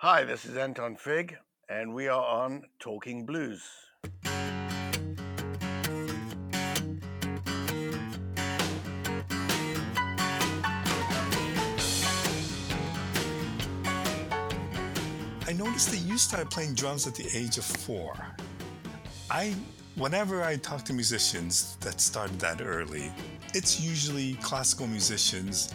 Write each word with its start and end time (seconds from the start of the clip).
Hi, 0.00 0.22
this 0.22 0.44
is 0.44 0.56
Anton 0.56 0.94
Fig, 0.94 1.36
and 1.68 1.92
we 1.92 2.06
are 2.06 2.24
on 2.24 2.62
Talking 2.78 3.26
Blues. 3.26 3.64
I 4.22 4.28
noticed 15.56 15.90
that 15.90 16.04
you 16.06 16.16
started 16.16 16.48
playing 16.48 16.74
drums 16.74 17.08
at 17.08 17.16
the 17.16 17.28
age 17.36 17.58
of 17.58 17.64
four. 17.64 18.14
I, 19.32 19.52
whenever 19.96 20.44
I 20.44 20.58
talk 20.58 20.84
to 20.84 20.92
musicians 20.92 21.74
that 21.80 22.00
started 22.00 22.38
that 22.38 22.62
early, 22.62 23.10
it's 23.52 23.80
usually 23.80 24.34
classical 24.34 24.86
musicians 24.86 25.74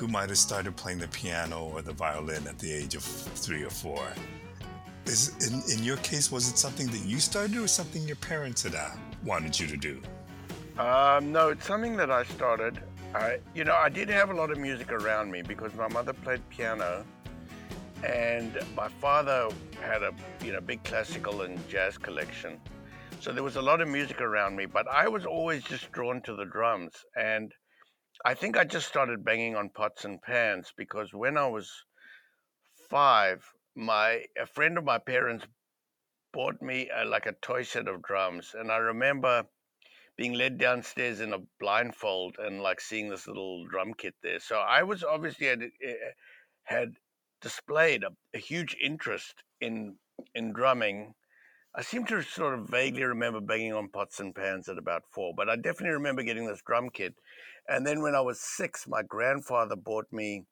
who 0.00 0.08
might 0.08 0.30
have 0.30 0.38
started 0.38 0.74
playing 0.76 0.98
the 0.98 1.08
piano 1.08 1.70
or 1.74 1.82
the 1.82 1.92
violin 1.92 2.46
at 2.46 2.58
the 2.58 2.72
age 2.72 2.94
of 2.94 3.02
three 3.02 3.62
or 3.62 3.68
four. 3.68 4.02
Is 5.04 5.28
in, 5.46 5.78
in 5.78 5.84
your 5.84 5.98
case, 5.98 6.32
was 6.32 6.48
it 6.48 6.56
something 6.56 6.86
that 6.86 7.04
you 7.04 7.20
started 7.20 7.58
or 7.58 7.68
something 7.68 8.02
your 8.06 8.16
parents 8.16 8.62
had 8.62 8.74
uh, 8.74 8.88
wanted 9.24 9.60
you 9.60 9.66
to 9.66 9.76
do? 9.76 10.00
Um, 10.78 11.32
no, 11.32 11.50
it's 11.50 11.66
something 11.66 11.96
that 11.98 12.10
I 12.10 12.24
started. 12.24 12.80
I, 13.14 13.40
you 13.54 13.64
know, 13.64 13.74
I 13.74 13.90
did 13.90 14.08
have 14.08 14.30
a 14.30 14.34
lot 14.34 14.50
of 14.50 14.56
music 14.56 14.90
around 14.90 15.30
me 15.30 15.42
because 15.42 15.74
my 15.74 15.88
mother 15.88 16.14
played 16.14 16.40
piano, 16.48 17.04
and 18.02 18.58
my 18.74 18.88
father 18.88 19.48
had 19.82 20.02
a 20.02 20.12
you 20.42 20.52
know 20.52 20.62
big 20.62 20.82
classical 20.82 21.42
and 21.42 21.58
jazz 21.68 21.98
collection. 21.98 22.58
So 23.20 23.32
there 23.32 23.42
was 23.42 23.56
a 23.56 23.62
lot 23.62 23.82
of 23.82 23.88
music 23.88 24.22
around 24.22 24.56
me, 24.56 24.64
but 24.64 24.88
I 24.88 25.08
was 25.08 25.26
always 25.26 25.62
just 25.64 25.92
drawn 25.92 26.22
to 26.22 26.34
the 26.34 26.46
drums. 26.46 26.94
And 27.16 27.52
I 28.24 28.34
think 28.34 28.56
I 28.56 28.64
just 28.64 28.88
started 28.88 29.24
banging 29.24 29.56
on 29.56 29.70
pots 29.70 30.04
and 30.04 30.20
pans 30.20 30.72
because 30.76 31.14
when 31.14 31.38
I 31.38 31.46
was 31.46 31.70
five, 32.90 33.44
my 33.74 34.24
a 34.38 34.46
friend 34.46 34.76
of 34.76 34.84
my 34.84 34.98
parents 34.98 35.46
bought 36.32 36.60
me 36.60 36.90
a, 36.94 37.04
like 37.04 37.26
a 37.26 37.32
toy 37.32 37.62
set 37.62 37.88
of 37.88 38.02
drums, 38.02 38.54
and 38.54 38.70
I 38.70 38.76
remember 38.76 39.44
being 40.16 40.34
led 40.34 40.58
downstairs 40.58 41.20
in 41.20 41.32
a 41.32 41.38
blindfold 41.58 42.36
and 42.38 42.60
like 42.60 42.80
seeing 42.80 43.08
this 43.08 43.26
little 43.26 43.66
drum 43.66 43.94
kit 43.94 44.14
there. 44.22 44.38
So 44.38 44.56
I 44.56 44.82
was 44.82 45.02
obviously 45.02 45.46
had, 45.46 45.62
eh, 45.62 45.94
had 46.64 46.96
displayed 47.40 48.04
a, 48.04 48.10
a 48.34 48.38
huge 48.38 48.76
interest 48.82 49.42
in 49.62 49.96
in 50.34 50.52
drumming. 50.52 51.14
I 51.74 51.82
seem 51.82 52.04
to 52.06 52.22
sort 52.22 52.58
of 52.58 52.68
vaguely 52.68 53.04
remember 53.04 53.40
banging 53.40 53.74
on 53.74 53.88
pots 53.88 54.18
and 54.18 54.34
pans 54.34 54.68
at 54.68 54.78
about 54.78 55.04
four, 55.12 55.32
but 55.36 55.48
I 55.48 55.56
definitely 55.56 55.90
remember 55.90 56.22
getting 56.24 56.46
this 56.46 56.62
drum 56.66 56.90
kit. 56.90 57.14
And 57.68 57.86
then 57.86 58.02
when 58.02 58.16
I 58.16 58.20
was 58.20 58.40
six, 58.40 58.88
my 58.88 59.02
grandfather 59.02 59.76
bought 59.76 60.12
me, 60.12 60.46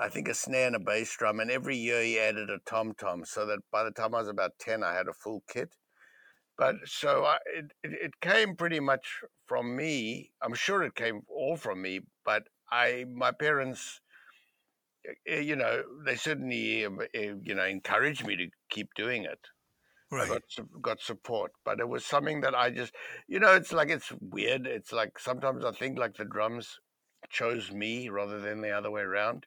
I 0.00 0.08
think, 0.08 0.28
a 0.28 0.34
snare 0.34 0.66
and 0.66 0.76
a 0.76 0.80
bass 0.80 1.16
drum, 1.16 1.38
and 1.38 1.50
every 1.50 1.76
year 1.76 2.02
he 2.02 2.18
added 2.18 2.50
a 2.50 2.58
tom 2.66 2.94
tom, 2.94 3.24
so 3.24 3.46
that 3.46 3.60
by 3.70 3.84
the 3.84 3.92
time 3.92 4.14
I 4.14 4.18
was 4.20 4.28
about 4.28 4.58
ten, 4.58 4.82
I 4.82 4.94
had 4.94 5.06
a 5.06 5.12
full 5.12 5.44
kit. 5.48 5.76
But 6.56 6.76
so 6.86 7.24
I, 7.24 7.38
it, 7.46 7.72
it 7.84 8.20
came 8.20 8.56
pretty 8.56 8.80
much 8.80 9.20
from 9.46 9.76
me. 9.76 10.32
I'm 10.42 10.54
sure 10.54 10.82
it 10.82 10.96
came 10.96 11.22
all 11.28 11.56
from 11.56 11.80
me, 11.82 12.00
but 12.24 12.48
I 12.70 13.06
my 13.08 13.30
parents 13.30 14.00
eh, 15.26 15.40
you 15.40 15.56
know, 15.56 15.84
they 16.04 16.16
certainly, 16.16 16.84
eh, 16.84 17.32
you 17.42 17.54
know, 17.54 17.64
encouraged 17.64 18.26
me 18.26 18.36
to 18.36 18.48
keep 18.70 18.94
doing 18.94 19.24
it. 19.24 19.40
Right. 20.10 20.28
got 20.28 20.42
got 20.80 21.00
support, 21.00 21.52
but 21.64 21.80
it 21.80 21.88
was 21.88 22.04
something 22.04 22.40
that 22.40 22.54
I 22.54 22.70
just, 22.70 22.94
you 23.26 23.40
know, 23.40 23.54
it's 23.54 23.72
like 23.72 23.90
it's 23.90 24.10
weird. 24.20 24.66
It's 24.66 24.92
like 24.92 25.18
sometimes 25.18 25.64
I 25.64 25.72
think 25.72 25.98
like 25.98 26.16
the 26.16 26.24
drums 26.24 26.78
chose 27.28 27.70
me 27.70 28.08
rather 28.08 28.40
than 28.40 28.62
the 28.62 28.70
other 28.70 28.90
way 28.90 29.02
around. 29.02 29.46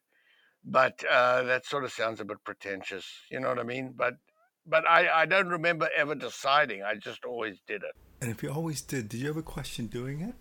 But 0.64 1.04
uh, 1.10 1.44
that 1.44 1.66
sort 1.66 1.84
of 1.84 1.92
sounds 1.92 2.20
a 2.20 2.26
bit 2.26 2.44
pretentious, 2.44 3.06
you 3.32 3.40
know 3.40 3.50
what 3.50 3.58
I 3.58 3.64
mean? 3.64 3.94
But 3.96 4.16
but 4.68 4.88
I 4.88 5.22
I 5.22 5.26
don't 5.26 5.50
remember 5.50 5.90
ever 5.96 6.14
deciding. 6.14 6.84
I 6.84 6.96
just 6.96 7.26
always 7.26 7.60
did 7.68 7.82
it. 7.84 7.96
And 8.22 8.30
if 8.30 8.44
you 8.44 8.52
always 8.52 8.82
did, 8.82 9.10
did 9.10 9.20
you 9.22 9.30
ever 9.30 9.42
question 9.42 9.88
doing 9.88 10.22
it? 10.22 10.36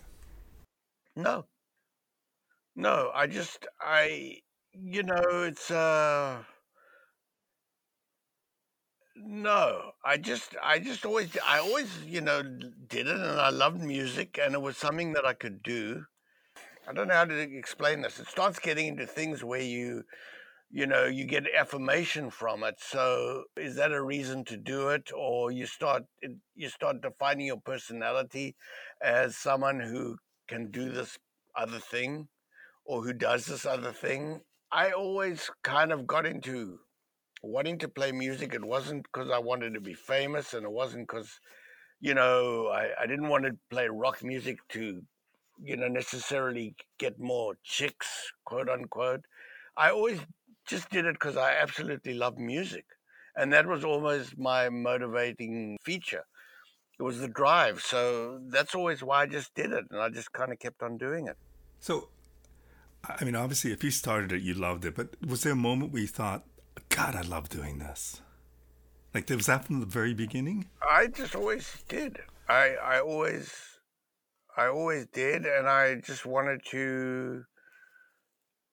No, 1.16 1.46
no, 2.76 3.10
I 3.14 3.26
just 3.26 3.66
I 3.80 4.38
you 4.72 5.02
know 5.02 5.22
it's 5.44 5.70
uh 5.70 6.42
No, 9.22 9.92
I 10.04 10.16
just 10.16 10.56
I 10.62 10.78
just 10.78 11.04
always 11.04 11.36
I 11.46 11.58
always, 11.58 11.90
you 12.04 12.20
know, 12.22 12.42
did 12.42 13.06
it 13.06 13.16
and 13.16 13.40
I 13.40 13.50
loved 13.50 13.80
music 13.80 14.38
and 14.42 14.54
it 14.54 14.62
was 14.62 14.76
something 14.76 15.12
that 15.12 15.26
I 15.26 15.34
could 15.34 15.62
do. 15.62 16.06
I 16.88 16.92
don't 16.92 17.08
know 17.08 17.14
how 17.14 17.26
to 17.26 17.38
explain 17.38 18.02
this. 18.02 18.18
It 18.18 18.28
starts 18.28 18.58
getting 18.58 18.86
into 18.88 19.06
things 19.06 19.44
where 19.44 19.60
you 19.60 20.04
you 20.70 20.86
know, 20.86 21.06
you 21.06 21.26
get 21.26 21.44
affirmation 21.54 22.30
from 22.30 22.64
it. 22.64 22.76
So 22.80 23.44
is 23.56 23.76
that 23.76 23.92
a 23.92 24.02
reason 24.02 24.44
to 24.46 24.56
do 24.56 24.88
it 24.88 25.10
or 25.14 25.50
you 25.50 25.66
start 25.66 26.04
you 26.54 26.68
start 26.68 27.02
defining 27.02 27.46
your 27.46 27.60
personality 27.60 28.56
as 29.02 29.36
someone 29.36 29.80
who 29.80 30.16
can 30.48 30.70
do 30.70 30.90
this 30.90 31.18
other 31.56 31.78
thing 31.78 32.28
or 32.86 33.02
who 33.04 33.12
does 33.12 33.46
this 33.46 33.66
other 33.66 33.92
thing? 33.92 34.42
I 34.72 34.92
always 34.92 35.50
kind 35.62 35.92
of 35.92 36.06
got 36.06 36.26
into 36.26 36.80
wanting 37.42 37.78
to 37.78 37.88
play 37.88 38.12
music. 38.12 38.54
It 38.54 38.64
wasn't 38.64 39.04
because 39.04 39.30
I 39.30 39.38
wanted 39.38 39.74
to 39.74 39.80
be 39.80 39.94
famous, 39.94 40.54
and 40.54 40.64
it 40.64 40.72
wasn't 40.72 41.08
because, 41.08 41.40
you 42.00 42.14
know, 42.14 42.68
I, 42.68 42.90
I 43.02 43.06
didn't 43.06 43.28
want 43.28 43.44
to 43.44 43.56
play 43.70 43.88
rock 43.88 44.22
music 44.22 44.58
to, 44.70 45.02
you 45.62 45.76
know, 45.76 45.88
necessarily 45.88 46.74
get 46.98 47.18
more 47.18 47.54
chicks, 47.62 48.32
quote 48.44 48.68
unquote. 48.68 49.24
I 49.76 49.90
always 49.90 50.20
just 50.66 50.90
did 50.90 51.06
it 51.06 51.14
because 51.14 51.36
I 51.36 51.54
absolutely 51.54 52.14
love 52.14 52.38
music. 52.38 52.84
And 53.36 53.52
that 53.52 53.66
was 53.66 53.84
almost 53.84 54.38
my 54.38 54.68
motivating 54.68 55.78
feature. 55.82 56.24
It 56.98 57.02
was 57.02 57.20
the 57.20 57.28
drive. 57.28 57.80
So 57.80 58.40
that's 58.48 58.74
always 58.74 59.02
why 59.02 59.22
I 59.22 59.26
just 59.26 59.54
did 59.54 59.72
it. 59.72 59.84
And 59.90 60.00
I 60.00 60.10
just 60.10 60.32
kind 60.32 60.52
of 60.52 60.58
kept 60.58 60.82
on 60.82 60.98
doing 60.98 61.28
it. 61.28 61.36
So, 61.78 62.08
I 63.04 63.24
mean, 63.24 63.36
obviously, 63.36 63.72
if 63.72 63.82
you 63.82 63.90
started 63.90 64.32
it, 64.32 64.42
you 64.42 64.52
loved 64.52 64.84
it. 64.84 64.94
But 64.94 65.14
was 65.26 65.42
there 65.42 65.52
a 65.52 65.56
moment 65.56 65.92
where 65.92 66.02
you 66.02 66.08
thought, 66.08 66.44
God, 67.00 67.16
I 67.16 67.22
love 67.22 67.48
doing 67.48 67.78
this? 67.78 68.20
Like, 69.14 69.26
there 69.26 69.36
was 69.36 69.46
that 69.46 69.64
from 69.64 69.80
the 69.80 69.86
very 69.86 70.12
beginning? 70.12 70.66
I 70.86 71.06
just 71.06 71.34
always 71.34 71.82
did. 71.88 72.18
I 72.46 72.74
I 72.74 73.00
always 73.00 73.54
I 74.54 74.66
always 74.66 75.06
did, 75.06 75.46
and 75.46 75.66
I 75.66 75.94
just 75.94 76.26
wanted 76.26 76.60
to, 76.72 77.44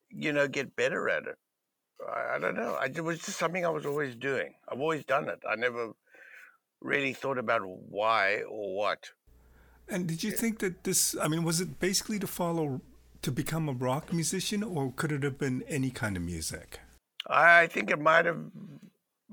you 0.10 0.34
know, 0.34 0.48
get 0.50 0.76
better 0.76 1.10
at 1.10 1.24
it. 1.24 1.38
I, 2.06 2.36
I 2.36 2.40
don't 2.40 2.56
know. 2.56 2.74
I, 2.74 2.86
it 2.88 3.02
was 3.02 3.20
just 3.20 3.40
something 3.40 3.66
I 3.66 3.70
was 3.70 3.86
always 3.86 4.14
doing. 4.16 4.56
I've 4.70 4.82
always 4.82 5.06
done 5.06 5.30
it. 5.30 5.40
I 5.50 5.56
never 5.56 5.94
really 6.82 7.14
thought 7.14 7.38
about 7.38 7.62
why 7.66 8.42
or 8.42 8.76
what. 8.76 9.12
And 9.88 10.06
did 10.06 10.22
you 10.22 10.32
think 10.32 10.59
that 10.59 10.84
this, 10.84 11.16
I 11.22 11.30
mean, 11.30 11.46
was 11.46 11.62
it 11.62 11.80
basically 11.80 12.20
to 12.20 12.28
follow, 12.28 12.82
to 13.22 13.32
become 13.32 13.70
a 13.70 13.74
rock 13.74 14.12
musician, 14.12 14.64
or 14.64 14.92
could 14.92 15.14
it 15.14 15.24
have 15.24 15.38
been 15.38 15.64
any 15.70 15.92
kind 15.92 16.18
of 16.18 16.24
music? 16.24 16.82
I 17.30 17.68
think 17.68 17.92
it 17.92 18.00
might 18.00 18.26
have 18.26 18.40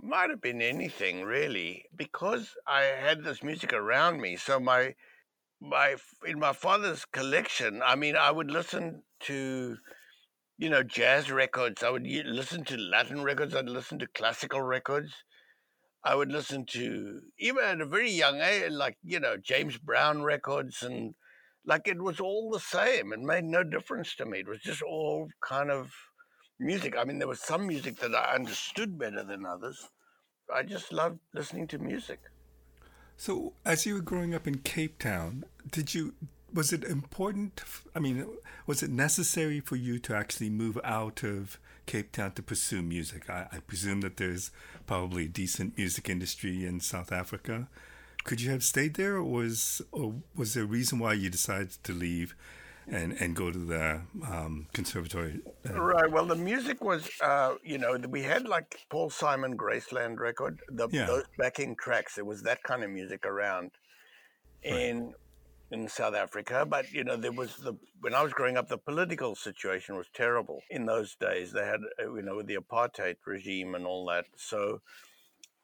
might 0.03 0.31
have 0.31 0.41
been 0.41 0.61
anything 0.61 1.23
really 1.23 1.85
because 1.97 2.55
I 2.67 2.83
had 2.83 3.23
this 3.23 3.43
music 3.43 3.73
around 3.73 4.21
me. 4.21 4.37
So 4.37 4.59
my 4.61 4.95
my 5.61 5.97
in 6.27 6.39
my 6.39 6.53
father's 6.53 7.05
collection, 7.05 7.83
I 7.85 7.95
mean, 7.95 8.17
I 8.17 8.31
would 8.31 8.51
listen 8.51 9.03
to 9.21 9.77
you 10.59 10.69
know 10.71 10.83
jazz 10.83 11.31
records. 11.31 11.83
I 11.83 11.91
would 11.91 12.07
listen 12.07 12.65
to 12.65 12.77
Latin 12.77 13.23
records. 13.23 13.55
I'd 13.55 13.69
listen 13.69 13.99
to 14.01 14.07
classical 14.09 14.61
records. 14.63 15.13
I 16.05 16.15
would 16.15 16.31
listen 16.31 16.67
to 16.67 17.21
even 17.39 17.65
at 17.65 17.81
a 17.81 17.87
very 17.87 18.11
young 18.11 18.41
age, 18.41 18.73
like 18.73 18.99
you 19.03 19.21
know 19.21 19.37
James 19.37 19.79
Brown 19.79 20.23
records 20.23 20.83
and 20.83 21.15
like 21.65 21.89
it 21.89 22.03
was 22.03 22.21
all 22.21 22.51
the 22.51 22.61
same. 22.61 23.13
It 23.13 23.21
made 23.21 23.45
no 23.45 23.63
difference 23.65 24.15
to 24.17 24.27
me. 24.27 24.41
It 24.41 24.49
was 24.49 24.61
just 24.61 24.83
all 24.83 25.29
kind 25.41 25.71
of 25.71 25.93
music. 26.59 26.97
I 26.97 27.05
mean, 27.05 27.19
there 27.19 27.29
was 27.29 27.41
some 27.41 27.67
music 27.67 27.99
that 28.01 28.15
I 28.15 28.35
understood 28.35 28.99
better 28.99 29.23
than 29.23 29.47
others. 29.47 29.89
I 30.55 30.63
just 30.63 30.93
loved 30.93 31.19
listening 31.33 31.67
to 31.69 31.79
music. 31.79 32.21
So, 33.17 33.53
as 33.65 33.87
you 33.87 33.95
were 33.95 34.01
growing 34.01 34.35
up 34.35 34.47
in 34.47 34.59
Cape 34.59 34.99
Town, 34.99 35.45
did 35.71 35.95
you, 35.95 36.15
was 36.53 36.73
it 36.73 36.85
important? 36.85 37.63
I 37.95 38.01
mean, 38.01 38.27
was 38.67 38.83
it 38.83 38.91
necessary 38.91 39.61
for 39.61 39.77
you 39.77 39.99
to 40.01 40.15
actually 40.15 40.51
move 40.51 40.79
out 40.83 41.23
of 41.23 41.59
Cape 41.87 42.13
Town 42.13 42.33
to 42.33 42.43
pursue 42.43 42.83
music? 42.83 43.31
I, 43.31 43.47
I 43.53 43.59
presume 43.61 44.01
that 44.01 44.17
there's 44.17 44.51
probably 44.87 45.27
a 45.27 45.29
decent 45.29 45.79
music 45.79 46.09
industry 46.09 46.67
in 46.67 46.81
South 46.81 47.13
Africa. 47.13 47.69
Could 48.25 48.41
you 48.41 48.51
have 48.51 48.65
stayed 48.65 48.95
there, 48.95 49.17
or 49.17 49.25
was, 49.25 49.81
or 49.93 50.15
was 50.35 50.55
there 50.55 50.65
a 50.65 50.67
reason 50.67 50.99
why 50.99 51.13
you 51.13 51.31
decided 51.31 51.71
to 51.85 51.93
leave 51.93 52.35
and, 52.89 53.13
and 53.21 53.35
go 53.35 53.51
to 53.51 53.59
the 53.59 54.03
um, 54.27 54.67
conservatory? 54.73 55.41
Uh, 55.69 55.81
Right. 55.81 56.11
Well, 56.11 56.27
the 56.27 56.37
music 56.37 56.83
was, 56.83 57.09
uh, 57.21 57.55
you 57.63 57.79
know, 57.79 57.97
we 58.09 58.23
had 58.23 58.47
like 58.47 58.79
Paul 58.91 59.11
Simon 59.11 59.57
Graceland 59.57 60.19
record, 60.19 60.61
the, 60.69 60.89
Yeah. 60.91 61.07
those 61.07 61.25
backing 61.39 61.77
tracks. 61.77 62.19
It 62.19 62.27
was 62.27 62.43
that 62.43 62.63
kind 62.63 62.83
of 62.85 62.91
music 62.91 63.25
around 63.27 63.73
Right. 64.65 64.81
in 64.81 65.15
in 65.71 65.89
South 65.89 66.15
Africa, 66.15 66.65
but 66.65 66.91
you 66.93 67.03
know 67.05 67.17
there 67.17 67.33
was 67.33 67.57
the 67.57 67.75
when 68.01 68.15
I 68.15 68.23
was 68.23 68.33
growing 68.33 68.57
up, 68.57 68.69
the 68.69 68.79
political 68.79 69.35
situation 69.35 69.97
was 69.97 70.07
terrible 70.15 70.61
in 70.71 70.87
those 70.87 71.17
days. 71.17 71.53
They 71.53 71.65
had 71.67 71.81
uh, 72.01 72.15
you 72.15 72.23
know 72.23 72.43
the 72.43 72.57
apartheid 72.57 73.17
regime 73.27 73.75
and 73.75 73.87
all 73.87 74.07
that, 74.07 74.27
so 74.37 74.81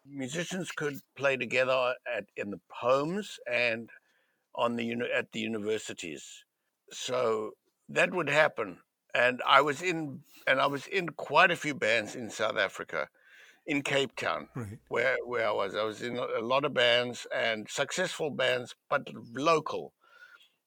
musicians 0.04 0.70
could 0.72 0.96
play 1.16 1.36
together 1.36 1.94
at 2.12 2.24
in 2.36 2.50
the 2.50 2.60
homes 2.70 3.38
and 3.50 3.90
on 4.54 4.76
the 4.76 4.92
at 5.14 5.32
the 5.32 5.40
universities. 5.40 6.44
So 6.92 7.52
that 7.88 8.12
would 8.12 8.28
happen, 8.28 8.80
and 9.14 9.42
I 9.46 9.60
was 9.60 9.82
in 9.82 10.22
and 10.46 10.60
I 10.60 10.66
was 10.66 10.86
in 10.86 11.10
quite 11.10 11.50
a 11.50 11.56
few 11.56 11.74
bands 11.74 12.14
in 12.14 12.30
South 12.30 12.56
Africa, 12.56 13.08
in 13.66 13.82
Cape 13.82 14.16
Town, 14.16 14.50
Right. 14.54 14.78
where 14.88 15.16
where 15.24 15.48
I 15.48 15.52
was. 15.52 15.74
I 15.76 15.84
was 15.84 16.02
in 16.02 16.18
a 16.18 16.40
lot 16.40 16.64
of 16.64 16.74
bands 16.74 17.26
and 17.34 17.68
successful 17.70 18.30
bands, 18.30 18.74
but 18.90 19.08
local. 19.34 19.94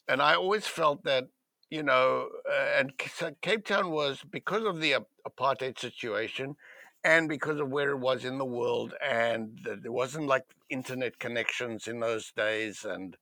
And 0.08 0.22
I 0.22 0.36
always 0.36 0.68
felt 0.68 1.04
that 1.04 1.26
you 1.70 1.84
know, 1.84 2.30
uh, 2.50 2.54
and 2.78 2.98
Cape 3.42 3.66
Town 3.66 3.90
was 3.92 4.24
because 4.24 4.64
of 4.64 4.80
the 4.80 4.98
apartheid 5.28 5.80
situation 5.80 6.56
and 7.04 7.28
because 7.28 7.60
of 7.60 7.70
where 7.70 7.92
it 7.92 7.98
was 7.98 8.24
in 8.26 8.38
the 8.38 8.46
world 8.46 8.94
and 9.02 9.60
there 9.82 9.92
wasn't 9.92 10.28
like 10.28 10.44
internet 10.70 11.18
connections 11.20 11.88
in 11.88 12.00
those 12.00 12.32
days 12.34 12.86
and 12.86 13.18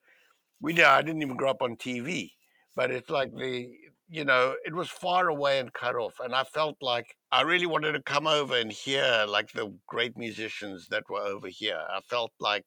we 0.61 0.81
I 0.83 1.01
didn't 1.01 1.21
even 1.21 1.37
grow 1.37 1.51
up 1.51 1.61
on 1.61 1.77
TV 1.77 2.33
but 2.75 2.91
it's 2.91 3.09
like 3.09 3.35
the 3.35 3.69
you 4.09 4.25
know 4.25 4.55
it 4.65 4.73
was 4.73 4.89
far 4.89 5.29
away 5.29 5.59
and 5.59 5.73
cut 5.73 5.95
off 5.95 6.19
and 6.19 6.35
I 6.35 6.43
felt 6.43 6.77
like 6.81 7.15
I 7.31 7.41
really 7.41 7.65
wanted 7.65 7.93
to 7.93 8.01
come 8.01 8.27
over 8.27 8.57
and 8.57 8.71
hear 8.71 9.25
like 9.27 9.51
the 9.53 9.73
great 9.87 10.17
musicians 10.17 10.87
that 10.89 11.09
were 11.09 11.21
over 11.21 11.47
here. 11.47 11.81
I 11.89 12.01
felt 12.01 12.31
like 12.39 12.65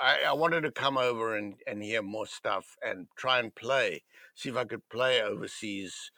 I, 0.00 0.18
I 0.28 0.32
wanted 0.32 0.62
to 0.62 0.70
come 0.70 0.98
over 0.98 1.36
and, 1.36 1.54
and 1.66 1.82
hear 1.82 2.02
more 2.02 2.26
stuff 2.26 2.76
and 2.84 3.06
try 3.16 3.38
and 3.38 3.54
play 3.54 4.02
see 4.38 4.50
if 4.50 4.56
I 4.56 4.64
could 4.64 4.88
play 4.88 5.20
overseas 5.20 6.12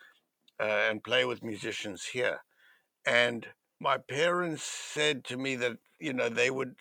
uh, 0.60 0.88
and 0.90 1.02
play 1.02 1.24
with 1.24 1.42
musicians 1.42 2.04
here. 2.04 2.40
And 3.06 3.46
my 3.80 3.96
parents 3.96 4.62
said 4.62 5.24
to 5.24 5.38
me 5.38 5.56
that 5.56 5.78
you 5.98 6.12
know 6.12 6.28
they 6.28 6.50
would 6.50 6.74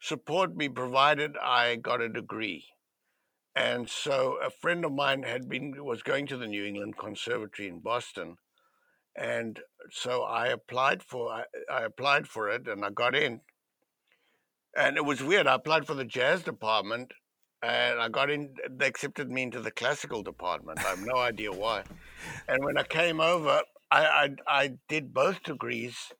support 0.00 0.54
me 0.54 0.68
provided 0.68 1.36
I 1.38 1.76
got 1.76 2.02
a 2.02 2.08
degree. 2.08 2.66
And 3.54 3.88
so 3.88 4.38
a 4.42 4.50
friend 4.50 4.84
of 4.84 4.92
mine 4.92 5.24
had 5.24 5.48
been 5.48 5.84
was 5.84 6.02
going 6.02 6.26
to 6.28 6.36
the 6.36 6.46
New 6.46 6.64
England 6.64 6.96
Conservatory 6.96 7.68
in 7.68 7.80
Boston, 7.80 8.36
and 9.16 9.60
so 9.90 10.22
I 10.22 10.48
applied 10.48 11.02
for 11.02 11.32
I, 11.32 11.44
I 11.70 11.82
applied 11.82 12.28
for 12.28 12.48
it 12.48 12.68
and 12.68 12.84
I 12.84 12.90
got 12.90 13.14
in. 13.14 13.40
And 14.76 14.96
it 14.96 15.04
was 15.04 15.20
weird. 15.20 15.48
I 15.48 15.54
applied 15.54 15.84
for 15.84 15.94
the 15.94 16.04
jazz 16.04 16.42
department, 16.44 17.12
and 17.60 18.00
I 18.00 18.08
got 18.08 18.30
in. 18.30 18.54
They 18.70 18.86
accepted 18.86 19.28
me 19.28 19.42
into 19.42 19.60
the 19.60 19.72
classical 19.72 20.22
department. 20.22 20.78
I 20.78 20.90
have 20.90 21.04
no 21.04 21.16
idea 21.16 21.50
why. 21.50 21.82
And 22.46 22.64
when 22.64 22.78
I 22.78 22.84
came 22.84 23.20
over, 23.20 23.62
I, 23.90 24.04
I 24.06 24.36
I 24.46 24.72
did 24.88 25.12
both 25.12 25.42
degrees, 25.42 26.12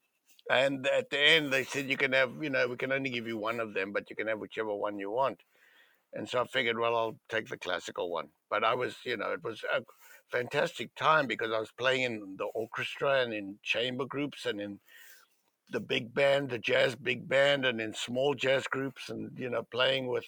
and 0.50 0.84
at 0.88 1.10
the 1.10 1.20
end 1.20 1.52
they 1.52 1.62
said 1.62 1.88
you 1.88 1.96
can 1.96 2.12
have 2.12 2.32
you 2.42 2.50
know 2.50 2.66
we 2.66 2.76
can 2.76 2.90
only 2.90 3.10
give 3.10 3.28
you 3.28 3.38
one 3.38 3.60
of 3.60 3.72
them, 3.72 3.92
but 3.92 4.10
you 4.10 4.16
can 4.16 4.26
have 4.26 4.40
whichever 4.40 4.74
one 4.74 4.98
you 4.98 5.12
want. 5.12 5.40
And 6.12 6.28
so 6.28 6.40
I 6.40 6.46
figured, 6.46 6.78
well, 6.78 6.96
I'll 6.96 7.18
take 7.28 7.48
the 7.48 7.56
classical 7.56 8.10
one. 8.10 8.28
But 8.48 8.64
I 8.64 8.74
was, 8.74 8.96
you 9.04 9.16
know, 9.16 9.32
it 9.32 9.44
was 9.44 9.62
a 9.72 9.82
fantastic 10.30 10.94
time 10.96 11.26
because 11.26 11.52
I 11.52 11.60
was 11.60 11.70
playing 11.78 12.02
in 12.02 12.36
the 12.36 12.46
orchestra 12.46 13.20
and 13.20 13.32
in 13.32 13.58
chamber 13.62 14.04
groups 14.04 14.46
and 14.46 14.60
in 14.60 14.80
the 15.70 15.80
big 15.80 16.12
band, 16.12 16.50
the 16.50 16.58
jazz 16.58 16.96
big 16.96 17.28
band, 17.28 17.64
and 17.64 17.80
in 17.80 17.94
small 17.94 18.34
jazz 18.34 18.66
groups, 18.66 19.08
and 19.08 19.30
you 19.38 19.48
know, 19.48 19.62
playing 19.70 20.08
with 20.08 20.24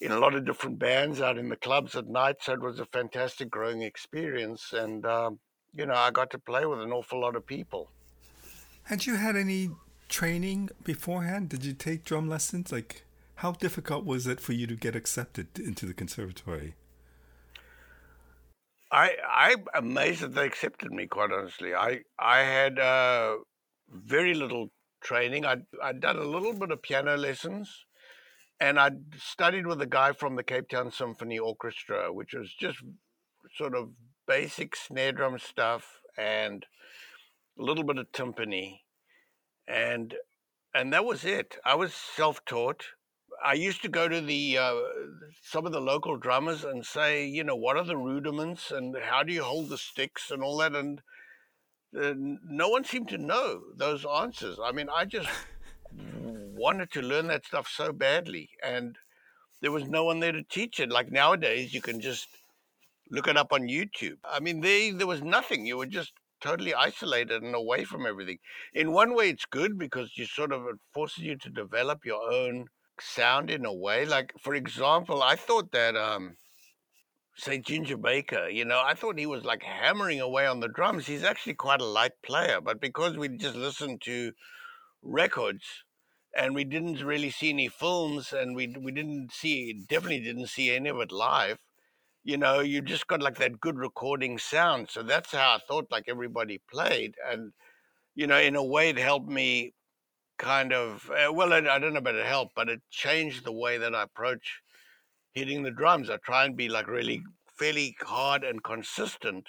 in 0.00 0.12
a 0.12 0.18
lot 0.18 0.34
of 0.34 0.44
different 0.44 0.78
bands 0.78 1.20
out 1.20 1.38
in 1.38 1.48
the 1.48 1.56
clubs 1.56 1.94
at 1.96 2.06
night. 2.06 2.36
So 2.40 2.52
it 2.52 2.60
was 2.60 2.80
a 2.80 2.86
fantastic 2.86 3.50
growing 3.50 3.82
experience, 3.82 4.72
and 4.72 5.06
um, 5.06 5.38
you 5.74 5.86
know, 5.86 5.94
I 5.94 6.10
got 6.10 6.30
to 6.30 6.38
play 6.38 6.66
with 6.66 6.80
an 6.80 6.92
awful 6.92 7.20
lot 7.20 7.36
of 7.36 7.46
people. 7.46 7.90
Had 8.84 9.06
you 9.06 9.16
had 9.16 9.36
any 9.36 9.70
training 10.08 10.70
beforehand? 10.82 11.50
Did 11.50 11.64
you 11.64 11.74
take 11.74 12.04
drum 12.04 12.28
lessons? 12.28 12.72
Like, 12.72 13.04
how 13.38 13.52
difficult 13.52 14.04
was 14.04 14.26
it 14.26 14.40
for 14.40 14.52
you 14.52 14.66
to 14.66 14.74
get 14.74 14.96
accepted 14.96 15.60
into 15.60 15.86
the 15.86 15.94
conservatory? 15.94 16.74
I 18.90 19.16
I'm 19.30 19.64
amazed 19.74 20.22
that 20.22 20.34
they 20.34 20.44
accepted 20.44 20.90
me. 20.90 21.06
Quite 21.06 21.30
honestly, 21.30 21.72
I 21.72 22.00
I 22.18 22.38
had 22.38 22.80
uh, 22.80 23.36
very 23.88 24.34
little 24.34 24.72
training. 25.00 25.44
I'd 25.44 25.62
I'd 25.80 26.00
done 26.00 26.16
a 26.16 26.24
little 26.24 26.52
bit 26.52 26.72
of 26.72 26.82
piano 26.82 27.16
lessons, 27.16 27.84
and 28.58 28.80
I'd 28.80 29.14
studied 29.16 29.68
with 29.68 29.80
a 29.82 29.86
guy 29.86 30.12
from 30.12 30.34
the 30.34 30.42
Cape 30.42 30.68
Town 30.68 30.90
Symphony 30.90 31.38
Orchestra, 31.38 32.12
which 32.12 32.34
was 32.34 32.52
just 32.52 32.78
sort 33.54 33.76
of 33.76 33.90
basic 34.26 34.74
snare 34.74 35.12
drum 35.12 35.38
stuff 35.38 36.00
and 36.16 36.66
a 37.56 37.62
little 37.62 37.84
bit 37.84 37.98
of 37.98 38.10
timpani, 38.10 38.80
and 39.68 40.16
and 40.74 40.92
that 40.92 41.04
was 41.04 41.24
it. 41.24 41.56
I 41.64 41.76
was 41.76 41.94
self-taught. 41.94 42.84
I 43.44 43.54
used 43.54 43.82
to 43.82 43.88
go 43.88 44.08
to 44.08 44.20
the 44.20 44.58
uh, 44.58 44.74
some 45.42 45.66
of 45.66 45.72
the 45.72 45.80
local 45.80 46.16
drummers 46.16 46.64
and 46.64 46.84
say, 46.84 47.26
you 47.26 47.44
know, 47.44 47.56
what 47.56 47.76
are 47.76 47.84
the 47.84 47.96
rudiments 47.96 48.70
and 48.70 48.96
how 48.96 49.22
do 49.22 49.32
you 49.32 49.42
hold 49.42 49.68
the 49.68 49.78
sticks 49.78 50.30
and 50.30 50.42
all 50.42 50.56
that, 50.58 50.74
and 50.74 51.00
uh, 51.98 52.14
no 52.16 52.68
one 52.68 52.84
seemed 52.84 53.08
to 53.08 53.18
know 53.18 53.62
those 53.76 54.04
answers. 54.04 54.58
I 54.62 54.72
mean, 54.72 54.88
I 54.94 55.04
just 55.04 55.28
wanted 55.92 56.90
to 56.92 57.02
learn 57.02 57.28
that 57.28 57.46
stuff 57.46 57.68
so 57.68 57.92
badly, 57.92 58.50
and 58.62 58.98
there 59.60 59.72
was 59.72 59.88
no 59.88 60.04
one 60.04 60.20
there 60.20 60.32
to 60.32 60.42
teach 60.42 60.80
it. 60.80 60.90
Like 60.90 61.10
nowadays, 61.10 61.72
you 61.72 61.80
can 61.80 62.00
just 62.00 62.28
look 63.10 63.28
it 63.28 63.36
up 63.36 63.52
on 63.52 63.68
YouTube. 63.68 64.18
I 64.24 64.40
mean, 64.40 64.60
there 64.60 64.92
there 64.92 65.06
was 65.06 65.22
nothing. 65.22 65.64
You 65.64 65.78
were 65.78 65.86
just 65.86 66.12
totally 66.40 66.74
isolated 66.74 67.42
and 67.42 67.54
away 67.54 67.84
from 67.84 68.06
everything. 68.06 68.38
In 68.74 68.92
one 68.92 69.14
way, 69.14 69.30
it's 69.30 69.46
good 69.46 69.78
because 69.78 70.16
you 70.16 70.26
sort 70.26 70.52
of 70.52 70.66
it 70.66 70.76
forces 70.92 71.24
you 71.24 71.36
to 71.36 71.50
develop 71.50 72.04
your 72.04 72.20
own 72.32 72.66
sound 73.02 73.50
in 73.50 73.64
a 73.64 73.72
way. 73.72 74.04
Like 74.04 74.32
for 74.40 74.54
example, 74.54 75.22
I 75.22 75.36
thought 75.36 75.72
that 75.72 75.96
um, 75.96 76.36
say 77.36 77.58
Ginger 77.58 77.96
Baker, 77.96 78.48
you 78.48 78.64
know, 78.64 78.82
I 78.84 78.94
thought 78.94 79.18
he 79.18 79.26
was 79.26 79.44
like 79.44 79.62
hammering 79.62 80.20
away 80.20 80.46
on 80.46 80.60
the 80.60 80.68
drums. 80.68 81.06
He's 81.06 81.24
actually 81.24 81.54
quite 81.54 81.80
a 81.80 81.84
light 81.84 82.12
player, 82.24 82.60
but 82.60 82.80
because 82.80 83.16
we 83.16 83.28
just 83.28 83.56
listened 83.56 84.02
to 84.02 84.32
records 85.02 85.64
and 86.36 86.54
we 86.54 86.64
didn't 86.64 87.04
really 87.04 87.30
see 87.30 87.50
any 87.50 87.68
films 87.68 88.32
and 88.32 88.56
we 88.56 88.74
we 88.80 88.92
didn't 88.92 89.32
see 89.32 89.84
definitely 89.88 90.20
didn't 90.20 90.48
see 90.48 90.70
any 90.74 90.88
of 90.90 90.98
it 91.00 91.12
live 91.12 91.58
you 92.24 92.36
know, 92.36 92.60
you 92.60 92.82
just 92.82 93.06
got 93.06 93.22
like 93.22 93.38
that 93.38 93.60
good 93.60 93.78
recording 93.78 94.38
sound. 94.38 94.90
So 94.90 95.02
that's 95.02 95.32
how 95.32 95.54
I 95.56 95.58
thought 95.66 95.90
like 95.90 96.04
everybody 96.08 96.60
played. 96.70 97.14
And, 97.26 97.52
you 98.14 98.26
know, 98.26 98.38
in 98.38 98.56
a 98.56 98.64
way 98.64 98.90
it 98.90 98.98
helped 98.98 99.28
me 99.28 99.74
kind 100.38 100.72
of, 100.72 101.10
uh, 101.10 101.32
well, 101.32 101.52
I, 101.52 101.58
I 101.58 101.78
don't 101.78 101.92
know 101.92 101.98
about 101.98 102.14
it 102.14 102.26
helped, 102.26 102.54
but 102.54 102.68
it 102.68 102.80
changed 102.90 103.44
the 103.44 103.52
way 103.52 103.78
that 103.78 103.94
I 103.94 104.02
approach 104.02 104.60
hitting 105.32 105.62
the 105.62 105.70
drums. 105.70 106.10
I 106.10 106.16
try 106.16 106.44
and 106.44 106.56
be 106.56 106.68
like 106.68 106.88
really 106.88 107.22
fairly 107.58 107.96
hard 108.00 108.44
and 108.44 108.62
consistent 108.62 109.46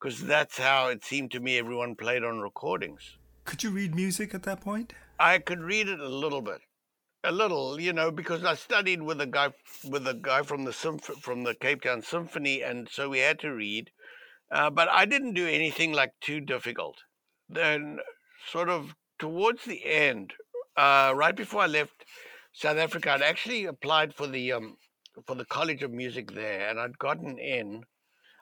because 0.00 0.20
that's 0.20 0.58
how 0.58 0.88
it 0.88 1.04
seemed 1.04 1.30
to 1.32 1.40
me 1.40 1.58
everyone 1.58 1.94
played 1.94 2.24
on 2.24 2.40
recordings. 2.40 3.16
Could 3.44 3.62
you 3.62 3.70
read 3.70 3.94
music 3.94 4.34
at 4.34 4.42
that 4.44 4.60
point? 4.60 4.94
I 5.18 5.38
could 5.38 5.60
read 5.60 5.88
it 5.88 6.00
a 6.00 6.08
little 6.08 6.42
bit 6.42 6.60
a 7.24 7.32
little, 7.32 7.80
you 7.80 7.92
know, 7.92 8.10
because 8.10 8.44
I 8.44 8.54
studied 8.54 9.02
with 9.02 9.20
a 9.20 9.26
guy 9.26 9.50
with 9.84 10.06
a 10.06 10.14
guy 10.14 10.42
from 10.42 10.64
the 10.64 10.72
symph- 10.72 11.22
from 11.22 11.42
the 11.42 11.54
Cape 11.54 11.82
Town 11.82 12.02
Symphony, 12.02 12.62
and 12.62 12.88
so 12.88 13.08
we 13.08 13.18
had 13.18 13.38
to 13.40 13.52
read. 13.52 13.90
Uh, 14.52 14.70
but 14.70 14.88
I 14.90 15.06
didn't 15.06 15.34
do 15.34 15.48
anything 15.48 15.92
like 15.92 16.12
too 16.20 16.40
difficult. 16.40 16.98
Then, 17.48 17.98
sort 18.46 18.68
of 18.68 18.94
towards 19.18 19.64
the 19.64 19.84
end, 19.84 20.32
uh, 20.76 21.12
right 21.14 21.34
before 21.34 21.62
I 21.62 21.66
left 21.66 22.04
South 22.52 22.76
Africa, 22.76 23.12
I'd 23.12 23.22
actually 23.22 23.66
applied 23.66 24.14
for 24.14 24.26
the 24.26 24.52
um, 24.52 24.76
for 25.26 25.34
the 25.36 25.44
College 25.44 25.82
of 25.82 25.92
Music 25.92 26.32
there, 26.32 26.68
and 26.68 26.78
I'd 26.80 26.98
gotten 26.98 27.38
in. 27.38 27.84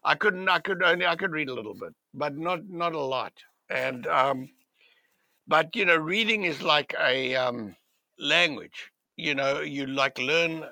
I 0.05 0.15
couldn't. 0.15 0.49
I 0.49 0.59
could 0.61 0.83
only. 0.83 1.07
I 1.07 1.17
could 1.17 1.33
read 1.33 1.49
a 1.49 1.55
little 1.55 1.75
bit, 1.75 1.95
but 2.15 2.37
not 2.37 2.69
not 2.69 2.95
a 2.95 3.01
lot. 3.01 3.33
And 3.71 4.07
um, 4.07 4.49
but 5.47 5.75
you 5.77 5.85
know, 5.85 5.97
reading 5.97 6.45
is 6.45 6.63
like 6.63 6.95
a 6.99 7.35
um, 7.37 7.77
language. 8.19 8.91
You 9.17 9.35
know, 9.35 9.61
you 9.61 9.87
like 9.87 10.19
learn 10.19 10.65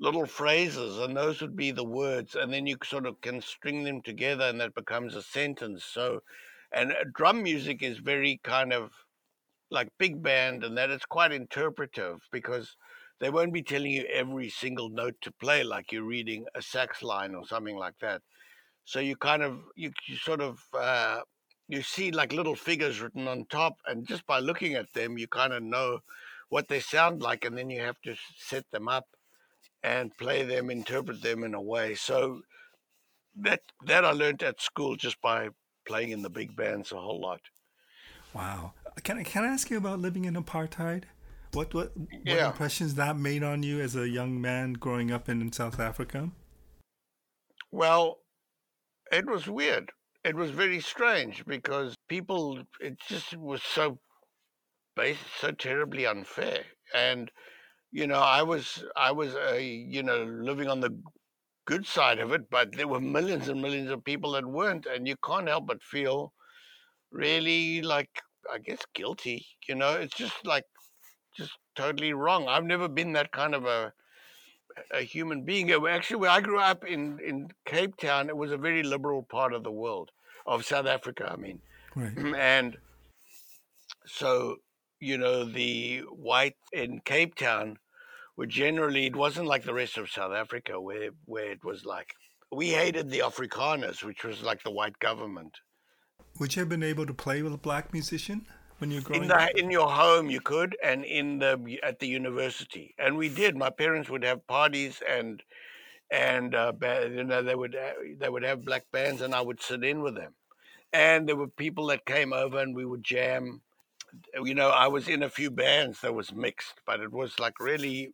little 0.00 0.26
phrases, 0.26 0.98
and 0.98 1.16
those 1.16 1.40
would 1.40 1.56
be 1.56 1.70
the 1.70 1.84
words, 1.84 2.34
and 2.34 2.52
then 2.52 2.66
you 2.66 2.76
sort 2.84 3.06
of 3.06 3.20
can 3.20 3.40
string 3.40 3.84
them 3.84 4.02
together, 4.02 4.44
and 4.44 4.60
that 4.60 4.74
becomes 4.74 5.14
a 5.14 5.22
sentence. 5.22 5.84
So, 5.84 6.20
and 6.72 6.92
uh, 6.92 7.04
drum 7.14 7.42
music 7.42 7.82
is 7.82 7.98
very 7.98 8.40
kind 8.42 8.72
of 8.72 8.90
like 9.72 9.88
big 9.98 10.22
band, 10.22 10.62
and 10.64 10.76
that 10.76 10.90
it's 10.90 11.06
quite 11.06 11.32
interpretive 11.32 12.20
because 12.30 12.76
they 13.20 13.30
won't 13.30 13.52
be 13.52 13.62
telling 13.62 13.90
you 13.92 14.04
every 14.04 14.50
single 14.50 14.88
note 14.88 15.14
to 15.22 15.32
play 15.32 15.64
like 15.64 15.90
you're 15.92 16.04
reading 16.04 16.44
a 16.54 16.62
sax 16.62 17.02
line 17.02 17.34
or 17.34 17.46
something 17.46 17.76
like 17.76 17.94
that. 18.00 18.20
So 18.84 19.00
you 19.00 19.16
kind 19.16 19.42
of 19.42 19.60
you, 19.76 19.92
you 20.06 20.16
sort 20.16 20.40
of 20.40 20.60
uh, 20.74 21.20
you 21.68 21.82
see 21.82 22.10
like 22.10 22.32
little 22.32 22.56
figures 22.56 23.00
written 23.00 23.26
on 23.28 23.46
top, 23.46 23.74
and 23.86 24.06
just 24.06 24.26
by 24.26 24.40
looking 24.40 24.74
at 24.74 24.92
them, 24.92 25.18
you 25.18 25.26
kind 25.28 25.52
of 25.52 25.62
know 25.62 26.00
what 26.48 26.68
they 26.68 26.80
sound 26.80 27.22
like, 27.22 27.44
and 27.44 27.56
then 27.56 27.70
you 27.70 27.80
have 27.80 28.00
to 28.04 28.14
set 28.36 28.64
them 28.72 28.88
up 28.88 29.06
and 29.82 30.16
play 30.18 30.42
them, 30.42 30.70
interpret 30.70 31.22
them 31.22 31.44
in 31.44 31.54
a 31.54 31.62
way. 31.62 31.94
So 31.94 32.42
that 33.36 33.62
that 33.86 34.04
I 34.04 34.10
learned 34.12 34.42
at 34.42 34.60
school 34.60 34.96
just 34.96 35.20
by 35.22 35.48
playing 35.86 36.10
in 36.10 36.22
the 36.22 36.30
big 36.30 36.54
bands 36.54 36.92
a 36.92 36.96
whole 36.96 37.20
lot. 37.20 37.40
Wow. 38.34 38.72
Can 39.02 39.18
I 39.18 39.22
can 39.24 39.44
I 39.44 39.48
ask 39.48 39.70
you 39.70 39.76
about 39.78 40.00
living 40.00 40.24
in 40.24 40.34
apartheid? 40.34 41.04
What 41.52 41.74
what, 41.74 41.92
what 41.96 42.10
Yeah. 42.24 42.48
impressions 42.48 42.94
that 42.94 43.16
made 43.16 43.42
on 43.42 43.62
you 43.62 43.80
as 43.80 43.96
a 43.96 44.08
young 44.08 44.40
man 44.40 44.74
growing 44.74 45.10
up 45.10 45.28
in, 45.28 45.40
in 45.40 45.52
South 45.52 45.78
Africa? 45.80 46.30
Well, 47.70 48.18
it 49.10 49.26
was 49.26 49.48
weird. 49.48 49.90
It 50.24 50.36
was 50.36 50.50
very 50.50 50.80
strange 50.80 51.44
because 51.46 51.96
people, 52.08 52.62
it 52.80 52.98
just 53.08 53.36
was 53.36 53.62
so 53.62 53.98
base, 54.96 55.18
so 55.40 55.50
terribly 55.52 56.06
unfair. 56.06 56.64
And 56.94 57.30
you 57.92 58.06
know, 58.06 58.20
I 58.20 58.42
was, 58.42 58.84
I 58.96 59.12
was, 59.12 59.34
uh, 59.34 59.54
you 59.60 60.02
know, 60.02 60.24
living 60.24 60.68
on 60.68 60.80
the 60.80 60.98
good 61.66 61.86
side 61.86 62.18
of 62.20 62.32
it, 62.32 62.50
but 62.50 62.72
there 62.72 62.88
were 62.88 63.00
millions 63.00 63.48
and 63.48 63.62
millions 63.62 63.90
of 63.90 64.04
people 64.04 64.32
that 64.32 64.46
weren't, 64.46 64.86
and 64.86 65.06
you 65.08 65.16
can't 65.24 65.48
help 65.48 65.66
but 65.66 65.82
feel 65.82 66.32
really 67.12 67.82
like, 67.82 68.10
I 68.52 68.58
guess, 68.58 68.80
guilty. 68.94 69.46
You 69.68 69.74
know, 69.74 69.94
it's 69.94 70.16
just 70.16 70.46
like, 70.46 70.64
just 71.36 71.52
totally 71.76 72.12
wrong. 72.12 72.48
I've 72.48 72.64
never 72.64 72.88
been 72.88 73.12
that 73.12 73.32
kind 73.32 73.54
of 73.54 73.64
a 73.64 73.92
a 74.92 75.02
human 75.02 75.44
being. 75.44 75.70
Actually, 75.70 76.16
where 76.16 76.30
I 76.30 76.40
grew 76.40 76.58
up 76.58 76.84
in, 76.84 77.18
in 77.20 77.48
Cape 77.66 77.96
Town, 77.96 78.28
it 78.28 78.36
was 78.36 78.52
a 78.52 78.56
very 78.56 78.82
liberal 78.82 79.22
part 79.22 79.52
of 79.52 79.62
the 79.62 79.70
world, 79.70 80.10
of 80.46 80.64
South 80.64 80.86
Africa, 80.86 81.30
I 81.32 81.36
mean. 81.36 81.60
Right. 81.94 82.16
And 82.36 82.76
so, 84.06 84.56
you 85.00 85.18
know, 85.18 85.44
the 85.44 86.00
white 86.10 86.56
in 86.72 87.00
Cape 87.04 87.34
Town 87.34 87.78
were 88.36 88.46
generally, 88.46 89.06
it 89.06 89.16
wasn't 89.16 89.46
like 89.46 89.64
the 89.64 89.74
rest 89.74 89.98
of 89.98 90.10
South 90.10 90.32
Africa 90.32 90.80
where, 90.80 91.10
where 91.26 91.50
it 91.50 91.64
was 91.64 91.84
like, 91.84 92.14
we 92.50 92.68
hated 92.68 93.10
the 93.10 93.20
Afrikaners, 93.20 94.04
which 94.04 94.24
was 94.24 94.42
like 94.42 94.62
the 94.62 94.70
white 94.70 94.98
government. 94.98 95.56
Would 96.38 96.56
you 96.56 96.60
have 96.60 96.68
been 96.68 96.82
able 96.82 97.06
to 97.06 97.14
play 97.14 97.42
with 97.42 97.52
a 97.52 97.58
black 97.58 97.92
musician 97.92 98.46
when 98.78 98.90
you 98.90 98.98
were 98.98 99.02
growing 99.02 99.24
in 99.24 99.30
up? 99.30 99.50
the 99.52 99.60
in 99.60 99.70
your 99.70 99.90
home 99.90 100.30
you 100.30 100.40
could 100.40 100.76
and 100.82 101.04
in 101.04 101.38
the 101.38 101.78
at 101.82 101.98
the 101.98 102.06
university. 102.06 102.94
And 102.98 103.16
we 103.16 103.28
did. 103.28 103.56
My 103.56 103.70
parents 103.70 104.08
would 104.10 104.24
have 104.24 104.46
parties 104.46 105.02
and 105.08 105.42
and 106.10 106.54
uh, 106.54 106.72
you 107.10 107.24
know 107.24 107.42
they 107.42 107.54
would 107.54 107.76
uh, 107.76 107.92
they 108.18 108.28
would 108.28 108.42
have 108.42 108.64
black 108.64 108.84
bands 108.92 109.20
and 109.20 109.34
I 109.34 109.40
would 109.40 109.62
sit 109.62 109.84
in 109.84 110.02
with 110.02 110.14
them. 110.14 110.34
And 110.92 111.28
there 111.28 111.36
were 111.36 111.48
people 111.48 111.86
that 111.86 112.04
came 112.04 112.32
over 112.32 112.58
and 112.58 112.74
we 112.74 112.84
would 112.84 113.04
jam. 113.04 113.62
You 114.34 114.54
know 114.54 114.70
I 114.70 114.88
was 114.88 115.08
in 115.08 115.22
a 115.22 115.30
few 115.30 115.50
bands 115.50 116.00
that 116.00 116.14
was 116.14 116.32
mixed 116.32 116.74
but 116.86 117.00
it 117.00 117.12
was 117.12 117.38
like 117.38 117.58
really 117.60 118.12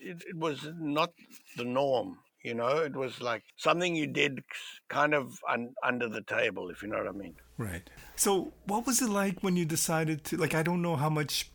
it, 0.00 0.22
it 0.28 0.36
was 0.36 0.68
not 0.78 1.12
the 1.56 1.64
norm 1.64 2.18
you 2.42 2.54
know 2.54 2.78
it 2.78 2.94
was 2.94 3.20
like 3.20 3.42
something 3.56 3.94
you 3.94 4.06
did 4.06 4.42
kind 4.88 5.14
of 5.14 5.38
un, 5.48 5.72
under 5.84 6.08
the 6.08 6.22
table 6.22 6.70
if 6.70 6.82
you 6.82 6.88
know 6.88 6.98
what 6.98 7.08
I 7.08 7.12
mean 7.12 7.34
Right. 7.60 7.90
So, 8.16 8.54
what 8.64 8.86
was 8.86 9.02
it 9.02 9.10
like 9.10 9.42
when 9.42 9.54
you 9.54 9.66
decided 9.66 10.24
to 10.24 10.38
like 10.38 10.54
I 10.54 10.62
don't 10.62 10.80
know 10.80 10.96
how 10.96 11.10
much 11.10 11.50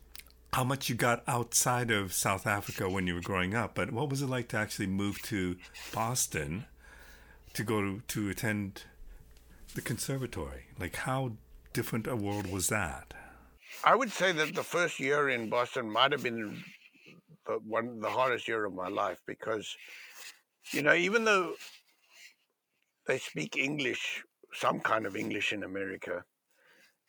how 0.53 0.63
much 0.63 0.87
you 0.87 0.93
got 0.93 1.23
outside 1.27 1.89
of 1.89 2.13
South 2.13 2.45
Africa 2.45 2.87
when 2.87 3.07
you 3.07 3.15
were 3.15 3.21
growing 3.21 3.55
up, 3.55 3.73
but 3.73 3.91
what 3.91 4.11
was 4.11 4.21
it 4.21 4.27
like 4.27 4.47
to 4.49 4.57
actually 4.57 4.85
move 4.85 5.19
to 5.23 5.57
Boston 5.91 6.65
to 7.53 7.63
go 7.63 7.81
to, 7.81 8.01
to 8.07 8.29
attend 8.29 8.83
the 9.73 9.81
conservatory? 9.81 10.65
Like 10.79 10.95
how 10.95 11.31
different 11.73 12.05
a 12.05 12.15
world 12.15 12.51
was 12.51 12.69
that? 12.69 13.15
I 13.83 13.95
would 13.95 14.11
say 14.11 14.31
that 14.31 14.53
the 14.53 14.63
first 14.63 14.99
year 14.99 15.29
in 15.29 15.49
Boston 15.49 15.89
might 15.89 16.11
have 16.11 16.21
been 16.21 16.63
the 17.47 17.53
one 17.67 17.99
the 17.99 18.11
hardest 18.11 18.47
year 18.47 18.63
of 18.63 18.75
my 18.75 18.89
life 18.89 19.21
because, 19.25 19.75
you 20.71 20.81
know, 20.81 20.93
even 20.93 21.25
though 21.25 21.53
they 23.07 23.17
speak 23.17 23.57
English, 23.57 24.23
some 24.53 24.79
kind 24.79 25.05
of 25.05 25.15
English 25.15 25.53
in 25.53 25.63
America, 25.63 26.23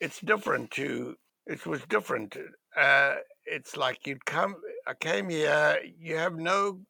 it's 0.00 0.20
different 0.20 0.70
to. 0.72 1.16
It 1.46 1.64
was 1.64 1.80
different. 1.88 2.36
Uh, 2.76 3.14
it's 3.44 3.76
like 3.76 4.06
you'd 4.06 4.24
come. 4.24 4.56
I 4.86 4.94
came 4.94 5.28
here. 5.28 5.78
You 5.98 6.16
have 6.16 6.36
no 6.36 6.80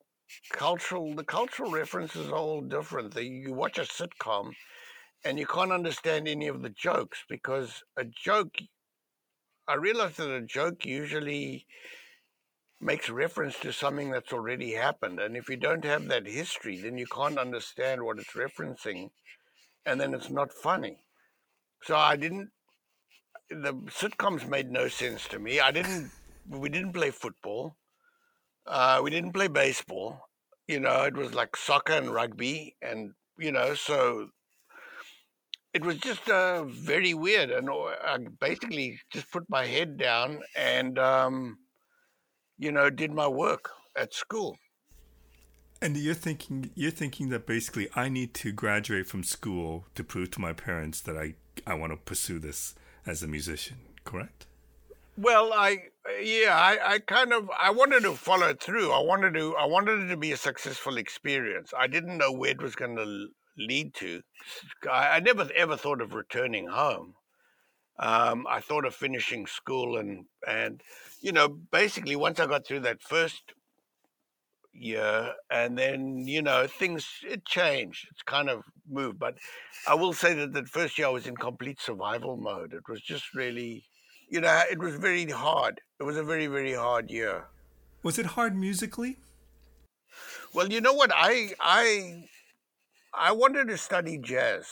cultural. 0.50 1.14
The 1.14 1.24
cultural 1.24 1.70
references 1.70 2.28
are 2.28 2.34
all 2.34 2.62
different. 2.62 3.14
The, 3.14 3.24
you 3.24 3.52
watch 3.52 3.78
a 3.78 3.82
sitcom, 3.82 4.52
and 5.24 5.38
you 5.38 5.46
can't 5.46 5.72
understand 5.72 6.26
any 6.26 6.48
of 6.48 6.62
the 6.62 6.70
jokes 6.70 7.24
because 7.28 7.82
a 7.96 8.04
joke 8.04 8.56
I 9.68 9.74
realized 9.74 10.18
that 10.18 10.30
a 10.30 10.42
joke 10.42 10.86
usually 10.86 11.66
makes 12.80 13.08
reference 13.08 13.58
to 13.60 13.72
something 13.72 14.10
that's 14.10 14.32
already 14.32 14.72
happened. 14.72 15.18
And 15.20 15.36
if 15.36 15.48
you 15.48 15.56
don't 15.56 15.84
have 15.84 16.08
that 16.08 16.26
history, 16.26 16.80
then 16.80 16.98
you 16.98 17.06
can't 17.06 17.38
understand 17.38 18.02
what 18.02 18.18
it's 18.18 18.32
referencing. 18.32 19.10
And 19.84 20.00
then 20.00 20.14
it's 20.14 20.30
not 20.30 20.52
funny. 20.52 20.98
So 21.82 21.96
I 21.96 22.16
didn't, 22.16 22.50
the 23.50 23.72
sitcoms 23.88 24.48
made 24.48 24.70
no 24.70 24.88
sense 24.88 25.28
to 25.28 25.38
me. 25.38 25.60
I 25.60 25.70
didn't, 25.70 26.10
we 26.48 26.68
didn't 26.68 26.92
play 26.92 27.10
football. 27.10 27.76
Uh, 28.66 29.00
we 29.02 29.10
didn't 29.10 29.32
play 29.32 29.48
baseball. 29.48 30.20
You 30.66 30.80
know, 30.80 31.02
it 31.02 31.14
was 31.14 31.32
like 31.34 31.56
soccer 31.56 31.92
and 31.92 32.12
rugby. 32.12 32.76
And, 32.82 33.12
you 33.38 33.52
know, 33.52 33.74
so 33.74 34.28
it 35.72 35.84
was 35.84 35.98
just 35.98 36.28
uh, 36.28 36.64
very 36.64 37.12
weird, 37.12 37.50
and 37.50 37.68
uh, 37.68 37.74
I 38.02 38.16
basically 38.40 38.98
just 39.12 39.30
put 39.30 39.44
my 39.50 39.66
head 39.66 39.98
down 39.98 40.40
and, 40.56 40.98
um, 40.98 41.58
you 42.58 42.72
know, 42.72 42.90
did 42.90 43.12
my 43.12 43.28
work 43.28 43.70
at 43.96 44.14
school. 44.14 44.56
And 45.80 45.96
you're 45.96 46.14
thinking 46.14 46.70
you're 46.74 46.90
thinking 46.90 47.28
that 47.28 47.46
basically 47.46 47.88
I 47.94 48.08
need 48.08 48.32
to 48.34 48.50
graduate 48.50 49.06
from 49.06 49.22
school 49.22 49.86
to 49.94 50.02
prove 50.02 50.30
to 50.32 50.40
my 50.40 50.52
parents 50.52 51.00
that 51.02 51.16
I 51.16 51.34
I 51.66 51.74
want 51.74 51.92
to 51.92 51.98
pursue 51.98 52.38
this 52.38 52.74
as 53.04 53.22
a 53.22 53.28
musician, 53.28 53.76
correct? 54.04 54.46
Well, 55.18 55.52
I 55.52 55.78
yeah, 56.22 56.56
I, 56.56 56.94
I 56.94 56.98
kind 57.00 57.32
of 57.32 57.50
I 57.60 57.70
wanted 57.70 58.02
to 58.04 58.12
follow 58.12 58.48
it 58.48 58.62
through. 58.62 58.90
I 58.90 59.00
wanted 59.00 59.34
to 59.34 59.54
I 59.56 59.66
wanted 59.66 60.00
it 60.02 60.08
to 60.08 60.16
be 60.16 60.32
a 60.32 60.36
successful 60.36 60.96
experience. 60.96 61.72
I 61.76 61.86
didn't 61.86 62.16
know 62.16 62.32
where 62.32 62.50
it 62.50 62.62
was 62.62 62.74
going 62.74 62.96
to 62.96 63.26
lead 63.58 63.94
to. 63.94 64.22
I, 64.90 65.16
I 65.16 65.20
never 65.20 65.48
ever 65.54 65.76
thought 65.76 66.00
of 66.00 66.14
returning 66.14 66.68
home. 66.68 67.14
Um, 67.98 68.46
I 68.48 68.60
thought 68.60 68.84
of 68.84 68.94
finishing 68.94 69.46
school 69.46 69.96
and 69.96 70.26
and 70.46 70.82
you 71.20 71.32
know 71.32 71.48
basically 71.48 72.16
once 72.16 72.38
I 72.40 72.46
got 72.46 72.66
through 72.66 72.80
that 72.80 73.02
first 73.02 73.54
year 74.78 75.32
and 75.50 75.78
then 75.78 76.26
you 76.26 76.42
know 76.42 76.66
things 76.66 77.06
it 77.26 77.44
changed 77.44 78.06
it's 78.10 78.22
kind 78.22 78.48
of 78.48 78.62
moved 78.88 79.18
but 79.18 79.36
i 79.88 79.94
will 79.94 80.12
say 80.12 80.34
that 80.34 80.52
that 80.52 80.68
first 80.68 80.98
year 80.98 81.06
i 81.06 81.10
was 81.10 81.26
in 81.26 81.36
complete 81.36 81.80
survival 81.80 82.36
mode 82.36 82.72
it 82.72 82.82
was 82.88 83.00
just 83.00 83.34
really 83.34 83.84
you 84.28 84.40
know 84.40 84.62
it 84.70 84.78
was 84.78 84.96
very 84.96 85.24
hard 85.30 85.80
it 85.98 86.02
was 86.02 86.16
a 86.16 86.22
very 86.22 86.46
very 86.46 86.74
hard 86.74 87.10
year 87.10 87.46
Was 88.02 88.18
it 88.20 88.26
hard 88.26 88.56
musically? 88.56 89.16
well 90.52 90.70
you 90.70 90.80
know 90.80 90.92
what 90.92 91.10
i 91.14 91.54
i 91.60 92.24
i 93.14 93.32
wanted 93.32 93.68
to 93.68 93.76
study 93.76 94.18
jazz 94.18 94.66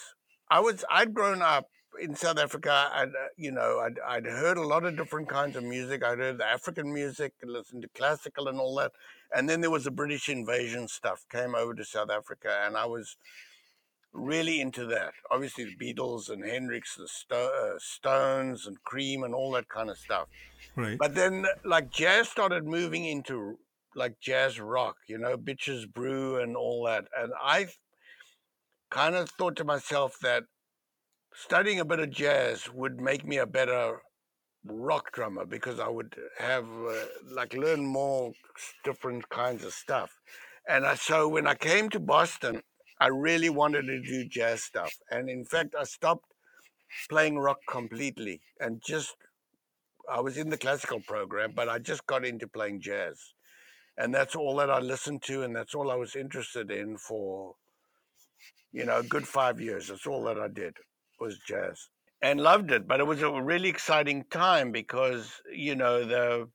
i 0.50 0.60
was 0.60 0.84
i'd 0.90 1.14
grown 1.14 1.42
up 1.42 1.66
in 2.00 2.14
south 2.14 2.38
africa 2.38 2.90
and 2.94 3.14
uh, 3.14 3.26
you 3.36 3.50
know 3.50 3.80
I'd, 3.80 3.98
I'd 4.06 4.26
heard 4.26 4.58
a 4.58 4.66
lot 4.66 4.84
of 4.84 4.96
different 4.96 5.28
kinds 5.28 5.56
of 5.56 5.62
music 5.64 6.02
i'd 6.04 6.18
heard 6.18 6.38
the 6.38 6.46
african 6.46 6.92
music 6.92 7.34
and 7.42 7.50
listened 7.52 7.82
to 7.82 7.88
classical 7.88 8.48
and 8.48 8.58
all 8.58 8.74
that 8.76 8.92
and 9.34 9.48
then 9.48 9.60
there 9.60 9.70
was 9.70 9.84
the 9.84 9.90
british 9.90 10.28
invasion 10.28 10.88
stuff 10.88 11.24
came 11.30 11.54
over 11.54 11.74
to 11.74 11.84
south 11.84 12.10
africa 12.10 12.62
and 12.64 12.76
i 12.76 12.84
was 12.86 13.16
really 14.12 14.60
into 14.60 14.86
that 14.86 15.12
obviously 15.30 15.64
the 15.64 15.76
beatles 15.76 16.30
and 16.30 16.44
hendrix 16.44 16.96
the 16.96 17.08
Sto- 17.08 17.74
uh, 17.74 17.78
stones 17.78 18.66
and 18.66 18.82
cream 18.84 19.24
and 19.24 19.34
all 19.34 19.50
that 19.52 19.68
kind 19.68 19.90
of 19.90 19.98
stuff 19.98 20.28
Right. 20.76 20.98
but 20.98 21.14
then, 21.14 21.46
like, 21.64 21.90
jazz 21.90 22.28
started 22.28 22.64
moving 22.66 23.04
into 23.04 23.58
like 23.94 24.18
jazz 24.18 24.58
rock, 24.58 24.96
you 25.06 25.18
know, 25.18 25.36
Bitches 25.36 25.88
Brew 25.88 26.40
and 26.40 26.56
all 26.56 26.84
that. 26.86 27.04
And 27.16 27.32
I 27.40 27.68
kind 28.90 29.14
of 29.14 29.30
thought 29.30 29.56
to 29.56 29.64
myself 29.64 30.18
that 30.22 30.44
studying 31.34 31.80
a 31.80 31.84
bit 31.84 31.98
of 31.98 32.10
jazz 32.10 32.72
would 32.72 33.00
make 33.00 33.26
me 33.26 33.38
a 33.38 33.46
better 33.46 34.00
rock 34.64 35.12
drummer 35.12 35.44
because 35.44 35.80
I 35.80 35.88
would 35.88 36.14
have 36.38 36.64
uh, 36.64 36.94
like 37.30 37.54
learn 37.54 37.84
more 37.84 38.32
different 38.84 39.28
kinds 39.28 39.64
of 39.64 39.72
stuff. 39.72 40.10
And 40.68 40.86
I, 40.86 40.94
so 40.94 41.28
when 41.28 41.46
I 41.46 41.54
came 41.54 41.90
to 41.90 42.00
Boston, 42.00 42.62
I 43.00 43.08
really 43.08 43.50
wanted 43.50 43.82
to 43.82 44.00
do 44.00 44.24
jazz 44.26 44.62
stuff. 44.62 44.94
And 45.10 45.28
in 45.28 45.44
fact, 45.44 45.74
I 45.78 45.84
stopped 45.84 46.24
playing 47.10 47.38
rock 47.38 47.58
completely 47.68 48.40
and 48.60 48.80
just 48.86 49.16
I 50.08 50.20
was 50.20 50.38
in 50.38 50.50
the 50.50 50.56
classical 50.56 51.00
program, 51.00 51.52
but 51.54 51.68
I 51.68 51.78
just 51.78 52.06
got 52.06 52.24
into 52.24 52.46
playing 52.46 52.80
jazz. 52.80 53.18
And 53.98 54.14
that's 54.14 54.36
all 54.36 54.56
that 54.56 54.70
I 54.70 54.80
listened 54.80 55.22
to, 55.24 55.42
and 55.42 55.54
that's 55.54 55.74
all 55.74 55.90
I 55.90 55.94
was 55.94 56.16
interested 56.16 56.70
in 56.70 56.96
for, 56.98 57.54
you 58.72 58.84
know, 58.84 58.98
a 58.98 59.04
good 59.04 59.26
five 59.26 59.60
years. 59.60 59.88
That's 59.88 60.06
all 60.06 60.24
that 60.24 60.38
I 60.38 60.48
did 60.48 60.74
was 61.20 61.38
jazz 61.38 61.88
and 62.22 62.40
loved 62.40 62.70
it. 62.72 62.88
But 62.88 63.00
it 63.00 63.06
was 63.06 63.22
a 63.22 63.30
really 63.30 63.68
exciting 63.68 64.24
time 64.30 64.72
because, 64.72 65.40
you 65.52 65.74
know, 65.74 66.04
the 66.04 66.48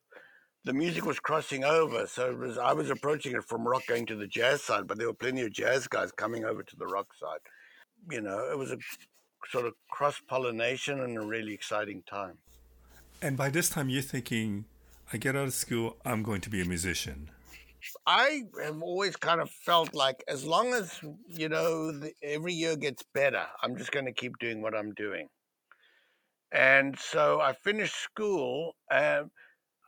the 0.65 0.73
music 0.73 1.05
was 1.05 1.19
crossing 1.19 1.63
over. 1.63 2.05
So 2.05 2.31
it 2.31 2.37
was, 2.37 2.57
I 2.57 2.73
was 2.73 2.89
approaching 2.89 3.33
it 3.33 3.43
from 3.45 3.67
rock 3.67 3.83
going 3.87 4.05
to 4.07 4.15
the 4.15 4.27
jazz 4.27 4.61
side, 4.61 4.87
but 4.87 4.97
there 4.97 5.07
were 5.07 5.13
plenty 5.13 5.41
of 5.41 5.51
jazz 5.51 5.87
guys 5.87 6.11
coming 6.11 6.43
over 6.45 6.63
to 6.63 6.75
the 6.75 6.85
rock 6.85 7.07
side. 7.17 7.39
You 8.11 8.21
know, 8.21 8.49
it 8.51 8.57
was 8.57 8.71
a 8.71 8.77
sort 9.49 9.65
of 9.65 9.73
cross 9.89 10.21
pollination 10.27 10.99
and 10.99 11.17
a 11.17 11.21
really 11.21 11.53
exciting 11.53 12.03
time. 12.09 12.37
And 13.21 13.37
by 13.37 13.49
this 13.49 13.69
time, 13.69 13.89
you're 13.89 14.01
thinking, 14.01 14.65
I 15.11 15.17
get 15.17 15.35
out 15.35 15.47
of 15.47 15.53
school, 15.53 15.97
I'm 16.05 16.23
going 16.23 16.41
to 16.41 16.49
be 16.49 16.61
a 16.61 16.65
musician. 16.65 17.29
I 18.05 18.43
have 18.63 18.81
always 18.81 19.15
kind 19.15 19.41
of 19.41 19.49
felt 19.49 19.93
like 19.93 20.23
as 20.27 20.45
long 20.45 20.73
as, 20.73 20.99
you 21.27 21.49
know, 21.49 21.91
the, 21.91 22.11
every 22.21 22.53
year 22.53 22.75
gets 22.75 23.03
better, 23.13 23.45
I'm 23.63 23.77
just 23.77 23.91
going 23.91 24.05
to 24.05 24.11
keep 24.11 24.37
doing 24.39 24.61
what 24.61 24.75
I'm 24.75 24.93
doing. 24.93 25.27
And 26.51 26.97
so 26.99 27.39
I 27.39 27.53
finished 27.53 27.95
school. 27.95 28.75
And 28.91 29.29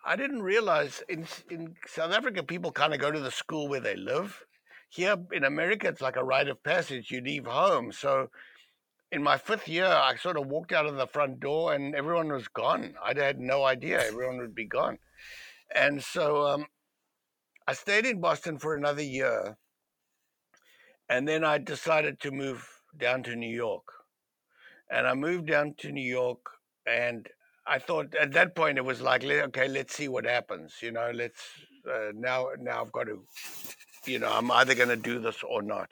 I 0.06 0.16
didn't 0.16 0.42
realize 0.42 1.04
in, 1.10 1.28
in 1.50 1.76
South 1.88 2.14
Africa, 2.14 2.44
people 2.44 2.72
kind 2.72 2.94
of 2.94 3.00
go 3.00 3.12
to 3.12 3.20
the 3.20 3.32
school 3.32 3.68
where 3.68 3.80
they 3.80 3.96
live. 3.96 4.44
Here 4.90 5.16
in 5.32 5.44
America, 5.44 5.88
it's 5.88 6.02
like 6.02 6.18
a 6.18 6.24
rite 6.24 6.50
of 6.50 6.64
passage. 6.64 7.12
You 7.12 7.22
leave 7.22 7.46
home. 7.46 7.92
So 7.92 8.30
in 9.12 9.24
my 9.24 9.38
fifth 9.38 9.68
year, 9.68 9.86
I 9.86 10.16
sort 10.16 10.38
of 10.38 10.48
walked 10.48 10.72
out 10.72 10.86
of 10.86 10.96
the 10.96 11.08
front 11.08 11.40
door 11.40 11.74
and 11.74 11.96
everyone 11.96 12.32
was 12.32 12.48
gone. 12.48 12.96
I 13.04 13.14
had 13.18 13.40
no 13.40 13.64
idea 13.66 14.06
everyone 14.06 14.38
would 14.38 14.56
be 14.56 14.66
gone. 14.66 14.98
And 15.74 16.04
so 16.04 16.46
um, 16.48 16.66
I 17.68 17.74
stayed 17.74 18.06
in 18.06 18.20
Boston 18.20 18.58
for 18.58 18.76
another 18.76 19.04
year. 19.04 19.58
And 21.10 21.28
then 21.28 21.44
I 21.44 21.58
decided 21.58 22.20
to 22.22 22.32
move 22.32 22.68
down 22.98 23.24
to 23.24 23.36
New 23.36 23.54
York. 23.54 23.84
And 24.90 25.08
I 25.08 25.14
moved 25.14 25.48
down 25.48 25.76
to 25.80 25.92
New 25.92 26.08
York. 26.08 26.40
And 26.86 27.28
I 27.68 27.80
thought 27.80 28.16
at 28.16 28.32
that 28.34 28.56
point 28.56 28.78
it 28.78 28.86
was 28.86 29.02
like, 29.02 29.24
okay, 29.24 29.68
let's 29.68 29.96
see 29.96 30.08
what 30.08 30.26
happens. 30.26 30.76
You 30.82 30.92
know, 30.92 31.12
let's 31.14 31.42
uh, 31.90 32.12
now, 32.14 32.50
now 32.60 32.82
I've 32.82 32.92
got 32.92 33.06
to, 33.06 33.24
you 34.06 34.20
know, 34.20 34.32
I'm 34.32 34.52
either 34.52 34.76
going 34.76 34.90
to 34.90 34.96
do 34.96 35.20
this 35.20 35.44
or 35.44 35.62
not. 35.62 35.92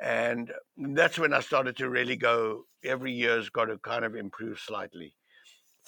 And 0.00 0.52
that's 0.76 1.18
when 1.18 1.34
I 1.34 1.40
started 1.40 1.76
to 1.78 1.90
really 1.90 2.16
go, 2.16 2.64
every 2.84 3.12
year's 3.12 3.50
got 3.50 3.66
to 3.66 3.78
kind 3.78 4.04
of 4.04 4.14
improve 4.14 4.58
slightly 4.58 5.14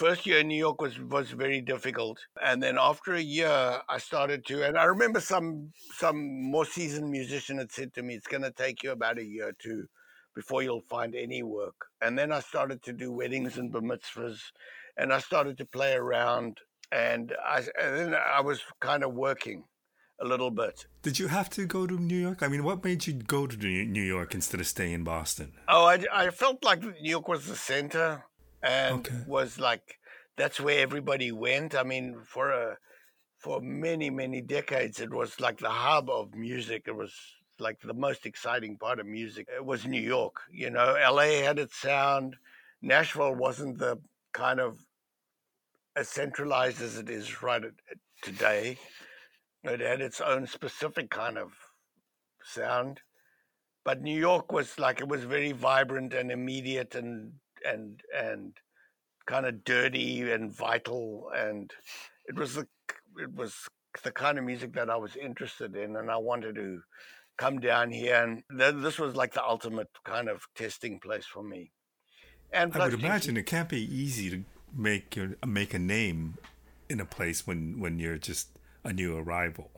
first 0.02 0.26
year 0.26 0.40
in 0.40 0.48
New 0.48 0.62
York 0.66 0.80
was 0.80 0.98
was 1.16 1.30
very 1.30 1.60
difficult, 1.60 2.18
and 2.48 2.60
then 2.60 2.76
after 2.90 3.14
a 3.14 3.28
year, 3.38 3.56
I 3.88 3.98
started 3.98 4.44
to. 4.46 4.64
And 4.66 4.76
I 4.76 4.86
remember 4.94 5.20
some 5.20 5.72
some 6.02 6.18
more 6.54 6.66
seasoned 6.76 7.08
musician 7.18 7.58
had 7.58 7.70
said 7.70 7.94
to 7.94 8.02
me, 8.02 8.14
"It's 8.16 8.32
going 8.34 8.42
to 8.42 8.50
take 8.64 8.82
you 8.82 8.90
about 8.90 9.18
a 9.20 9.24
year 9.36 9.52
to 9.64 9.72
before 10.34 10.60
you'll 10.64 10.88
find 10.96 11.14
any 11.14 11.42
work." 11.44 11.78
And 12.00 12.18
then 12.18 12.32
I 12.32 12.40
started 12.40 12.82
to 12.82 12.92
do 12.92 13.12
weddings 13.12 13.58
and 13.58 13.70
bar 13.72 13.82
mitzvahs, 13.90 14.40
and 14.96 15.12
I 15.12 15.20
started 15.20 15.56
to 15.58 15.66
play 15.76 15.92
around, 15.94 16.58
and 16.90 17.24
I 17.54 17.58
and 17.82 17.92
then 17.98 18.14
I 18.38 18.40
was 18.40 18.60
kind 18.80 19.04
of 19.04 19.14
working 19.14 19.62
a 20.24 20.26
little 20.32 20.50
bit. 20.50 20.86
Did 21.02 21.20
you 21.20 21.28
have 21.28 21.48
to 21.50 21.64
go 21.76 21.86
to 21.86 21.96
New 22.12 22.22
York? 22.26 22.42
I 22.42 22.48
mean, 22.48 22.64
what 22.64 22.84
made 22.88 23.06
you 23.06 23.14
go 23.36 23.46
to 23.46 23.56
New 23.98 24.08
York 24.16 24.34
instead 24.34 24.60
of 24.60 24.66
staying 24.66 24.94
in 24.98 25.04
Boston? 25.04 25.52
Oh, 25.68 25.84
I, 25.84 25.96
I 26.12 26.30
felt 26.30 26.64
like 26.64 26.82
New 26.82 27.12
York 27.16 27.28
was 27.28 27.46
the 27.46 27.56
center 27.56 28.24
and 28.62 29.06
okay. 29.06 29.24
was 29.26 29.58
like 29.58 29.98
that's 30.36 30.60
where 30.60 30.80
everybody 30.80 31.32
went. 31.32 31.74
I 31.74 31.82
mean, 31.82 32.18
for 32.24 32.50
a 32.50 32.76
for 33.38 33.60
many 33.60 34.10
many 34.10 34.40
decades, 34.40 35.00
it 35.00 35.12
was 35.12 35.40
like 35.40 35.58
the 35.58 35.70
hub 35.70 36.08
of 36.08 36.34
music. 36.34 36.84
It 36.86 36.96
was 36.96 37.12
like 37.58 37.80
the 37.80 37.94
most 37.94 38.26
exciting 38.26 38.76
part 38.76 38.98
of 38.98 39.06
music. 39.06 39.48
It 39.54 39.64
was 39.64 39.86
New 39.86 40.00
York. 40.00 40.36
You 40.50 40.70
know, 40.70 40.94
L.A. 40.94 41.42
had 41.42 41.58
its 41.58 41.76
sound. 41.76 42.36
Nashville 42.80 43.34
wasn't 43.34 43.78
the 43.78 43.98
kind 44.32 44.60
of 44.60 44.78
as 45.94 46.08
centralized 46.08 46.80
as 46.80 46.96
it 46.96 47.10
is 47.10 47.42
right 47.42 47.62
today. 48.22 48.78
It 49.62 49.80
had 49.80 50.00
its 50.00 50.20
own 50.20 50.46
specific 50.46 51.10
kind 51.10 51.38
of 51.38 51.52
sound. 52.42 53.00
But 53.84 54.02
New 54.02 54.18
York 54.18 54.52
was 54.52 54.78
like 54.78 55.00
it 55.00 55.08
was 55.08 55.24
very 55.24 55.52
vibrant 55.52 56.14
and 56.14 56.30
immediate 56.30 56.94
and 56.94 57.32
and 57.64 58.00
and 58.14 58.54
kind 59.26 59.46
of 59.46 59.64
dirty 59.64 60.30
and 60.32 60.52
vital 60.52 61.30
and 61.36 61.72
it 62.26 62.34
was 62.34 62.54
the 62.54 62.66
it 63.18 63.32
was 63.34 63.54
the 64.02 64.10
kind 64.10 64.38
of 64.38 64.44
music 64.44 64.72
that 64.72 64.90
I 64.90 64.96
was 64.96 65.16
interested 65.16 65.76
in 65.76 65.96
and 65.96 66.10
I 66.10 66.16
wanted 66.16 66.56
to 66.56 66.80
come 67.36 67.60
down 67.60 67.90
here 67.90 68.22
and 68.22 68.42
th- 68.58 68.82
this 68.82 68.98
was 68.98 69.14
like 69.14 69.34
the 69.34 69.44
ultimate 69.44 69.90
kind 70.04 70.28
of 70.28 70.46
testing 70.54 70.98
place 70.98 71.26
for 71.26 71.42
me. 71.42 71.70
And 72.52 72.74
I 72.74 72.84
would 72.84 72.94
imagine 72.94 73.36
it 73.36 73.46
can't 73.46 73.68
be 73.68 73.82
easy 73.82 74.30
to 74.30 74.44
make 74.74 75.16
your 75.16 75.36
make 75.46 75.74
a 75.74 75.78
name 75.78 76.38
in 76.88 77.00
a 77.00 77.04
place 77.04 77.46
when 77.46 77.80
when 77.80 77.98
you're 77.98 78.18
just 78.18 78.48
a 78.84 78.92
new 78.92 79.16
arrival. 79.16 79.70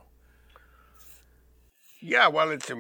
Yeah, 2.01 2.29
well, 2.29 2.51
it's 2.51 2.71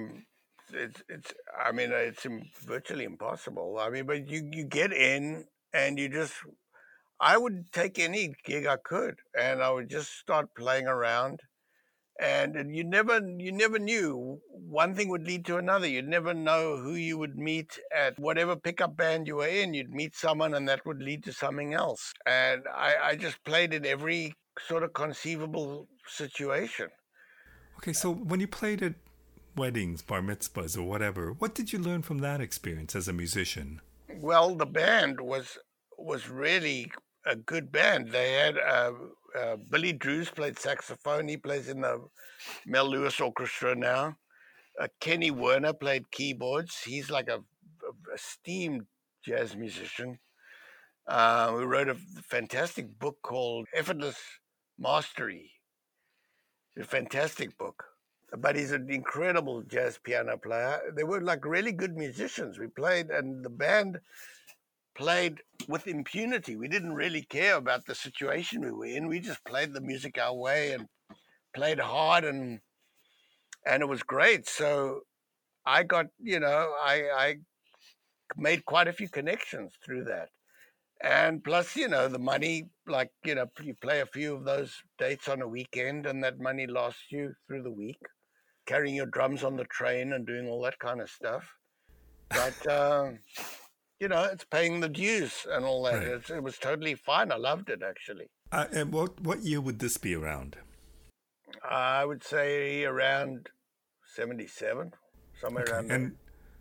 it's 0.75 1.03
it's 1.09 1.35
I 1.65 1.73
mean 1.73 1.91
it's 1.93 2.27
virtually 2.65 3.05
impossible. 3.05 3.79
I 3.81 3.91
mean, 3.91 4.07
but 4.07 4.29
you 4.29 4.49
you 4.53 4.65
get 4.65 4.93
in 4.93 5.47
and 5.73 5.99
you 5.99 6.09
just 6.09 6.35
I 7.21 7.37
would 7.37 7.73
take 7.73 7.99
any 7.99 8.35
gig 8.45 8.67
I 8.67 8.77
could 8.77 9.17
and 9.39 9.63
I 9.63 9.71
would 9.71 9.89
just 9.89 10.11
start 10.19 10.55
playing 10.57 10.87
around 10.87 11.41
and 12.21 12.75
you 12.75 12.85
never 12.85 13.21
you 13.39 13.53
never 13.53 13.79
knew. 13.79 14.41
One 14.49 14.95
thing 14.95 15.09
would 15.09 15.27
lead 15.27 15.45
to 15.47 15.57
another. 15.57 15.87
You'd 15.87 16.09
never 16.09 16.33
know 16.33 16.77
who 16.77 16.95
you 16.95 17.19
would 17.19 17.37
meet 17.37 17.79
at 17.95 18.19
whatever 18.19 18.57
pickup 18.57 18.97
band 18.97 19.27
you 19.27 19.37
were 19.37 19.49
in. 19.49 19.75
You'd 19.75 19.91
meet 19.91 20.15
someone 20.15 20.55
and 20.55 20.69
that 20.69 20.87
would 20.87 21.03
lead 21.03 21.25
to 21.25 21.33
something 21.33 21.75
else. 21.75 22.13
And 22.27 22.63
i, 22.73 22.95
I 23.03 23.17
just 23.17 23.43
played 23.45 23.75
in 23.75 23.85
every 23.85 24.35
sort 24.59 24.85
of 24.85 24.93
conceivable 24.93 25.89
situation. 26.07 26.89
Okay 27.79 27.93
so 27.93 28.13
when 28.13 28.41
you 28.41 28.47
played 28.47 28.83
at 28.83 28.95
weddings, 29.57 30.03
bar 30.03 30.21
mitzvahs, 30.21 30.77
or 30.77 30.83
whatever. 30.83 31.33
What 31.33 31.55
did 31.55 31.73
you 31.73 31.79
learn 31.79 32.03
from 32.03 32.19
that 32.19 32.40
experience 32.40 32.95
as 32.97 33.09
a 33.09 33.12
musician? 33.12 33.81
Well, 34.21 34.55
the 34.55 34.67
band 34.67 35.21
was 35.21 35.59
was 35.99 36.29
really 36.29 36.90
a 37.27 37.37
good 37.37 37.73
band. 37.73 38.11
They 38.11 38.33
had 38.33 38.59
uh, 38.59 38.93
uh, 39.38 39.57
Billy 39.71 39.93
Drewes 39.93 40.31
played 40.31 40.59
saxophone. 40.59 41.29
He 41.29 41.37
plays 41.37 41.69
in 41.69 41.81
the 41.81 42.05
Mel 42.67 42.88
Lewis 42.88 43.21
Orchestra 43.21 43.75
now. 43.75 44.17
Uh, 44.81 44.88
Kenny 45.01 45.31
Werner 45.31 45.73
played 45.73 46.11
keyboards. 46.11 46.83
He's 46.83 47.11
like 47.11 47.29
a, 47.29 47.38
a 47.38 48.14
esteemed 48.14 48.87
jazz 49.25 49.57
musician. 49.57 50.19
Uh, 51.07 51.55
we 51.57 51.64
wrote 51.64 51.88
a 51.88 51.97
fantastic 52.23 52.99
book 52.99 53.17
called 53.23 53.67
Effortless 53.75 54.19
Mastery. 54.79 55.51
It's 56.77 56.87
A 56.87 56.88
fantastic 56.88 57.57
book 57.57 57.85
but 58.38 58.57
he's 58.57 58.73
an 58.73 58.90
incredible 58.90 59.62
jazz 59.62 59.99
piano 60.03 60.37
player. 60.37 60.81
They 60.97 61.05
were 61.05 61.20
like 61.20 61.44
really 61.44 61.73
good 61.73 61.97
musicians. 61.97 62.59
We 62.59 62.68
played, 62.68 63.11
and 63.11 63.44
the 63.44 63.51
band 63.51 64.01
played 64.94 65.40
with 65.68 65.87
impunity. 65.87 66.57
We 66.57 66.68
didn't 66.68 66.94
really 66.94 67.23
care 67.23 67.57
about 67.57 67.87
the 67.87 67.94
situation 67.94 68.62
we 68.62 68.73
were 68.73 68.87
in. 68.87 69.09
We 69.09 69.20
just 69.20 69.44
played 69.44 69.73
the 69.73 69.81
music 69.81 70.18
our 70.18 70.35
way 70.35 70.73
and 70.73 70.88
played 71.55 71.79
hard, 71.81 72.25
and 72.25 72.61
and 73.66 73.83
it 73.83 73.87
was 73.87 74.03
great. 74.03 74.49
So 74.49 75.01
I 75.66 75.83
got, 75.83 76.07
you 76.18 76.40
know, 76.40 76.73
I 76.83 77.11
I 77.16 77.37
made 78.37 78.64
quite 78.64 78.88
a 78.88 78.92
few 78.92 79.09
connections 79.09 79.73
through 79.85 80.05
that. 80.05 80.29
And 81.03 81.44
plus, 81.44 81.77
you 81.77 81.88
know, 81.88 82.09
the 82.09 82.18
money, 82.18 82.68
like, 82.87 83.11
you 83.25 83.35
know, 83.35 83.47
you 83.61 83.75
play 83.75 84.01
a 84.01 84.07
few 84.07 84.35
of 84.35 84.44
those 84.44 84.75
dates 84.99 85.29
on 85.29 85.42
a 85.42 85.49
weekend 85.49 86.07
and 86.07 86.25
that 86.25 86.38
money 86.40 86.66
lasts 86.66 87.03
you 87.11 87.35
through 87.47 87.62
the 87.62 87.70
week 87.70 87.99
carrying 88.66 88.94
your 88.94 89.07
drums 89.07 89.44
on 89.44 89.57
the 89.57 89.64
train 89.64 90.12
and 90.12 90.27
doing 90.27 90.48
all 90.48 90.62
that 90.62 90.79
kind 90.79 91.00
of 91.00 91.11
stuff. 91.11 91.44
But 92.31 92.66
uh, 92.66 93.11
you 94.00 94.09
know, 94.09 94.24
it's 94.24 94.44
paying 94.44 94.81
the 94.81 94.88
dues 94.88 95.46
and 95.50 95.64
all 95.64 95.83
that. 95.85 95.94
Right. 95.94 96.31
it 96.31 96.42
was 96.42 96.59
totally 96.59 96.94
fine. 96.94 97.33
I 97.33 97.37
loved 97.37 97.70
it 97.70 97.83
actually. 97.87 98.27
Uh, 98.53 98.66
and 98.72 98.92
what 98.92 99.20
what 99.20 99.42
year 99.42 99.61
would 99.61 99.79
this 99.79 99.96
be 99.96 100.14
around? 100.14 100.57
I 101.68 102.05
would 102.05 102.22
say 102.22 102.85
around 102.85 103.48
seventy-seven, 104.14 104.92
somewhere 105.40 105.64
okay. 105.64 105.72
around 105.72 105.88
there. 105.88 105.96
And 105.96 106.16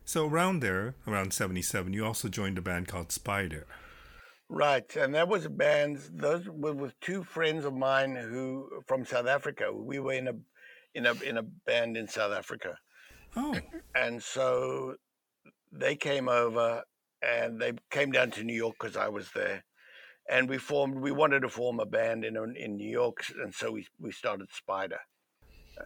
so 0.06 0.28
around 0.28 0.62
there, 0.62 0.96
around 1.08 1.34
seventy-seven, 1.34 1.94
you 1.94 2.06
also 2.06 2.30
joined 2.30 2.58
a 2.58 2.62
band 2.62 2.88
called 2.88 3.12
Spider. 3.12 3.66
Right, 4.50 4.96
and 4.96 5.16
that 5.16 5.28
was 5.28 5.46
a 5.46 5.50
band. 5.50 6.00
Those 6.14 6.48
were 6.48 6.74
with 6.74 7.00
two 7.00 7.24
friends 7.24 7.66
of 7.66 7.74
mine 7.74 8.16
who 8.16 8.70
from 8.86 9.06
South 9.06 9.26
Africa. 9.26 9.74
We 9.74 10.00
were 10.00 10.14
in 10.14 10.28
a 10.28 10.36
in 10.96 11.06
a 11.06 11.14
in 11.24 11.38
a 11.38 11.44
band 11.44 11.98
in 11.98 12.08
South 12.08 12.34
Africa. 12.34 12.78
Oh. 13.36 13.56
And 13.96 14.22
so 14.22 14.96
they 15.72 15.96
came 15.96 16.30
over 16.30 16.84
and 17.22 17.60
they 17.60 17.74
came 17.90 18.12
down 18.12 18.32
to 18.32 18.44
New 18.44 18.56
York 18.56 18.76
because 18.80 18.98
I 18.98 19.08
was 19.10 19.30
there. 19.34 19.64
And 20.30 20.48
we 20.48 20.58
formed. 20.58 20.96
We 20.96 21.12
wanted 21.12 21.42
to 21.42 21.50
form 21.50 21.80
a 21.80 21.86
band 21.86 22.24
in 22.24 22.38
in 22.56 22.78
New 22.78 22.90
York, 22.90 23.26
and 23.42 23.54
so 23.54 23.72
we 23.74 23.86
we 24.00 24.12
started 24.12 24.48
Spider. 24.54 25.00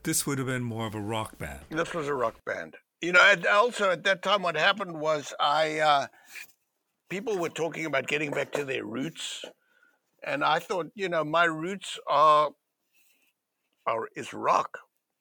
This 0.03 0.27
would 0.27 0.37
have 0.37 0.47
been 0.47 0.63
more 0.63 0.85
of 0.85 0.93
a 0.93 1.01
rock 1.01 1.39
band. 1.39 1.61
This 1.69 1.93
was 1.93 2.07
a 2.07 2.13
rock 2.13 2.35
band. 2.45 2.75
You 3.01 3.13
know, 3.13 3.21
and 3.23 3.45
also 3.47 3.89
at 3.89 4.03
that 4.03 4.21
time, 4.21 4.43
what 4.43 4.55
happened 4.55 4.99
was 4.99 5.33
I 5.39 5.79
uh, 5.79 6.07
people 7.09 7.37
were 7.37 7.49
talking 7.49 7.85
about 7.85 8.07
getting 8.07 8.29
back 8.29 8.51
to 8.51 8.65
their 8.65 8.85
roots, 8.85 9.43
and 10.23 10.43
I 10.43 10.59
thought, 10.59 10.91
you 10.93 11.09
know, 11.09 11.23
my 11.23 11.45
roots 11.45 11.97
are 12.07 12.51
are 13.87 14.07
is 14.15 14.33
rock, 14.33 14.77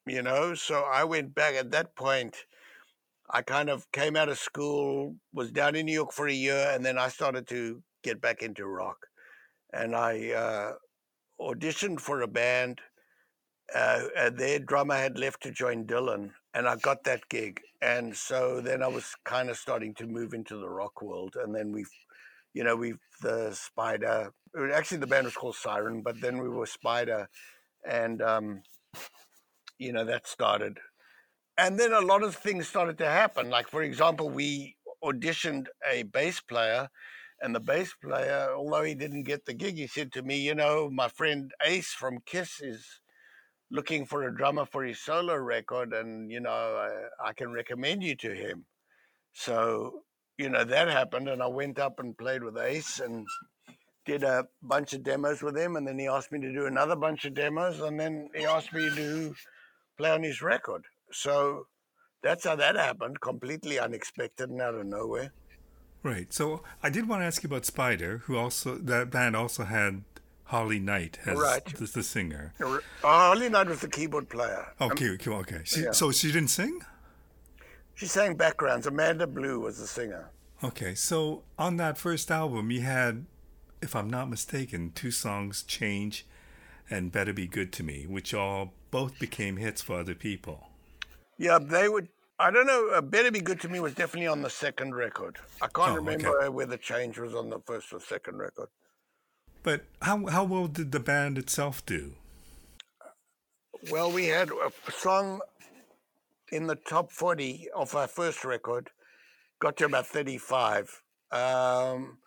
you 0.09 0.21
know. 0.21 0.53
So 0.53 0.83
I 0.83 1.03
went 1.03 1.35
back 1.35 1.55
at 1.55 1.71
that 1.71 1.95
point. 1.95 2.35
I 3.29 3.41
kind 3.41 3.69
of 3.69 3.91
came 3.91 4.15
out 4.15 4.29
of 4.29 4.37
school, 4.37 5.15
was 5.33 5.51
down 5.51 5.75
in 5.75 5.85
New 5.85 5.93
York 5.93 6.13
for 6.13 6.27
a 6.27 6.33
year, 6.33 6.71
and 6.71 6.85
then 6.85 6.97
I 6.97 7.09
started 7.09 7.47
to 7.47 7.83
get 8.03 8.21
back 8.21 8.41
into 8.41 8.65
rock. 8.65 9.07
And 9.73 9.95
I 9.95 10.31
uh, 10.31 10.73
auditioned 11.41 11.99
for 11.99 12.21
a 12.21 12.27
band. 12.27 12.79
Uh, 13.75 14.29
their 14.29 14.59
drummer 14.59 14.95
had 14.95 15.19
left 15.19 15.43
to 15.43 15.51
join 15.51 15.85
Dylan, 15.85 16.31
and 16.53 16.67
I 16.69 16.77
got 16.77 17.03
that 17.03 17.27
gig. 17.27 17.59
And 17.81 18.15
so 18.15 18.61
then 18.61 18.81
I 18.81 18.87
was 18.87 19.13
kind 19.25 19.49
of 19.49 19.57
starting 19.57 19.93
to 19.95 20.07
move 20.07 20.33
into 20.33 20.57
the 20.57 20.69
rock 20.69 21.01
world. 21.01 21.35
And 21.35 21.53
then 21.53 21.73
we, 21.73 21.85
you 22.53 22.63
know, 22.63 22.77
we 22.77 22.93
the 23.21 23.51
Spider. 23.53 24.31
Actually, 24.73 24.99
the 24.99 25.07
band 25.07 25.25
was 25.25 25.35
called 25.35 25.55
Siren, 25.55 26.01
but 26.01 26.21
then 26.21 26.37
we 26.41 26.47
were 26.47 26.65
Spider, 26.65 27.27
and 27.85 28.21
um, 28.21 28.61
you 29.79 29.91
know 29.91 30.05
that 30.05 30.27
started. 30.27 30.79
And 31.57 31.79
then 31.79 31.91
a 31.91 32.01
lot 32.01 32.23
of 32.23 32.35
things 32.35 32.67
started 32.67 32.97
to 32.99 33.05
happen. 33.07 33.49
Like 33.49 33.67
for 33.67 33.81
example, 33.83 34.29
we 34.29 34.75
auditioned 35.03 35.67
a 35.89 36.03
bass 36.03 36.39
player 36.39 36.89
and 37.41 37.53
the 37.53 37.59
bass 37.59 37.93
player, 38.01 38.49
although 38.55 38.83
he 38.83 38.95
didn't 38.95 39.23
get 39.23 39.45
the 39.45 39.53
gig, 39.53 39.77
he 39.77 39.87
said 39.87 40.11
to 40.13 40.23
me, 40.23 40.39
You 40.39 40.55
know, 40.55 40.89
my 40.89 41.07
friend 41.07 41.51
Ace 41.63 41.89
from 41.89 42.19
Kiss 42.25 42.61
is 42.61 42.85
looking 43.69 44.05
for 44.05 44.23
a 44.23 44.35
drummer 44.35 44.65
for 44.65 44.83
his 44.83 44.99
solo 44.99 45.35
record, 45.35 45.93
and, 45.93 46.31
you 46.31 46.39
know, 46.39 46.49
I, 46.49 47.29
I 47.29 47.33
can 47.33 47.51
recommend 47.51 48.01
you 48.01 48.15
to 48.15 48.33
him. 48.33 48.65
So, 49.33 50.01
you 50.37 50.49
know, 50.49 50.63
that 50.63 50.87
happened, 50.87 51.29
and 51.29 51.43
I 51.43 51.47
went 51.47 51.77
up 51.77 51.99
and 51.99 52.17
played 52.17 52.43
with 52.43 52.57
Ace 52.57 52.99
and 52.99 53.27
did 54.05 54.23
a 54.23 54.47
bunch 54.63 54.93
of 54.93 55.03
demos 55.03 55.43
with 55.43 55.57
him, 55.57 55.75
and 55.75 55.85
then 55.85 55.99
he 55.99 56.07
asked 56.07 56.31
me 56.31 56.39
to 56.39 56.53
do 56.53 56.65
another 56.65 56.95
bunch 56.95 57.25
of 57.25 57.33
demos, 57.33 57.81
and 57.81 57.99
then 57.99 58.29
he 58.33 58.45
asked 58.45 58.73
me 58.73 58.89
to 58.95 59.35
play 59.97 60.11
on 60.11 60.23
his 60.23 60.41
record. 60.41 60.85
So 61.11 61.67
that's 62.21 62.43
how 62.43 62.55
that 62.55 62.75
happened, 62.75 63.21
completely 63.21 63.79
unexpected 63.79 64.49
and 64.49 64.61
out 64.61 64.75
of 64.75 64.85
nowhere. 64.85 65.31
Right. 66.03 66.31
So 66.33 66.63
I 66.83 66.89
did 66.89 67.07
want 67.07 67.21
to 67.21 67.25
ask 67.25 67.43
you 67.43 67.47
about 67.47 67.65
Spider, 67.65 68.19
who 68.25 68.37
also 68.37 68.77
that 68.77 69.09
band 69.09 69.35
also 69.35 69.63
had 69.65 70.03
Holly 70.45 70.79
Knight 70.79 71.19
as 71.25 71.37
Right. 71.37 71.65
the, 71.65 71.85
the 71.85 72.03
singer. 72.03 72.53
Uh, 72.61 72.79
Holly 73.01 73.49
Knight 73.49 73.67
was 73.67 73.81
the 73.81 73.89
keyboard 73.89 74.29
player. 74.29 74.73
Um, 74.79 74.91
Okay, 74.91 75.09
okay, 75.11 75.31
okay. 75.31 75.61
She, 75.65 75.81
yeah. 75.81 75.91
So 75.91 76.11
she 76.11 76.27
didn't 76.31 76.49
sing. 76.49 76.79
She 77.95 78.05
sang 78.05 78.35
backgrounds. 78.35 78.85
Amanda 78.87 79.25
Blue 79.27 79.59
was 79.59 79.79
the 79.79 79.87
singer. 79.87 80.29
Okay, 80.63 80.95
so 80.95 81.43
on 81.57 81.77
that 81.77 81.97
first 81.97 82.31
album, 82.31 82.71
you 82.71 82.81
had, 82.81 83.25
if 83.81 83.95
I'm 83.95 84.09
not 84.09 84.29
mistaken, 84.29 84.91
two 84.93 85.11
songs, 85.11 85.63
"Change" 85.63 86.25
and 86.89 87.11
"Better 87.11 87.33
Be 87.33 87.47
Good 87.47 87.71
to 87.73 87.83
Me," 87.83 88.05
which 88.07 88.33
all 88.33 88.73
both 88.91 89.19
became 89.19 89.57
hits 89.57 89.81
for 89.81 89.99
other 89.99 90.15
people. 90.15 90.69
Yeah, 91.37 91.59
they 91.59 91.89
would. 91.89 92.07
I 92.39 92.51
don't 92.51 92.67
know. 92.67 92.89
Uh, 92.89 93.01
Better 93.01 93.31
Be 93.31 93.41
Good 93.41 93.59
to 93.61 93.69
Me 93.69 93.79
was 93.79 93.93
definitely 93.95 94.27
on 94.27 94.41
the 94.41 94.49
second 94.49 94.93
record. 94.95 95.37
I 95.61 95.67
can't 95.67 95.77
Oh, 95.77 95.83
okay. 95.83 95.95
remember 95.95 96.51
whether 96.51 96.71
the 96.71 96.77
Change 96.77 97.17
was 97.17 97.33
on 97.33 97.49
the 97.49 97.59
first 97.65 97.91
or 97.93 97.99
second 97.99 98.37
record. 98.37 98.69
But 99.63 99.85
how 100.01 100.27
how 100.27 100.43
well 100.43 100.67
did 100.67 100.91
the 100.91 100.99
band 100.99 101.37
itself 101.37 101.85
do? 101.85 102.13
Well, 103.91 104.11
we 104.11 104.25
had 104.27 104.49
a 104.49 104.91
song 104.91 105.41
in 106.51 106.67
the 106.67 106.75
top 106.75 107.11
40 107.11 107.67
of 107.75 107.95
our 107.95 108.07
first 108.07 108.43
record, 108.45 108.89
got 109.59 109.77
to 109.77 109.85
about 109.85 110.07
35. 110.07 111.01
Um, 111.31 112.17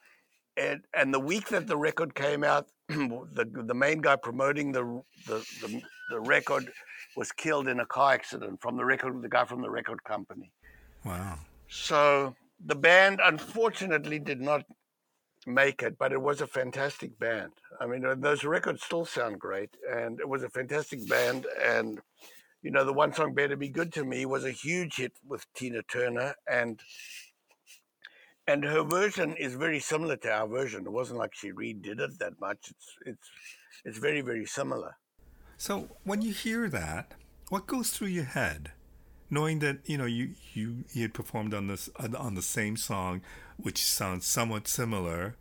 and, 0.57 0.83
and 0.95 1.13
the 1.15 1.19
week 1.21 1.49
that 1.49 1.67
the 1.67 1.77
record 1.77 2.15
came 2.15 2.45
out, 2.45 2.69
the, 3.33 3.49
the 3.65 3.75
main 3.75 4.01
guy 4.01 4.17
promoting 4.17 4.73
the, 4.73 5.03
the, 5.27 5.45
the, 5.63 5.83
the 6.11 6.21
record 6.21 6.71
was 7.17 7.33
killed 7.33 7.69
in 7.69 7.81
a 7.81 7.87
car 7.87 8.13
accident 8.13 8.61
from 8.61 8.77
the 8.77 8.85
record, 8.85 9.21
the 9.23 9.29
guy 9.29 9.45
from 9.45 9.63
the 9.63 9.71
record 9.71 10.03
company. 10.05 10.53
Wow. 11.05 11.39
So 11.69 12.35
the 12.65 12.75
band 12.75 13.21
unfortunately 13.25 14.19
did 14.19 14.41
not 14.41 14.65
make 15.47 15.83
it, 15.83 15.99
but 15.99 16.13
it 16.13 16.21
was 16.21 16.41
a 16.41 16.47
fantastic 16.47 17.19
band. 17.19 17.53
I 17.81 17.87
mean, 17.87 18.05
uh, 18.05 18.15
those 18.19 18.45
records 18.45 18.83
still 18.83 19.05
sound 19.05 19.39
great, 19.39 19.71
and 19.91 20.21
it 20.21 20.29
was 20.29 20.43
a 20.43 20.51
fantastic 20.51 21.09
band. 21.09 21.47
And 21.65 22.01
you 22.63 22.71
know, 22.71 22.85
the 22.85 22.93
one 22.93 23.13
song 23.13 23.35
"Better 23.35 23.57
Be 23.57 23.69
Good 23.69 23.93
to 23.95 24.05
Me" 24.05 24.27
was 24.27 24.45
a 24.45 24.51
huge 24.51 24.97
hit 24.97 25.13
with 25.27 25.47
Tina 25.55 25.83
Turner, 25.83 26.35
and 26.51 26.81
and 28.53 28.65
her 28.65 28.83
version 28.83 29.37
is 29.37 29.55
very 29.55 29.81
similar 29.81 30.17
to 30.17 30.31
our 30.31 30.49
version. 30.49 30.85
It 30.85 30.93
wasn't 30.93 31.19
like 31.19 31.35
she 31.35 31.53
redid 31.53 32.01
it 32.01 32.19
that 32.19 32.41
much. 32.41 32.59
It's 32.71 32.97
it's 33.07 33.31
it's 33.85 33.99
very 33.99 34.21
very 34.21 34.47
similar. 34.47 34.97
So 35.57 35.89
when 36.05 36.23
you 36.23 36.33
hear 36.33 36.69
that, 36.69 37.15
what 37.49 37.67
goes 37.67 37.91
through 37.91 38.09
your 38.09 38.25
head, 38.25 38.73
knowing 39.31 39.61
that 39.61 39.79
you 39.85 39.99
know 39.99 40.07
you 40.07 40.35
you, 40.53 40.85
you 40.93 41.03
had 41.03 41.15
performed 41.15 41.55
on 41.55 41.69
this 41.69 41.89
on 41.97 42.35
the 42.35 42.43
same 42.43 42.77
song, 42.77 43.23
which 43.57 43.85
sounds 43.85 44.27
somewhat 44.27 44.67
similar, 44.67 45.37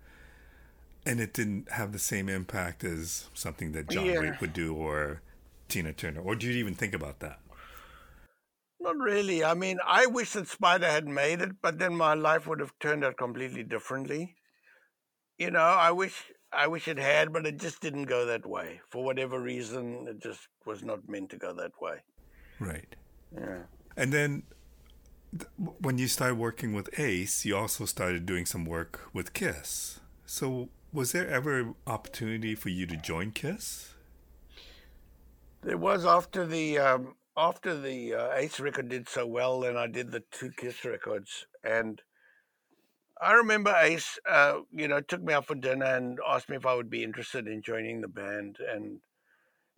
and 1.06 1.20
it 1.20 1.34
didn't 1.34 1.72
have 1.72 1.92
the 1.92 2.00
same 2.00 2.30
impact 2.30 2.84
as 2.84 3.30
something 3.34 3.72
that 3.72 3.90
John 3.90 4.06
Yeah. 4.06 4.22
Waite 4.22 4.42
would 4.42 4.54
do 4.54 4.76
or 4.76 5.22
Tina 5.68 5.94
Turner, 5.94 6.22
or 6.22 6.36
do 6.36 6.48
you 6.48 6.54
even 6.54 6.76
think 6.76 6.94
about 6.94 7.20
that? 7.20 7.40
Not 8.80 8.98
really. 8.98 9.44
I 9.44 9.54
mean, 9.54 9.78
I 9.86 10.06
wish 10.06 10.34
that 10.34 10.48
Spider 10.48 10.90
had 10.90 11.08
made 11.08 11.42
it, 11.42 11.62
but 11.62 11.80
then 11.80 11.96
my 11.96 12.14
life 12.14 12.48
would 12.48 12.60
have 12.60 12.78
turned 12.80 13.04
out 13.04 13.18
completely 13.18 13.64
differently. 13.64 14.36
You 15.38 15.52
know, 15.52 15.60
I 15.60 15.92
wish 15.92 16.32
I 16.52 16.68
wish 16.68 16.88
it 16.88 16.98
had, 16.98 17.32
but 17.32 17.46
it 17.46 17.58
just 17.58 17.82
didn't 17.82 18.06
go 18.06 18.26
that 18.26 18.46
way. 18.46 18.82
For 18.90 19.04
whatever 19.04 19.40
reason, 19.40 20.08
it 20.08 20.22
just 20.22 20.48
was 20.66 20.84
not 20.84 21.08
meant 21.08 21.30
to 21.32 21.38
go 21.38 21.54
that 21.54 21.72
way. 21.82 21.98
Right. 22.60 22.96
Yeah. 23.34 23.64
And 23.96 24.12
then 24.12 24.44
th- 25.32 25.52
when 25.58 25.98
you 25.98 26.08
started 26.08 26.36
working 26.36 26.74
with 26.74 27.00
Ace, 27.00 27.46
you 27.46 27.56
also 27.56 27.86
started 27.86 28.26
doing 28.26 28.46
some 28.46 28.66
work 28.66 29.10
with 29.14 29.34
Kiss. 29.34 30.00
So 30.26 30.70
was 30.92 31.12
there 31.12 31.28
ever 31.28 31.76
opportunity 31.86 32.56
for 32.56 32.70
you 32.70 32.86
to 32.88 32.98
join 32.98 33.32
Kiss? 33.32 33.94
There 35.62 35.78
was 35.78 36.06
after 36.06 36.46
the 36.46 36.80
um, 36.80 37.16
after 37.40 37.80
the 37.80 38.14
uh, 38.14 38.34
Ace 38.36 38.60
record 38.60 38.90
did 38.90 39.08
so 39.08 39.26
well, 39.26 39.62
then 39.62 39.78
I 39.78 39.88
did 39.88 40.12
the 40.12 40.24
two 40.32 40.52
Kiss 40.52 40.84
records, 40.84 41.48
and 41.64 42.02
I 43.22 43.34
remember 43.34 43.74
Ace, 43.76 44.20
uh, 44.30 44.60
you 44.72 44.88
know, 44.88 45.02
took 45.02 45.22
me 45.24 45.34
out 45.34 45.46
for 45.46 45.56
dinner 45.56 45.86
and 45.86 46.20
asked 46.28 46.50
me 46.50 46.58
if 46.58 46.66
I 46.66 46.76
would 46.76 46.90
be 46.90 47.04
interested 47.04 47.48
in 47.48 47.62
joining 47.62 48.02
the 48.02 48.08
band, 48.08 48.58
and 48.60 49.00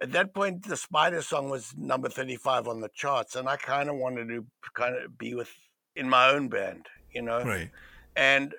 at 0.01 0.11
that 0.13 0.33
point, 0.33 0.67
the 0.67 0.77
Spider 0.77 1.21
song 1.21 1.49
was 1.49 1.73
number 1.77 2.09
thirty-five 2.09 2.67
on 2.67 2.81
the 2.81 2.89
charts, 2.93 3.35
and 3.35 3.47
I 3.47 3.57
kind 3.57 3.89
of 3.89 3.95
wanted 3.97 4.27
to 4.29 4.45
kind 4.73 4.95
of 4.95 5.17
be 5.17 5.35
with 5.35 5.51
in 5.95 6.09
my 6.09 6.29
own 6.29 6.49
band, 6.49 6.87
you 7.13 7.21
know, 7.21 7.43
Right. 7.45 7.69
and 8.15 8.55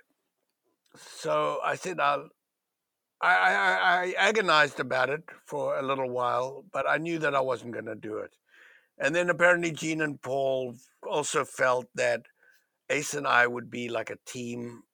so 0.97 1.59
I 1.65 1.75
said, 1.75 1.99
I'll. 2.01 2.29
I, 3.21 3.35
I, 3.35 3.53
I 3.55 4.05
I 4.05 4.15
agonized 4.29 4.81
about 4.81 5.09
it 5.09 5.23
for 5.47 5.79
a 5.79 5.83
little 5.83 6.11
while, 6.11 6.65
but 6.73 6.89
I 6.89 6.99
knew 6.99 7.19
that 7.21 7.35
I 7.37 7.41
wasn't 7.41 7.73
going 7.73 7.87
to 7.87 7.95
do 7.95 8.19
it. 8.19 8.33
And 9.03 9.13
then 9.13 9.31
apparently 9.31 9.73
Gene 9.73 10.01
and 10.01 10.23
Paul 10.23 10.77
also 11.07 11.45
felt 11.45 11.87
that 11.97 12.23
Ace 12.89 13.15
and 13.15 13.27
I 13.27 13.49
would 13.49 13.69
be 13.69 13.89
like 13.89 14.11
a 14.11 14.17
team 14.25 14.85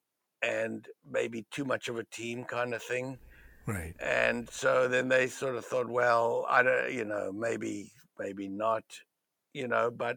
and 0.43 0.87
maybe 1.09 1.45
too 1.51 1.67
much 1.67 1.89
of 1.89 1.99
a 1.99 2.05
team 2.05 2.45
kind 2.45 2.73
of 2.73 2.83
thing. 2.83 3.19
Right. 3.67 3.95
And 4.01 4.49
so 4.49 4.89
then 4.89 5.09
they 5.09 5.27
sort 5.27 5.57
of 5.57 5.65
thought, 5.67 5.91
well, 5.91 6.47
I 6.49 6.63
don't, 6.63 6.91
you 6.91 7.05
know, 7.05 7.31
maybe, 7.33 7.93
maybe 8.19 8.49
not, 8.49 8.83
you 9.53 9.69
know, 9.69 9.91
but 9.91 10.17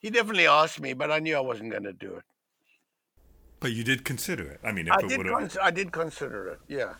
he 0.00 0.10
definitely 0.10 0.48
asked 0.48 0.80
me, 0.80 0.92
but 0.92 1.12
I 1.12 1.20
knew 1.20 1.36
I 1.36 1.40
wasn't 1.40 1.70
going 1.70 1.84
to 1.84 1.92
do 1.92 2.16
it. 2.16 2.24
But 3.60 3.70
you 3.70 3.84
did 3.84 4.04
consider 4.04 4.50
it. 4.50 4.58
I 4.64 4.72
mean, 4.72 4.88
if 4.88 4.94
I 4.94 4.98
it 4.98 5.08
did, 5.08 5.26
cons- 5.28 5.58
I 5.62 5.70
did 5.70 5.92
consider 5.92 6.48
it. 6.48 6.60
Yeah. 6.66 6.94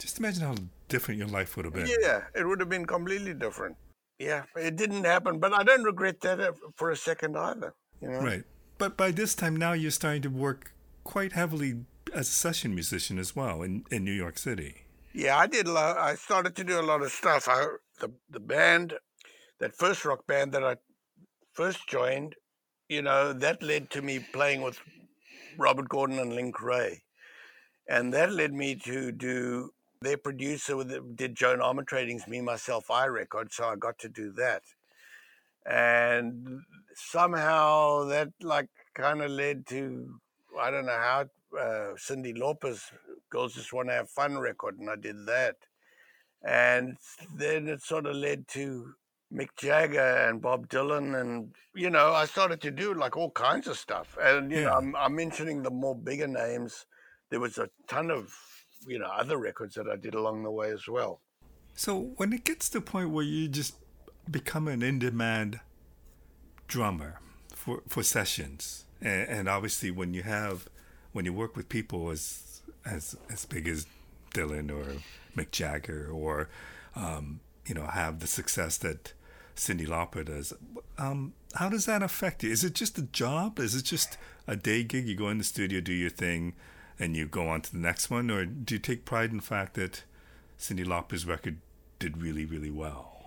just 0.00 0.18
imagine 0.18 0.42
how 0.42 0.56
different 0.88 1.18
your 1.18 1.28
life 1.28 1.54
would 1.56 1.64
have 1.64 1.74
been. 1.74 1.86
Yeah, 1.86 2.22
it 2.34 2.44
would 2.44 2.58
have 2.58 2.68
been 2.68 2.86
completely 2.86 3.34
different. 3.34 3.76
Yeah, 4.20 4.42
it 4.54 4.76
didn't 4.76 5.04
happen, 5.04 5.38
but 5.38 5.54
I 5.54 5.62
don't 5.62 5.82
regret 5.82 6.20
that 6.20 6.40
uh, 6.40 6.52
for 6.76 6.90
a 6.90 6.96
second 6.96 7.38
either. 7.38 7.72
You 8.02 8.10
know, 8.10 8.20
Right. 8.20 8.44
But 8.76 8.96
by 8.96 9.12
this 9.12 9.34
time 9.34 9.56
now 9.56 9.72
you're 9.72 9.90
starting 9.90 10.22
to 10.22 10.28
work 10.28 10.74
quite 11.04 11.32
heavily 11.32 11.86
as 12.12 12.28
a 12.28 12.32
session 12.32 12.74
musician 12.74 13.18
as 13.18 13.34
well 13.34 13.62
in, 13.62 13.84
in 13.90 14.04
New 14.04 14.12
York 14.12 14.36
City. 14.36 14.84
Yeah, 15.14 15.38
I 15.38 15.46
did. 15.46 15.66
Lot, 15.66 15.96
I 15.96 16.16
started 16.16 16.54
to 16.56 16.64
do 16.64 16.78
a 16.78 16.82
lot 16.82 17.02
of 17.02 17.10
stuff. 17.10 17.48
I 17.48 17.64
the 17.98 18.12
the 18.28 18.40
band, 18.40 18.94
that 19.58 19.74
first 19.74 20.04
rock 20.04 20.26
band 20.26 20.52
that 20.52 20.64
I 20.64 20.76
first 21.52 21.88
joined, 21.88 22.36
you 22.88 23.02
know, 23.02 23.32
that 23.32 23.62
led 23.62 23.90
to 23.90 24.02
me 24.02 24.18
playing 24.32 24.60
with 24.60 24.78
Robert 25.58 25.88
Gordon 25.88 26.18
and 26.18 26.34
Link 26.34 26.62
Wray, 26.62 27.02
and 27.88 28.12
that 28.12 28.32
led 28.32 28.52
me 28.52 28.76
to 28.84 29.12
do. 29.12 29.70
Their 30.02 30.16
producer 30.16 30.82
did 31.14 31.36
Joan 31.36 31.58
Armatrading's 31.58 32.26
"Me 32.26 32.40
Myself 32.40 32.90
I" 32.90 33.04
record, 33.04 33.52
so 33.52 33.66
I 33.66 33.76
got 33.76 33.98
to 33.98 34.08
do 34.08 34.32
that, 34.32 34.62
and 35.66 36.62
somehow 36.94 38.04
that 38.04 38.28
like 38.40 38.70
kind 38.94 39.20
of 39.20 39.30
led 39.30 39.66
to 39.66 40.18
I 40.58 40.70
don't 40.70 40.86
know 40.86 40.92
how 40.92 41.26
uh, 41.54 41.94
Cyndi 41.96 42.34
Lauper's 42.34 42.90
"Girls 43.28 43.52
Just 43.52 43.74
Want 43.74 43.88
to 43.88 43.94
Have 43.94 44.08
Fun" 44.08 44.38
record, 44.38 44.78
and 44.78 44.88
I 44.88 44.96
did 44.96 45.26
that, 45.26 45.56
and 46.42 46.96
then 47.36 47.68
it 47.68 47.82
sort 47.82 48.06
of 48.06 48.16
led 48.16 48.48
to 48.48 48.94
Mick 49.30 49.50
Jagger 49.58 50.00
and 50.00 50.40
Bob 50.40 50.68
Dylan, 50.68 51.20
and 51.20 51.52
you 51.74 51.90
know, 51.90 52.14
I 52.14 52.24
started 52.24 52.62
to 52.62 52.70
do 52.70 52.94
like 52.94 53.18
all 53.18 53.32
kinds 53.32 53.68
of 53.68 53.76
stuff. 53.76 54.16
And 54.18 54.50
you 54.50 54.60
yeah. 54.60 54.64
know, 54.64 54.72
I'm, 54.76 54.96
I'm 54.96 55.14
mentioning 55.14 55.62
the 55.62 55.70
more 55.70 55.94
bigger 55.94 56.26
names. 56.26 56.86
There 57.28 57.38
was 57.38 57.58
a 57.58 57.68
ton 57.86 58.10
of 58.10 58.34
you 58.86 58.98
know 58.98 59.06
other 59.06 59.36
records 59.36 59.74
that 59.74 59.88
I 59.88 59.96
did 59.96 60.14
along 60.14 60.42
the 60.42 60.50
way 60.50 60.70
as 60.70 60.86
well. 60.88 61.20
So 61.74 62.12
when 62.16 62.32
it 62.32 62.44
gets 62.44 62.68
to 62.70 62.78
the 62.78 62.84
point 62.84 63.10
where 63.10 63.24
you 63.24 63.48
just 63.48 63.74
become 64.30 64.68
an 64.68 64.82
in-demand 64.82 65.60
drummer 66.68 67.20
for 67.54 67.82
for 67.88 68.02
sessions, 68.02 68.84
and, 69.00 69.28
and 69.28 69.48
obviously 69.48 69.90
when 69.90 70.14
you 70.14 70.22
have 70.22 70.68
when 71.12 71.24
you 71.24 71.32
work 71.32 71.56
with 71.56 71.68
people 71.68 72.10
as 72.10 72.62
as 72.84 73.16
as 73.30 73.44
big 73.44 73.68
as 73.68 73.86
Dylan 74.34 74.70
or 74.70 75.00
Mick 75.36 75.50
Jagger 75.50 76.08
or 76.10 76.48
um, 76.94 77.40
you 77.66 77.74
know 77.74 77.86
have 77.86 78.20
the 78.20 78.26
success 78.26 78.78
that 78.78 79.12
Cyndi 79.56 79.86
Lauper 79.86 80.24
does. 80.24 80.52
Um, 80.98 81.34
how 81.54 81.68
does 81.68 81.86
that 81.86 82.02
affect 82.02 82.42
you? 82.42 82.50
Is 82.50 82.64
it 82.64 82.74
just 82.74 82.98
a 82.98 83.02
job? 83.02 83.58
Is 83.58 83.74
it 83.74 83.84
just 83.84 84.16
a 84.46 84.56
day 84.56 84.82
gig? 84.82 85.06
You 85.06 85.16
go 85.16 85.28
in 85.28 85.38
the 85.38 85.44
studio, 85.44 85.80
do 85.80 85.92
your 85.92 86.10
thing, 86.10 86.54
and 87.00 87.16
you 87.16 87.26
go 87.26 87.48
on 87.48 87.62
to 87.62 87.72
the 87.72 87.78
next 87.78 88.10
one, 88.10 88.30
or 88.30 88.44
do 88.44 88.74
you 88.74 88.78
take 88.78 89.04
pride 89.04 89.30
in 89.30 89.38
the 89.38 89.42
fact 89.42 89.74
that 89.74 90.04
Cyndi 90.58 90.86
Lauper's 90.86 91.26
record 91.26 91.56
did 91.98 92.22
really, 92.22 92.44
really 92.44 92.70
well? 92.70 93.24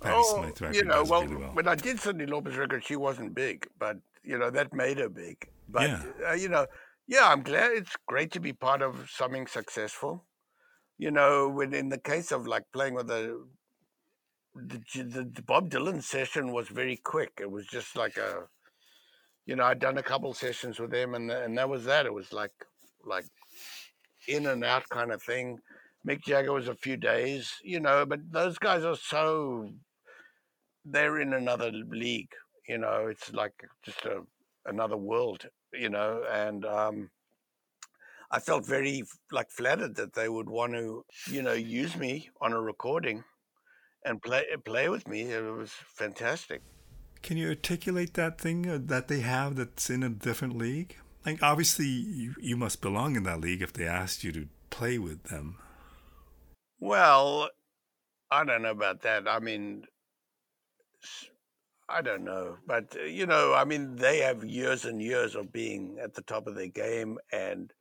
Patti 0.00 0.14
oh, 0.16 0.42
Smith 0.42 0.60
record 0.60 0.76
you 0.76 0.84
know, 0.84 1.04
well, 1.04 1.22
really 1.22 1.36
well, 1.36 1.50
when 1.50 1.68
I 1.68 1.74
did 1.74 1.98
Cyndi 1.98 2.28
Lauper's 2.28 2.56
record, 2.56 2.82
she 2.84 2.96
wasn't 2.96 3.34
big, 3.34 3.68
but 3.78 3.98
you 4.22 4.38
know 4.38 4.50
that 4.50 4.72
made 4.72 4.98
her 4.98 5.10
big. 5.10 5.48
But 5.68 5.88
yeah. 5.88 6.02
uh, 6.30 6.32
you 6.32 6.48
know, 6.48 6.66
yeah, 7.06 7.28
I'm 7.28 7.42
glad. 7.42 7.72
It's 7.72 7.96
great 8.06 8.32
to 8.32 8.40
be 8.40 8.52
part 8.52 8.82
of 8.82 9.10
something 9.10 9.46
successful. 9.46 10.24
You 10.96 11.10
know, 11.10 11.48
when 11.48 11.74
in 11.74 11.90
the 11.90 11.98
case 11.98 12.32
of 12.32 12.46
like 12.46 12.64
playing 12.72 12.94
with 12.94 13.10
a 13.10 13.38
the, 14.54 14.80
the, 14.94 15.30
the 15.34 15.42
Bob 15.42 15.70
Dylan 15.70 16.02
session 16.02 16.52
was 16.52 16.68
very 16.68 16.96
quick. 16.96 17.32
It 17.40 17.50
was 17.50 17.66
just 17.66 17.96
like 17.96 18.16
a, 18.16 18.44
you 19.46 19.56
know, 19.56 19.64
I'd 19.64 19.78
done 19.78 19.98
a 19.98 20.02
couple 20.02 20.32
sessions 20.34 20.78
with 20.78 20.92
him, 20.92 21.14
and 21.14 21.30
and 21.30 21.56
that 21.58 21.68
was 21.68 21.84
that. 21.84 22.06
It 22.06 22.14
was 22.14 22.32
like 22.32 22.52
like 23.04 23.26
in 24.28 24.46
and 24.46 24.64
out 24.64 24.88
kind 24.88 25.12
of 25.12 25.22
thing. 25.22 25.58
Mick 26.06 26.22
Jagger 26.22 26.52
was 26.52 26.68
a 26.68 26.74
few 26.74 26.96
days, 26.96 27.50
you 27.62 27.80
know, 27.80 28.04
but 28.04 28.20
those 28.30 28.58
guys 28.58 28.84
are 28.84 28.96
so 28.96 29.70
they're 30.84 31.20
in 31.20 31.32
another 31.32 31.70
league, 31.72 32.32
you 32.68 32.78
know. 32.78 33.06
It's 33.08 33.32
like 33.32 33.54
just 33.82 34.04
a 34.04 34.22
another 34.66 34.96
world, 34.96 35.46
you 35.72 35.90
know, 35.90 36.22
and 36.30 36.64
um, 36.64 37.10
I 38.30 38.40
felt 38.40 38.66
very 38.66 39.04
like 39.30 39.50
flattered 39.50 39.94
that 39.96 40.14
they 40.14 40.28
would 40.28 40.48
want 40.48 40.72
to, 40.72 41.04
you 41.30 41.42
know, 41.42 41.52
use 41.52 41.96
me 41.96 42.30
on 42.40 42.52
a 42.52 42.60
recording 42.60 43.24
and 44.04 44.22
play 44.22 44.44
play 44.64 44.88
with 44.88 45.06
me. 45.08 45.22
It 45.22 45.42
was 45.42 45.70
fantastic. 45.70 46.62
Can 47.24 47.38
you 47.38 47.48
articulate 47.48 48.12
that 48.14 48.38
thing 48.38 48.68
uh, 48.68 48.78
that 48.82 49.08
they 49.08 49.20
have 49.20 49.56
that's 49.56 49.88
in 49.88 50.02
a 50.02 50.10
different 50.10 50.58
league? 50.58 50.96
Like 51.24 51.42
obviously 51.42 51.86
you, 51.86 52.34
you 52.38 52.54
must 52.54 52.82
belong 52.82 53.16
in 53.16 53.22
that 53.22 53.40
league 53.40 53.62
if 53.62 53.72
they 53.72 53.86
asked 53.86 54.24
you 54.24 54.32
to 54.32 54.46
play 54.68 54.98
with 54.98 55.22
them. 55.24 55.56
Well, 56.80 57.48
I 58.30 58.44
don't 58.44 58.60
know 58.60 58.72
about 58.72 59.00
that. 59.02 59.26
I 59.26 59.38
mean, 59.38 59.84
I 61.88 62.02
don't 62.02 62.24
know, 62.24 62.58
but 62.66 62.94
uh, 62.94 63.04
you 63.04 63.24
know, 63.24 63.54
I 63.54 63.64
mean, 63.64 63.96
they 63.96 64.18
have 64.18 64.44
years 64.44 64.84
and 64.84 65.00
years 65.00 65.34
of 65.34 65.50
being 65.50 65.96
at 66.02 66.12
the 66.12 66.22
top 66.22 66.46
of 66.46 66.56
their 66.56 66.68
game 66.68 67.16
and 67.32 67.72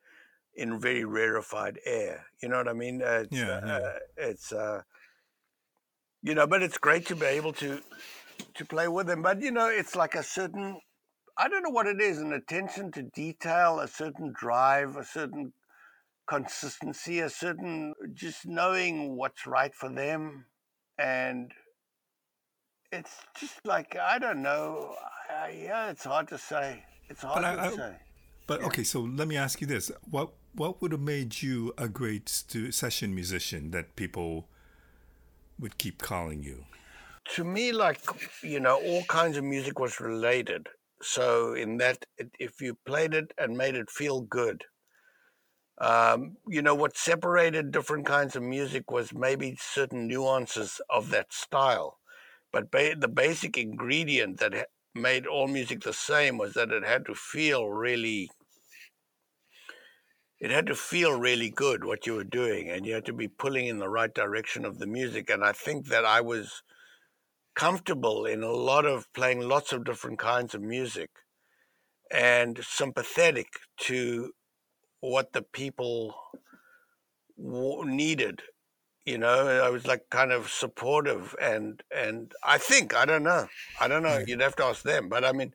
in 0.55 0.79
very 0.79 1.03
rarefied 1.03 1.79
air. 1.85 2.27
You 2.41 2.47
know 2.47 2.59
what 2.59 2.69
I 2.69 2.73
mean? 2.73 3.01
It's, 3.03 3.27
yeah, 3.29 3.59
yeah. 3.65 3.75
Uh, 3.75 3.93
it's 4.15 4.53
uh, 4.53 4.83
you 6.21 6.33
know, 6.33 6.47
but 6.47 6.63
it's 6.63 6.77
great 6.77 7.07
to 7.07 7.15
be 7.17 7.25
able 7.25 7.51
to 7.53 7.81
to 8.55 8.65
play 8.65 8.87
with 8.87 9.07
them. 9.07 9.21
But 9.21 9.41
you 9.41 9.51
know, 9.51 9.67
it's 9.67 9.95
like 9.95 10.15
a 10.15 10.23
certain 10.23 10.79
I 11.37 11.49
don't 11.49 11.63
know 11.63 11.69
what 11.69 11.87
it 11.87 11.99
is, 11.99 12.19
an 12.19 12.33
attention 12.33 12.91
to 12.91 13.03
detail, 13.15 13.79
a 13.79 13.87
certain 13.87 14.33
drive, 14.35 14.95
a 14.95 15.03
certain 15.03 15.53
consistency, 16.27 17.19
a 17.19 17.29
certain 17.29 17.93
just 18.13 18.45
knowing 18.45 19.15
what's 19.17 19.45
right 19.45 19.73
for 19.73 19.89
them 19.89 20.45
and 20.97 21.51
it's 22.91 23.15
just 23.39 23.65
like 23.65 23.97
I 23.97 24.19
don't 24.19 24.41
know. 24.41 24.95
I, 25.29 25.63
yeah, 25.63 25.89
it's 25.89 26.03
hard 26.03 26.27
to 26.29 26.37
say. 26.37 26.83
It's 27.09 27.21
hard 27.21 27.41
but 27.41 27.55
to 27.55 27.61
I, 27.61 27.75
say. 27.75 27.95
But 28.45 28.61
yeah. 28.61 28.67
okay, 28.67 28.83
so 28.83 29.01
let 29.01 29.27
me 29.27 29.35
ask 29.35 29.61
you 29.61 29.67
this: 29.67 29.91
what 30.09 30.31
what 30.53 30.81
would 30.81 30.91
have 30.91 31.01
made 31.01 31.41
you 31.41 31.73
a 31.77 31.87
great 31.87 32.29
stu- 32.29 32.71
session 32.71 33.15
musician 33.15 33.71
that 33.71 33.95
people 33.95 34.47
would 35.59 35.77
keep 35.77 36.01
calling 36.01 36.43
you? 36.43 36.65
To 37.31 37.43
me, 37.43 37.71
like 37.73 37.99
you 38.41 38.59
know, 38.61 38.79
all 38.81 39.03
kinds 39.05 39.35
of 39.37 39.43
music 39.43 39.79
was 39.79 39.99
related. 39.99 40.69
So 41.01 41.53
in 41.53 41.77
that, 41.77 42.05
if 42.39 42.61
you 42.61 42.75
played 42.85 43.13
it 43.13 43.33
and 43.37 43.57
made 43.57 43.75
it 43.75 43.89
feel 43.89 44.21
good, 44.21 44.63
um, 45.79 46.37
you 46.47 46.61
know, 46.61 46.75
what 46.75 46.95
separated 46.97 47.71
different 47.71 48.05
kinds 48.05 48.35
of 48.35 48.43
music 48.43 48.91
was 48.91 49.13
maybe 49.13 49.57
certain 49.59 50.07
nuances 50.07 50.79
of 50.89 51.09
that 51.09 51.33
style. 51.33 51.99
But 52.51 52.71
ba- 52.71 52.95
the 52.95 53.07
basic 53.07 53.57
ingredient 53.57 54.39
that 54.39 54.53
ha- 54.53 54.63
made 54.93 55.25
all 55.25 55.47
music 55.47 55.81
the 55.81 55.93
same 55.93 56.37
was 56.37 56.53
that 56.53 56.71
it 56.71 56.83
had 56.85 57.05
to 57.07 57.15
feel 57.15 57.67
really 57.69 58.29
it 60.39 60.51
had 60.51 60.67
to 60.67 60.75
feel 60.75 61.17
really 61.19 61.49
good 61.49 61.83
what 61.83 62.05
you 62.05 62.13
were 62.15 62.23
doing 62.23 62.69
and 62.69 62.85
you 62.85 62.93
had 62.93 63.05
to 63.05 63.13
be 63.13 63.27
pulling 63.27 63.65
in 63.67 63.79
the 63.79 63.89
right 63.89 64.13
direction 64.13 64.65
of 64.65 64.77
the 64.77 64.85
music 64.85 65.29
and 65.29 65.43
i 65.43 65.51
think 65.51 65.87
that 65.87 66.05
i 66.05 66.21
was 66.21 66.61
comfortable 67.55 68.25
in 68.25 68.43
a 68.43 68.51
lot 68.51 68.85
of 68.85 69.11
playing 69.13 69.41
lots 69.41 69.71
of 69.73 69.83
different 69.83 70.19
kinds 70.19 70.53
of 70.53 70.61
music 70.61 71.09
and 72.11 72.59
sympathetic 72.63 73.47
to 73.77 74.31
what 74.99 75.33
the 75.33 75.41
people 75.41 76.15
needed 77.37 78.41
you 79.05 79.17
know? 79.17 79.47
I 79.47 79.69
was 79.69 79.85
like 79.85 80.09
kind 80.09 80.31
of 80.31 80.49
supportive 80.49 81.35
and 81.41 81.81
and 81.93 82.31
i 82.43 82.57
think 82.57 82.95
i 82.95 83.05
don't 83.05 83.23
know 83.23 83.47
i 83.79 83.87
don't 83.87 84.03
know 84.03 84.19
mm. 84.19 84.27
you'd 84.27 84.41
have 84.41 84.55
to 84.57 84.65
ask 84.65 84.83
them 84.83 85.09
but 85.09 85.25
i 85.25 85.31
mean 85.31 85.53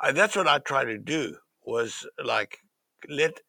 I, 0.00 0.12
that's 0.12 0.36
what 0.36 0.48
i 0.48 0.58
try 0.58 0.84
to 0.84 0.98
do 0.98 1.36
was 1.64 2.06
like 2.22 2.58
let 3.08 3.40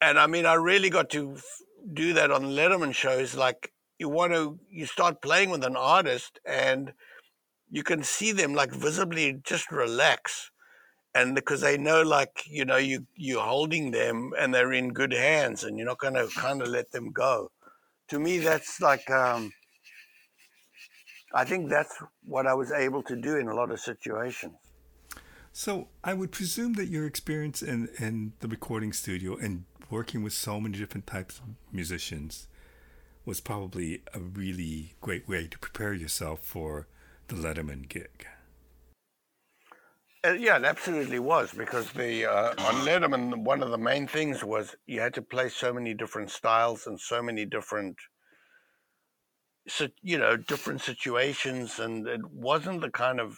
and 0.00 0.18
i 0.18 0.26
mean 0.26 0.46
i 0.46 0.54
really 0.54 0.90
got 0.90 1.10
to 1.10 1.38
do 1.92 2.12
that 2.12 2.30
on 2.30 2.44
letterman 2.44 2.94
shows 2.94 3.34
like 3.34 3.72
you 3.98 4.08
want 4.08 4.32
to 4.32 4.58
you 4.70 4.86
start 4.86 5.22
playing 5.22 5.50
with 5.50 5.64
an 5.64 5.76
artist 5.76 6.40
and 6.44 6.92
you 7.70 7.82
can 7.82 8.02
see 8.02 8.32
them 8.32 8.54
like 8.54 8.72
visibly 8.72 9.40
just 9.44 9.70
relax 9.70 10.50
and 11.14 11.34
because 11.34 11.60
they 11.60 11.76
know 11.76 12.02
like 12.02 12.42
you 12.46 12.64
know 12.64 12.76
you 12.76 13.06
you're 13.14 13.42
holding 13.42 13.90
them 13.90 14.32
and 14.38 14.54
they're 14.54 14.72
in 14.72 14.92
good 14.92 15.12
hands 15.12 15.64
and 15.64 15.76
you're 15.76 15.86
not 15.86 15.98
going 15.98 16.14
to 16.14 16.28
kind 16.36 16.62
of 16.62 16.68
let 16.68 16.90
them 16.92 17.10
go 17.12 17.50
to 18.08 18.18
me, 18.18 18.38
that's 18.38 18.80
like, 18.80 19.08
um, 19.10 19.52
I 21.34 21.44
think 21.44 21.68
that's 21.68 21.94
what 22.24 22.46
I 22.46 22.54
was 22.54 22.72
able 22.72 23.02
to 23.04 23.16
do 23.16 23.36
in 23.36 23.48
a 23.48 23.54
lot 23.54 23.70
of 23.70 23.80
situations. 23.80 24.54
So 25.52 25.88
I 26.02 26.14
would 26.14 26.32
presume 26.32 26.74
that 26.74 26.88
your 26.88 27.06
experience 27.06 27.62
in, 27.62 27.88
in 27.98 28.32
the 28.40 28.48
recording 28.48 28.92
studio 28.92 29.36
and 29.36 29.64
working 29.90 30.22
with 30.22 30.32
so 30.32 30.60
many 30.60 30.78
different 30.78 31.06
types 31.06 31.38
of 31.38 31.44
musicians 31.72 32.48
was 33.28 33.40
probably 33.42 34.00
a 34.14 34.18
really 34.18 34.94
great 35.02 35.28
way 35.28 35.46
to 35.46 35.58
prepare 35.58 35.92
yourself 35.92 36.40
for 36.40 36.88
the 37.26 37.34
Letterman 37.34 37.86
gig. 37.86 38.26
Uh, 40.24 40.32
yeah, 40.32 40.56
it 40.56 40.64
absolutely 40.64 41.18
was 41.18 41.52
because 41.52 41.92
the 41.92 42.24
uh, 42.24 42.54
on 42.58 42.86
Letterman 42.86 43.44
one 43.44 43.62
of 43.62 43.70
the 43.70 43.76
main 43.76 44.06
things 44.06 44.42
was 44.42 44.74
you 44.86 45.00
had 45.00 45.12
to 45.12 45.20
play 45.20 45.50
so 45.50 45.74
many 45.74 45.92
different 45.92 46.30
styles 46.30 46.86
and 46.86 46.98
so 46.98 47.22
many 47.22 47.44
different, 47.44 47.98
you 50.00 50.16
know, 50.16 50.38
different 50.38 50.80
situations, 50.80 51.78
and 51.78 52.08
it 52.08 52.24
wasn't 52.32 52.80
the 52.80 52.90
kind 52.90 53.20
of 53.20 53.36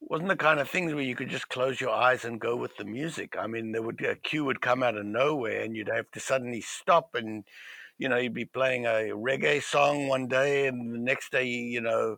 wasn't 0.00 0.28
the 0.28 0.36
kind 0.36 0.58
of 0.58 0.68
things 0.68 0.92
where 0.92 1.04
you 1.04 1.14
could 1.14 1.30
just 1.30 1.48
close 1.48 1.80
your 1.80 1.94
eyes 1.94 2.24
and 2.24 2.40
go 2.40 2.56
with 2.56 2.76
the 2.76 2.84
music. 2.84 3.36
I 3.38 3.46
mean, 3.46 3.70
there 3.70 3.82
would 3.82 4.04
a 4.04 4.16
cue 4.16 4.44
would 4.44 4.60
come 4.60 4.82
out 4.82 4.96
of 4.96 5.06
nowhere, 5.06 5.62
and 5.62 5.76
you'd 5.76 5.94
have 5.94 6.10
to 6.10 6.18
suddenly 6.18 6.60
stop, 6.60 7.14
and 7.14 7.44
you 7.98 8.08
know, 8.08 8.16
you'd 8.16 8.34
be 8.34 8.44
playing 8.44 8.86
a 8.86 9.12
reggae 9.12 9.62
song 9.62 10.08
one 10.08 10.26
day, 10.28 10.66
and 10.66 10.94
the 10.94 10.98
next 10.98 11.32
day, 11.32 11.46
you 11.46 11.80
know, 11.80 12.16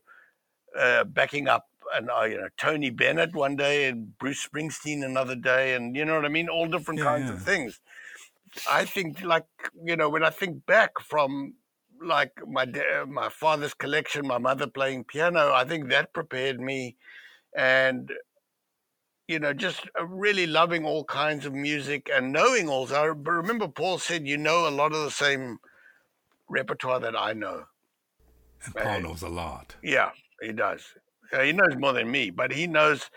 uh, 0.78 1.04
backing 1.04 1.48
up 1.48 1.66
and 1.94 2.10
uh, 2.10 2.24
you 2.24 2.36
know 2.36 2.48
Tony 2.56 2.90
Bennett 2.90 3.34
one 3.34 3.56
day 3.56 3.88
and 3.88 4.16
Bruce 4.18 4.46
Springsteen 4.46 5.04
another 5.04 5.36
day, 5.36 5.74
and 5.74 5.94
you 5.94 6.04
know 6.04 6.16
what 6.16 6.24
I 6.24 6.28
mean, 6.28 6.48
all 6.48 6.66
different 6.66 6.98
yeah, 7.00 7.06
kinds 7.06 7.28
yeah. 7.28 7.34
of 7.34 7.42
things. 7.42 7.80
I 8.70 8.84
think, 8.84 9.22
like 9.22 9.46
you 9.84 9.96
know, 9.96 10.08
when 10.08 10.24
I 10.24 10.30
think 10.30 10.66
back 10.66 10.98
from 11.00 11.54
like 12.02 12.32
my 12.46 12.66
my 13.06 13.28
father's 13.28 13.74
collection, 13.74 14.26
my 14.26 14.38
mother 14.38 14.66
playing 14.66 15.04
piano, 15.04 15.52
I 15.52 15.64
think 15.64 15.88
that 15.90 16.12
prepared 16.12 16.60
me, 16.60 16.96
and 17.56 18.10
you 19.28 19.38
know, 19.38 19.52
just 19.52 19.88
uh, 19.98 20.06
really 20.06 20.46
loving 20.46 20.84
all 20.84 21.04
kinds 21.04 21.46
of 21.46 21.52
music 21.52 22.08
and 22.12 22.32
knowing 22.32 22.68
also. 22.68 22.94
I 22.94 23.04
remember 23.04 23.68
Paul 23.68 23.98
said, 23.98 24.26
you 24.26 24.36
know, 24.36 24.68
a 24.68 24.70
lot 24.70 24.92
of 24.92 25.02
the 25.02 25.10
same 25.10 25.58
repertoire 26.48 27.00
that 27.00 27.18
I 27.18 27.32
know. 27.32 27.64
And 28.64 28.74
Paul 28.74 29.00
knows 29.00 29.22
a 29.22 29.28
lot. 29.28 29.74
Yeah, 29.82 30.10
he 30.40 30.52
does. 30.52 30.82
Uh, 31.32 31.40
he 31.40 31.52
knows 31.52 31.76
more 31.76 31.92
than 31.92 32.10
me, 32.10 32.30
but 32.30 32.52
he 32.52 32.66
knows. 32.66 33.10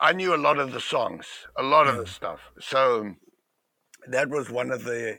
I 0.00 0.12
knew 0.12 0.34
a 0.34 0.36
lot 0.36 0.58
of 0.58 0.72
the 0.72 0.80
songs, 0.80 1.26
a 1.56 1.62
lot 1.62 1.86
of 1.86 1.96
the 1.96 2.06
stuff. 2.06 2.40
So 2.60 3.14
that 4.08 4.28
was 4.28 4.50
one 4.50 4.70
of 4.70 4.84
the, 4.84 5.18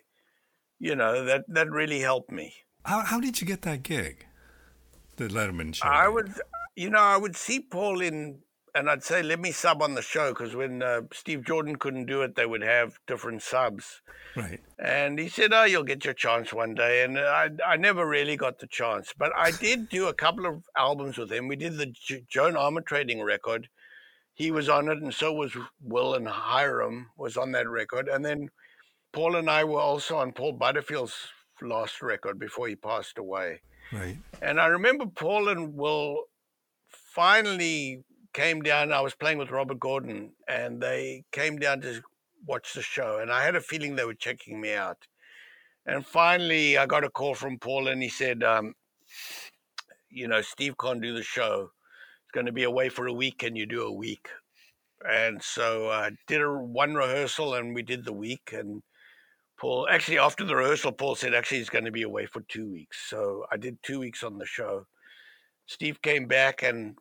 you 0.79 0.95
know, 0.95 1.25
that 1.25 1.45
that 1.47 1.71
really 1.71 1.99
helped 1.99 2.31
me. 2.31 2.53
How 2.83 2.99
how 2.99 3.19
did 3.19 3.41
you 3.41 3.47
get 3.47 3.63
that 3.63 3.81
gig? 3.81 4.25
The 5.15 5.27
Letterman 5.29 5.73
show. 5.73 5.87
I 5.87 6.07
would, 6.07 6.33
you 6.75 6.89
know, 6.89 6.99
I 6.99 7.17
would 7.17 7.35
see 7.35 7.59
Paul 7.59 8.01
in, 8.01 8.39
and 8.75 8.89
I'd 8.89 9.03
say, 9.03 9.23
let 9.23 9.39
me 9.39 9.51
sub 9.51 9.81
on 9.81 9.95
the 9.95 10.01
show 10.01 10.33
because 10.33 10.53
when 10.53 10.83
uh, 10.83 11.01
Steve 11.13 11.45
Jordan 11.45 11.77
couldn't 11.77 12.07
do 12.07 12.21
it, 12.21 12.35
they 12.35 12.45
would 12.45 12.61
have 12.61 12.99
different 13.07 13.41
subs. 13.41 14.01
Right. 14.35 14.59
And 14.77 15.17
he 15.17 15.29
said, 15.29 15.53
"Oh, 15.53 15.63
you'll 15.63 15.83
get 15.83 16.03
your 16.03 16.13
chance 16.13 16.53
one 16.53 16.75
day." 16.75 17.03
And 17.03 17.17
I, 17.17 17.49
I 17.65 17.77
never 17.77 18.05
really 18.05 18.35
got 18.35 18.59
the 18.59 18.67
chance, 18.67 19.13
but 19.17 19.31
I 19.35 19.51
did 19.51 19.87
do 19.87 20.07
a 20.07 20.13
couple 20.13 20.45
of 20.45 20.63
albums 20.75 21.17
with 21.17 21.31
him. 21.31 21.47
We 21.47 21.55
did 21.55 21.77
the 21.77 21.85
J- 21.85 22.25
Joan 22.27 22.53
Armatrading 22.53 23.23
record. 23.23 23.69
He 24.33 24.51
was 24.51 24.67
on 24.67 24.89
it, 24.89 24.97
and 24.97 25.13
so 25.13 25.31
was 25.31 25.55
Will 25.81 26.15
and 26.15 26.27
Hiram 26.27 27.07
was 27.17 27.37
on 27.37 27.53
that 27.53 27.69
record. 27.69 28.09
And 28.09 28.25
then 28.25 28.49
Paul 29.13 29.37
and 29.37 29.49
I 29.49 29.63
were 29.63 29.79
also 29.79 30.17
on 30.17 30.33
Paul 30.33 30.51
Butterfield's 30.51 31.15
last 31.61 32.01
record 32.01 32.37
before 32.37 32.67
he 32.67 32.75
passed 32.75 33.17
away. 33.17 33.61
Right. 33.93 34.17
And 34.41 34.59
I 34.59 34.65
remember 34.65 35.05
Paul 35.05 35.47
and 35.47 35.73
Will 35.73 36.23
finally 36.89 38.03
came 38.35 38.61
down. 38.61 38.91
I 38.91 38.99
was 39.01 39.15
playing 39.15 39.37
with 39.37 39.49
Robert 39.49 39.79
Gordon, 39.79 40.33
and 40.47 40.81
they 40.81 41.23
came 41.31 41.57
down 41.57 41.81
to 41.81 42.01
watch 42.45 42.73
the 42.73 42.81
show. 42.81 43.19
And 43.19 43.31
I 43.31 43.43
had 43.43 43.55
a 43.55 43.61
feeling 43.61 43.95
they 43.95 44.05
were 44.05 44.13
checking 44.13 44.59
me 44.59 44.73
out. 44.73 44.97
And 45.85 46.05
finally, 46.05 46.77
I 46.77 46.85
got 46.85 47.05
a 47.05 47.09
call 47.09 47.33
from 47.33 47.57
Paul, 47.57 47.87
and 47.87 48.03
he 48.03 48.09
said, 48.09 48.43
um, 48.43 48.75
"You 50.09 50.27
know, 50.27 50.41
Steve 50.41 50.75
can't 50.77 51.01
do 51.01 51.13
the 51.13 51.23
show. 51.23 51.71
It's 52.23 52.31
going 52.33 52.47
to 52.47 52.51
be 52.51 52.63
away 52.63 52.89
for 52.89 53.07
a 53.07 53.13
week. 53.13 53.39
Can 53.39 53.55
you 53.55 53.65
do 53.65 53.83
a 53.83 53.91
week?" 53.91 54.27
And 55.07 55.41
so 55.41 55.89
I 55.89 56.11
did 56.27 56.41
a 56.41 56.51
one 56.51 56.95
rehearsal, 56.95 57.55
and 57.55 57.73
we 57.73 57.83
did 57.83 58.03
the 58.03 58.13
week. 58.13 58.51
And 58.51 58.81
Paul, 59.57 59.87
actually, 59.89 60.19
after 60.19 60.43
the 60.43 60.55
rehearsal, 60.55 60.91
Paul 60.91 61.15
said, 61.15 61.33
actually, 61.33 61.59
he's 61.59 61.69
going 61.69 61.85
to 61.85 61.91
be 61.91 62.01
away 62.01 62.25
for 62.25 62.41
two 62.41 62.69
weeks. 62.69 62.97
So 63.09 63.45
I 63.51 63.57
did 63.57 63.81
two 63.83 63.99
weeks 63.99 64.23
on 64.23 64.37
the 64.37 64.45
show. 64.45 64.85
Steve 65.67 66.01
came 66.01 66.27
back 66.27 66.63
and 66.63 66.97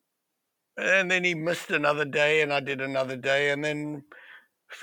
and 0.76 1.10
then 1.10 1.24
he 1.24 1.34
missed 1.34 1.70
another 1.70 2.04
day 2.04 2.42
and 2.42 2.52
I 2.52 2.60
did 2.60 2.80
another 2.80 3.16
day. 3.16 3.50
And 3.50 3.64
then 3.64 4.04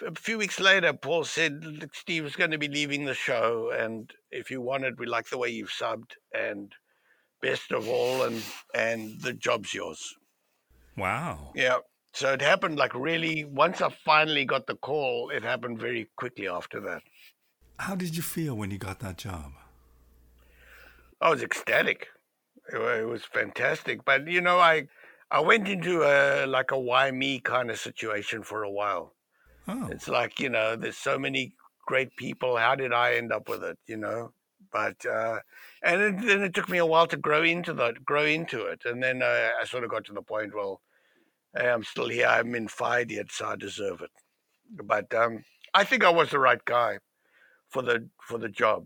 a 0.06 0.16
few 0.16 0.38
weeks 0.38 0.60
later, 0.60 0.94
Paul 0.94 1.24
said, 1.24 1.90
Steve 1.94 2.26
is 2.26 2.36
going 2.36 2.52
to 2.52 2.58
be 2.58 2.68
leaving 2.68 3.06
the 3.06 3.14
show. 3.14 3.72
And 3.78 4.12
if 4.32 4.50
you 4.50 4.62
want 4.62 4.86
it, 4.86 5.00
we 5.00 5.06
like 5.06 5.30
the 5.30 5.38
way 5.38 5.50
you've 5.50 5.70
subbed. 5.70 6.12
And 6.34 6.74
best 7.42 7.72
of 7.72 7.88
all, 7.88 8.24
and 8.24 8.42
and 8.74 9.20
the 9.22 9.34
job's 9.34 9.74
yours. 9.74 10.16
Wow. 10.96 11.52
Yeah. 11.56 11.78
So 12.14 12.34
it 12.34 12.42
happened 12.42 12.78
like 12.78 12.94
really, 12.94 13.46
once 13.46 13.82
I 13.82 13.90
finally 13.90 14.46
got 14.46 14.68
the 14.68 14.76
call, 14.76 15.30
it 15.30 15.44
happened 15.44 15.80
very 15.80 16.10
quickly 16.18 16.48
after 16.48 16.80
that. 16.82 17.02
How 17.80 17.96
did 17.96 18.16
you 18.16 18.22
feel 18.22 18.56
when 18.56 18.70
you 18.70 18.78
got 18.78 19.00
that 19.00 19.18
job? 19.18 19.54
I 21.20 21.30
was 21.30 21.42
ecstatic. 21.42 22.08
It 22.72 23.08
was 23.08 23.24
fantastic. 23.26 24.06
But 24.06 24.28
you 24.28 24.42
know, 24.42 24.60
I 24.60 24.88
I 25.32 25.40
went 25.40 25.70
into 25.70 26.04
a 26.04 26.46
like 26.46 26.72
a 26.72 26.80
why 26.80 27.10
me 27.12 27.40
kind 27.40 27.72
of 27.72 27.80
situation 27.80 28.44
for 28.44 28.64
a 28.64 28.70
while. 28.70 29.16
Oh. 29.68 29.88
It's 29.90 30.10
like 30.10 30.40
you 30.40 30.50
know, 30.50 30.76
there's 30.76 30.98
so 30.98 31.18
many 31.18 31.56
great 31.88 32.16
people. 32.18 32.58
How 32.58 32.76
did 32.76 32.92
I 32.92 33.16
end 33.16 33.32
up 33.32 33.48
with 33.48 33.64
it? 33.64 33.78
You 33.88 33.98
know, 33.98 34.34
but 34.72 35.06
uh, 35.06 35.40
and 35.84 36.02
it, 36.02 36.26
then 36.26 36.42
it 36.42 36.54
took 36.54 36.68
me 36.68 36.80
a 36.80 36.86
while 36.86 37.08
to 37.08 37.18
grow 37.18 37.44
into 37.44 37.74
that, 37.76 38.04
grow 38.04 38.26
into 38.26 38.66
it, 38.66 38.82
and 38.86 39.02
then 39.02 39.22
uh, 39.22 39.50
I 39.62 39.66
sort 39.66 39.86
of 39.86 39.90
got 39.90 40.04
to 40.06 40.14
the 40.14 40.22
point. 40.22 40.54
Well, 40.54 40.82
hey, 41.58 41.70
I'm 41.70 41.84
still 41.84 42.10
here. 42.10 42.28
I'm 42.28 42.54
in 42.54 42.68
fired 42.68 43.10
yet, 43.10 43.32
so 43.32 43.48
I 43.48 43.56
deserve 43.56 44.02
it. 44.02 44.12
But 44.84 45.14
um, 45.14 45.46
I 45.74 45.86
think 45.86 46.04
I 46.04 46.10
was 46.10 46.32
the 46.32 46.40
right 46.40 46.64
guy 46.66 47.00
for 47.70 47.82
the 47.82 48.10
for 48.28 48.38
the 48.38 48.50
job. 48.50 48.86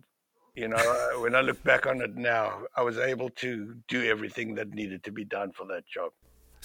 You 0.56 0.70
know, 0.70 0.78
uh, 0.78 1.20
when 1.20 1.36
I 1.36 1.42
look 1.42 1.62
back 1.64 1.86
on 1.86 2.02
it 2.02 2.16
now, 2.16 2.62
I 2.78 2.82
was 2.82 2.98
able 2.98 3.30
to 3.32 3.76
do 3.90 4.04
everything 4.06 4.56
that 4.56 4.70
needed 4.70 5.04
to 5.04 5.12
be 5.12 5.26
done 5.26 5.52
for 5.52 5.66
that 5.68 5.86
job. 5.86 6.12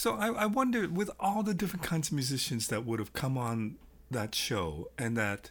So 0.01 0.15
I, 0.15 0.29
I 0.29 0.47
wonder, 0.47 0.89
with 0.89 1.11
all 1.21 1.43
the 1.43 1.53
different 1.53 1.83
kinds 1.83 2.09
of 2.09 2.15
musicians 2.15 2.69
that 2.69 2.87
would 2.87 2.99
have 3.01 3.13
come 3.13 3.37
on 3.37 3.77
that 4.11 4.35
show 4.35 4.89
and 4.97 5.15
that 5.19 5.51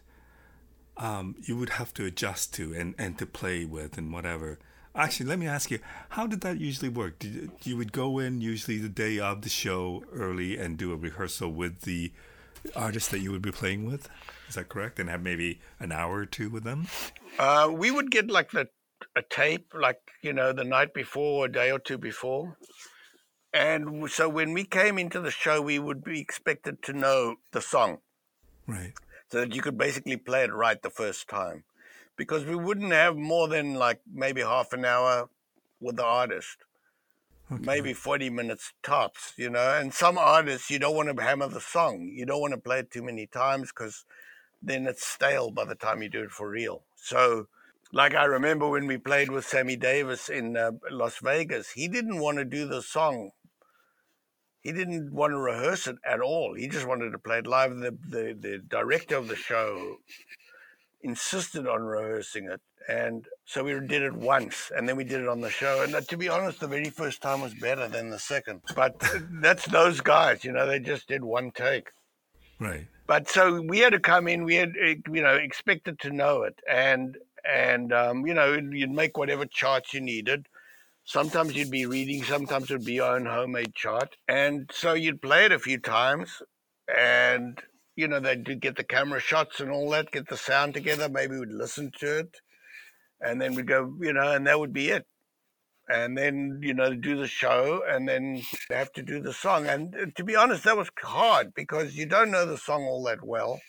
um, 0.98 1.36
you 1.44 1.56
would 1.56 1.70
have 1.70 1.94
to 1.94 2.06
adjust 2.06 2.52
to 2.56 2.74
and, 2.74 2.96
and 2.98 3.16
to 3.20 3.28
play 3.28 3.64
with 3.64 3.96
and 3.96 4.12
whatever. 4.12 4.58
Actually, 4.96 5.28
let 5.28 5.38
me 5.38 5.46
ask 5.46 5.70
you, 5.70 5.78
how 6.10 6.26
did 6.26 6.42
that 6.42 6.60
usually 6.60 6.90
work? 6.90 7.20
Did 7.20 7.52
you, 7.62 7.78
would 7.78 7.92
go 7.92 8.18
in 8.18 8.42
usually 8.42 8.80
the 8.80 8.90
day 8.90 9.20
of 9.20 9.44
the 9.44 9.50
show 9.50 10.04
early 10.12 10.58
and 10.58 10.80
do 10.80 10.94
a 10.94 10.96
rehearsal 10.96 11.52
with 11.52 11.82
the 11.82 12.12
artist 12.76 13.12
that 13.12 13.20
you 13.20 13.32
would 13.32 13.44
be 13.44 13.52
playing 13.52 13.86
with? 13.86 14.10
Is 14.48 14.56
that 14.56 14.68
correct? 14.68 14.98
And 14.98 15.12
have 15.12 15.22
maybe 15.22 15.62
an 15.80 15.92
hour 15.92 16.16
or 16.16 16.26
two 16.26 16.50
with 16.50 16.64
them? 16.64 16.88
Uh, 17.38 17.70
we 17.72 17.92
would 17.92 18.10
get 18.10 18.32
like 18.32 18.50
the 18.50 18.68
a 19.16 19.22
tape, 19.22 19.74
like 19.76 20.00
you 20.24 20.34
know, 20.34 20.54
the 20.54 20.64
night 20.64 20.96
before, 20.96 21.46
a 21.46 21.52
day 21.52 21.70
or 21.70 21.78
two 21.78 22.00
before, 22.00 22.58
and 23.54 24.10
so 24.12 24.30
when 24.30 24.54
we 24.54 24.64
came 24.66 24.98
into 24.98 25.20
the 25.20 25.32
show, 25.32 25.62
we 25.62 25.80
would 25.80 26.04
be 26.04 26.20
expected 26.20 26.82
to 26.84 26.94
know 26.94 27.38
the 27.52 27.62
song, 27.62 28.00
Right. 28.68 28.94
so 29.32 29.40
that 29.42 29.54
you 29.56 29.62
could 29.62 29.78
basically 29.78 30.18
play 30.18 30.44
it 30.44 30.54
right 30.54 30.82
the 30.82 30.90
first 30.90 31.28
time, 31.28 31.64
because 32.16 32.46
we 32.46 32.56
wouldn't 32.56 32.92
have 32.92 33.16
more 33.16 33.48
than 33.48 33.76
like 33.76 34.02
maybe 34.12 34.42
half 34.42 34.74
an 34.74 34.86
hour 34.86 35.30
with 35.80 35.96
the 35.98 36.06
artist. 36.06 36.58
Okay. 37.52 37.64
maybe 37.64 37.94
40 37.94 38.30
minutes 38.30 38.74
tops, 38.84 39.34
you 39.38 39.50
know. 39.50 39.80
And 39.80 39.94
some 39.94 40.18
artists, 40.18 40.70
you 40.70 40.78
don't 40.80 40.96
want 40.96 41.16
to 41.16 41.24
hammer 41.24 41.48
the 41.48 41.60
song. 41.62 42.12
You 42.14 42.26
don't 42.26 42.42
want 42.42 42.54
to 42.54 42.60
play 42.60 42.80
it 42.80 42.92
too 42.92 43.04
many 43.04 43.26
times 43.26 43.70
because 43.72 44.06
then 44.62 44.88
it's 44.88 45.06
stale 45.06 45.52
by 45.52 45.66
the 45.66 45.76
time 45.76 46.02
you 46.04 46.10
do 46.10 46.24
it 46.24 46.32
for 46.32 46.50
real. 46.50 46.84
So, 46.96 47.48
like 47.92 48.14
I 48.16 48.26
remember 48.26 48.70
when 48.70 48.88
we 48.88 48.98
played 48.98 49.32
with 49.32 49.46
Sammy 49.46 49.76
Davis 49.78 50.30
in 50.30 50.58
uh, 50.58 50.72
Las 50.92 51.18
Vegas, 51.20 51.72
he 51.72 51.88
didn't 51.88 52.20
want 52.20 52.38
to 52.38 52.46
do 52.46 52.68
the 52.68 52.82
song. 52.84 53.32
He 54.62 54.72
didn't 54.72 55.14
want 55.14 55.32
to 55.32 55.38
rehearse 55.38 55.88
it 55.88 55.98
at 56.06 56.20
all. 56.20 56.54
He 56.54 56.68
just 56.68 56.88
wanted 56.88 57.12
to 57.12 57.20
play 57.20 57.40
it 57.40 57.48
live. 57.48 57.78
The, 57.78 57.98
the, 58.08 58.38
the 58.40 58.58
director 58.68 59.16
of 59.16 59.28
the 59.28 59.36
show 59.36 59.98
insisted 61.02 61.68
on 61.68 61.82
rehearsing 61.84 62.50
it. 62.50 62.62
And 62.88 63.26
so 63.46 63.64
we 63.64 63.74
did 63.74 64.02
it 64.02 64.14
once 64.14 64.72
and 64.76 64.90
then 64.90 64.98
we 64.98 65.04
did 65.04 65.22
it 65.22 65.28
on 65.28 65.42
the 65.42 65.50
show. 65.50 65.84
And 65.84 65.94
uh, 65.94 66.02
to 66.02 66.18
be 66.18 66.28
honest, 66.28 66.60
the 66.60 66.68
very 66.68 66.90
first 66.90 67.22
time 67.22 67.42
was 67.42 67.54
better 67.54 67.88
than 67.88 68.10
the 68.10 68.20
second. 68.20 68.62
But 68.76 68.96
uh, 69.02 69.20
that's 69.42 69.66
those 69.66 70.02
guys, 70.02 70.44
you 70.44 70.52
know, 70.52 70.66
they 70.66 70.80
just 70.80 71.08
did 71.08 71.24
one 71.24 71.52
take. 71.52 71.90
Right. 72.60 72.88
But 73.06 73.30
so 73.30 73.62
we 73.62 73.80
had 73.80 73.94
to 73.94 74.00
come 74.00 74.28
in, 74.28 74.44
we 74.44 74.56
had, 74.56 74.70
uh, 74.70 74.96
you 75.12 75.22
know, 75.22 75.36
expected 75.36 76.00
to 76.00 76.10
know 76.10 76.44
it. 76.44 76.60
And, 76.70 77.18
and 77.50 77.94
um, 77.94 78.26
you 78.26 78.34
know, 78.34 78.54
you'd 78.54 78.92
make 78.92 79.18
whatever 79.18 79.46
charts 79.46 79.94
you 79.94 80.02
needed. 80.02 80.48
Sometimes 81.10 81.56
you'd 81.56 81.72
be 81.72 81.88
reading, 81.88 82.24
sometimes 82.24 82.70
it 82.70 82.74
would 82.74 82.86
be 82.86 82.94
your 82.94 83.16
own 83.16 83.26
homemade 83.26 83.74
chart. 83.74 84.16
And 84.28 84.70
so 84.72 84.94
you'd 84.94 85.24
play 85.24 85.46
it 85.46 85.52
a 85.52 85.58
few 85.58 85.80
times 85.80 86.44
and 86.96 87.60
you 88.00 88.08
know, 88.08 88.22
they'd 88.22 88.62
get 88.62 88.78
the 88.78 88.84
camera 88.86 89.20
shots 89.20 89.60
and 89.60 89.70
all 89.70 89.90
that, 89.90 90.12
get 90.12 90.30
the 90.30 90.38
sound 90.38 90.74
together. 90.74 91.10
Maybe 91.10 91.38
we'd 91.38 91.50
listen 91.52 91.92
to 92.00 92.20
it, 92.20 92.38
and 93.20 93.42
then 93.42 93.56
we'd 93.56 93.68
go, 93.68 93.94
you 94.00 94.14
know, 94.14 94.32
and 94.32 94.48
that 94.48 94.58
would 94.58 94.72
be 94.72 94.88
it. 94.88 95.06
And 95.90 96.18
then, 96.18 96.62
you 96.64 96.74
know, 96.74 96.94
do 96.94 97.18
the 97.18 97.28
show, 97.28 97.82
and 97.86 98.08
then 98.08 98.42
have 98.70 98.94
to 98.94 99.04
do 99.04 99.22
the 99.22 99.34
song. 99.34 99.68
And 99.68 99.94
uh, 99.94 100.06
to 100.16 100.24
be 100.24 100.38
honest, 100.38 100.64
that 100.64 100.78
was 100.78 100.90
hard 101.02 101.54
because 101.54 101.96
you 101.96 102.06
don't 102.06 102.32
know 102.32 102.46
the 102.46 102.58
song 102.58 102.84
all 102.84 103.04
that 103.04 103.22
well. 103.22 103.60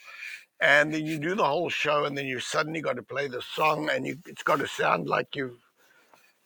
And 0.61 0.94
then 0.94 1.07
you 1.07 1.18
do 1.18 1.35
the 1.35 1.46
whole 1.46 1.68
show, 1.68 2.05
and 2.05 2.16
then 2.16 2.26
you 2.26 2.38
suddenly 2.38 2.83
got 2.83 2.96
to 2.96 3.03
play 3.03 3.26
the 3.26 3.42
song, 3.42 3.90
and 3.90 4.07
you, 4.07 4.18
it's 4.26 4.44
got 4.44 4.61
to 4.61 4.68
sound 4.68 5.09
like 5.09 5.35
you've, 5.35 5.59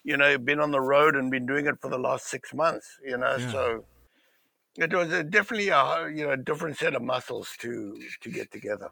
you 0.04 0.16
know, 0.16 0.38
been 0.38 0.60
on 0.60 0.70
the 0.70 0.80
road 0.80 1.16
and 1.16 1.30
been 1.30 1.46
doing 1.46 1.66
it 1.66 1.80
for 1.80 1.90
the 1.90 1.98
last 1.98 2.26
six 2.28 2.54
months. 2.54 2.86
You 3.04 3.18
know, 3.18 3.38
Yeah. 3.38 3.52
so 3.52 3.86
it 4.76 4.92
was 4.92 5.12
a, 5.12 5.24
definitely 5.24 5.68
a 5.68 6.08
you 6.14 6.26
know 6.26 6.36
different 6.36 6.78
set 6.78 6.94
of 6.94 7.02
muscles 7.02 7.56
to 7.60 8.10
to 8.22 8.30
get 8.30 8.50
together. 8.52 8.90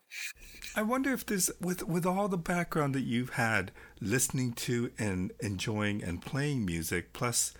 I 0.74 0.82
wonder 0.82 1.12
if 1.12 1.24
this, 1.26 1.50
with 1.60 1.82
with 1.86 2.06
all 2.06 2.28
the 2.28 2.38
background 2.38 2.94
that 2.94 3.02
you've 3.02 3.30
had 3.30 3.72
listening 4.00 4.52
to 4.54 4.90
and 4.98 5.32
enjoying 5.40 6.02
and 6.02 6.20
playing 6.22 6.64
music, 6.64 7.12
plus 7.12 7.52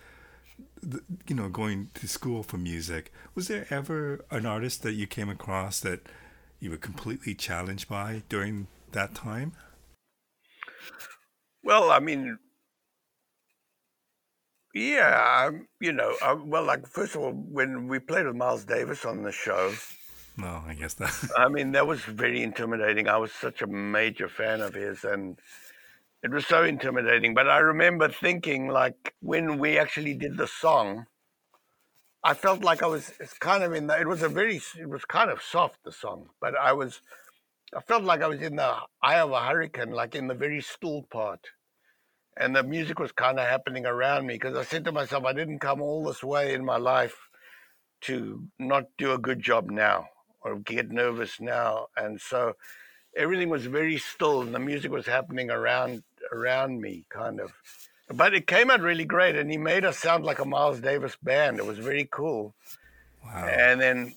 the, 0.81 1.03
you 1.27 1.35
know 1.35 1.49
going 1.49 1.91
to 1.95 2.07
school 2.07 2.43
for 2.43 2.57
music. 2.57 3.11
Was 3.35 3.47
there 3.49 3.67
ever 3.69 4.25
an 4.31 4.45
artist 4.45 4.83
that 4.83 4.93
you 4.93 5.07
came 5.07 5.29
across 5.29 5.79
that 5.81 6.07
you 6.59 6.71
were 6.71 6.77
completely 6.77 7.35
challenged 7.35 7.89
by 7.89 8.23
during 8.29 8.67
that 8.93 9.15
time? 9.15 9.53
Well, 11.63 11.91
I 11.91 11.99
mean, 11.99 12.37
yeah, 14.73 15.45
um, 15.47 15.67
you 15.79 15.91
know, 15.93 16.15
uh, 16.21 16.35
well, 16.43 16.63
like 16.63 16.87
first 16.87 17.15
of 17.15 17.21
all, 17.21 17.31
when 17.31 17.87
we 17.87 17.99
played 17.99 18.25
with 18.25 18.35
Miles 18.35 18.65
Davis 18.65 19.05
on 19.05 19.23
the 19.23 19.31
show, 19.31 19.73
No, 20.37 20.63
I 20.67 20.73
guess 20.75 20.95
that. 20.95 21.13
I 21.37 21.47
mean, 21.49 21.71
that 21.73 21.87
was 21.87 22.01
very 22.01 22.41
intimidating. 22.43 23.07
I 23.07 23.17
was 23.17 23.31
such 23.31 23.61
a 23.61 23.67
major 23.67 24.27
fan 24.29 24.61
of 24.61 24.73
his, 24.73 25.03
and 25.03 25.39
It 26.23 26.31
was 26.31 26.47
so 26.47 26.63
intimidating. 26.63 27.33
But 27.33 27.49
I 27.49 27.59
remember 27.59 28.09
thinking, 28.09 28.67
like, 28.69 29.13
when 29.21 29.59
we 29.59 29.77
actually 29.79 30.15
did 30.15 30.37
the 30.37 30.47
song, 30.47 31.07
I 32.23 32.33
felt 32.33 32.63
like 32.63 32.83
I 32.83 32.87
was 32.87 33.13
it's 33.19 33.37
kind 33.37 33.63
of 33.63 33.73
in 33.73 33.87
the, 33.87 33.99
it 33.99 34.07
was 34.07 34.21
a 34.23 34.29
very, 34.29 34.61
it 34.79 34.89
was 34.89 35.05
kind 35.05 35.29
of 35.29 35.41
soft, 35.41 35.83
the 35.83 35.91
song, 35.91 36.29
but 36.41 36.55
I 36.57 36.73
was, 36.73 37.01
I 37.75 37.81
felt 37.81 38.03
like 38.03 38.21
I 38.21 38.27
was 38.27 38.41
in 38.41 38.55
the 38.57 38.75
eye 39.01 39.19
of 39.19 39.31
a 39.31 39.41
hurricane, 39.41 39.91
like 39.91 40.15
in 40.15 40.27
the 40.27 40.33
very 40.35 40.61
still 40.61 41.03
part. 41.11 41.41
And 42.35 42.55
the 42.55 42.63
music 42.63 42.99
was 42.99 43.11
kind 43.11 43.39
of 43.39 43.47
happening 43.47 43.85
around 43.85 44.25
me 44.25 44.35
because 44.35 44.55
I 44.57 44.63
said 44.63 44.85
to 44.85 44.91
myself, 44.91 45.25
I 45.25 45.33
didn't 45.33 45.59
come 45.59 45.81
all 45.81 46.03
this 46.03 46.23
way 46.23 46.53
in 46.53 46.65
my 46.65 46.77
life 46.77 47.29
to 48.01 48.43
not 48.59 48.85
do 48.97 49.13
a 49.13 49.17
good 49.17 49.39
job 49.39 49.69
now 49.69 50.07
or 50.41 50.57
get 50.57 50.91
nervous 50.91 51.39
now. 51.39 51.87
And 51.95 52.19
so 52.19 52.55
everything 53.15 53.49
was 53.49 53.65
very 53.65 53.97
still 53.97 54.41
and 54.41 54.53
the 54.53 54.59
music 54.59 54.91
was 54.91 55.05
happening 55.05 55.49
around 55.49 56.03
around 56.31 56.81
me 56.81 57.05
kind 57.09 57.39
of 57.39 57.53
but 58.13 58.33
it 58.33 58.47
came 58.47 58.69
out 58.69 58.81
really 58.81 59.05
great 59.05 59.35
and 59.35 59.51
he 59.51 59.57
made 59.57 59.85
us 59.85 59.97
sound 59.97 60.23
like 60.23 60.39
a 60.39 60.45
miles 60.45 60.79
davis 60.79 61.15
band 61.21 61.59
it 61.59 61.65
was 61.65 61.77
very 61.77 62.07
cool 62.11 62.55
wow. 63.23 63.45
and 63.45 63.81
then 63.81 64.13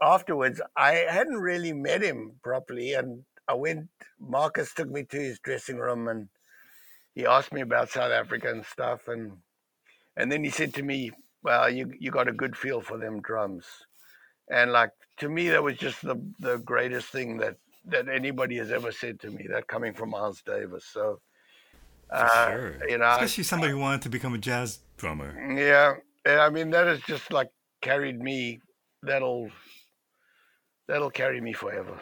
afterwards 0.00 0.60
i 0.76 0.92
hadn't 0.92 1.36
really 1.36 1.72
met 1.72 2.02
him 2.02 2.32
properly 2.42 2.94
and 2.94 3.24
i 3.46 3.54
went 3.54 3.88
marcus 4.18 4.72
took 4.72 4.90
me 4.90 5.02
to 5.02 5.18
his 5.18 5.38
dressing 5.40 5.76
room 5.76 6.08
and 6.08 6.28
he 7.14 7.26
asked 7.26 7.52
me 7.52 7.60
about 7.60 7.90
south 7.90 8.12
africa 8.12 8.50
and 8.50 8.64
stuff 8.64 9.08
and 9.08 9.32
and 10.16 10.30
then 10.30 10.44
he 10.44 10.50
said 10.50 10.74
to 10.74 10.82
me 10.82 11.10
well 11.42 11.68
you 11.68 11.92
you 11.98 12.10
got 12.10 12.28
a 12.28 12.32
good 12.32 12.56
feel 12.56 12.80
for 12.80 12.98
them 12.98 13.20
drums 13.20 13.66
and 14.50 14.72
like 14.72 14.90
to 15.16 15.28
me 15.28 15.48
that 15.48 15.62
was 15.62 15.76
just 15.76 16.02
the 16.02 16.16
the 16.40 16.58
greatest 16.58 17.08
thing 17.08 17.38
that 17.38 17.56
that 17.86 18.08
anybody 18.08 18.56
has 18.58 18.70
ever 18.70 18.92
said 18.92 19.20
to 19.20 19.30
me. 19.30 19.46
That 19.48 19.66
coming 19.66 19.92
from 19.92 20.10
Miles 20.10 20.42
Davis. 20.42 20.84
So, 20.84 21.20
uh, 22.10 22.50
sure. 22.50 22.88
you 22.88 22.98
know, 22.98 23.10
especially 23.10 23.44
somebody 23.44 23.72
who 23.72 23.78
wanted 23.78 24.02
to 24.02 24.08
become 24.08 24.34
a 24.34 24.38
jazz 24.38 24.80
drummer. 24.96 25.34
Yeah, 25.56 25.94
and 26.24 26.40
I 26.40 26.48
mean 26.50 26.70
that 26.70 26.86
has 26.86 27.00
just 27.00 27.32
like 27.32 27.50
carried 27.80 28.20
me. 28.20 28.60
That'll 29.02 29.50
that'll 30.88 31.10
carry 31.10 31.40
me 31.40 31.52
forever. 31.52 32.00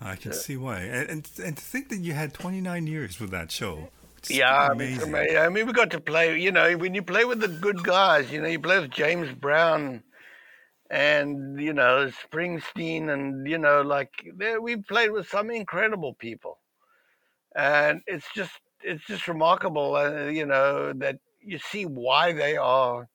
I 0.00 0.16
can 0.16 0.32
see 0.32 0.56
why, 0.56 0.80
and, 0.80 1.10
and 1.10 1.30
and 1.44 1.56
to 1.56 1.62
think 1.62 1.88
that 1.88 1.98
you 1.98 2.12
had 2.12 2.32
29 2.32 2.86
years 2.86 3.18
with 3.18 3.30
that 3.30 3.50
show. 3.50 3.88
Yeah, 4.28 4.70
amazing. 4.72 5.14
I 5.14 5.26
mean, 5.26 5.36
I 5.36 5.48
mean, 5.48 5.66
we 5.66 5.72
got 5.72 5.90
to 5.90 6.00
play. 6.00 6.38
You 6.38 6.52
know, 6.52 6.76
when 6.76 6.94
you 6.94 7.02
play 7.02 7.24
with 7.24 7.40
the 7.40 7.48
good 7.48 7.82
guys, 7.82 8.30
you 8.30 8.40
know, 8.40 8.48
you 8.48 8.60
play 8.60 8.80
with 8.80 8.90
James 8.90 9.32
Brown 9.32 10.02
and 10.90 11.60
you 11.60 11.72
know 11.72 12.10
Springsteen, 12.24 13.12
and 13.12 13.48
you 13.48 13.58
know 13.58 13.82
like 13.82 14.10
we 14.60 14.76
played 14.76 15.10
with 15.10 15.28
some 15.28 15.50
incredible 15.50 16.14
people, 16.14 16.58
and 17.56 18.02
it's 18.06 18.26
just 18.34 18.60
it's 18.82 19.04
just 19.06 19.28
remarkable, 19.28 19.96
uh, 19.96 20.26
you 20.26 20.46
know, 20.46 20.92
that 20.94 21.18
you 21.40 21.58
see 21.58 21.84
why 21.84 22.32
they 22.32 22.56
are 22.56 23.08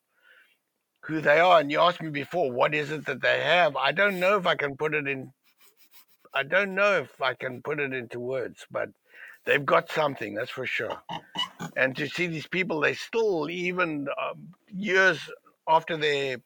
who 1.02 1.20
they 1.20 1.40
are. 1.40 1.60
And 1.60 1.70
you 1.70 1.80
asked 1.80 2.02
me 2.02 2.10
before, 2.10 2.50
what 2.50 2.74
is 2.74 2.90
it 2.90 3.06
that 3.06 3.22
they 3.22 3.40
have? 3.40 3.76
I 3.76 3.92
don't 3.92 4.20
know 4.20 4.36
if 4.36 4.46
I 4.46 4.54
can 4.54 4.76
put 4.76 4.94
it 4.94 5.06
in. 5.06 5.32
I 6.34 6.42
don't 6.42 6.74
know 6.74 6.98
if 6.98 7.20
I 7.20 7.34
can 7.34 7.62
put 7.62 7.80
it 7.80 7.92
into 7.92 8.18
words, 8.18 8.66
but 8.70 8.90
they've 9.44 9.64
got 9.64 9.90
something, 9.90 10.34
that's 10.34 10.50
for 10.50 10.66
sure. 10.66 10.98
And 11.76 11.96
to 11.96 12.08
see 12.08 12.26
these 12.26 12.46
people, 12.46 12.80
they 12.80 12.94
still, 12.94 13.48
even 13.50 14.08
um, 14.20 14.48
years 14.72 15.18
after 15.68 15.96
their 15.96 16.38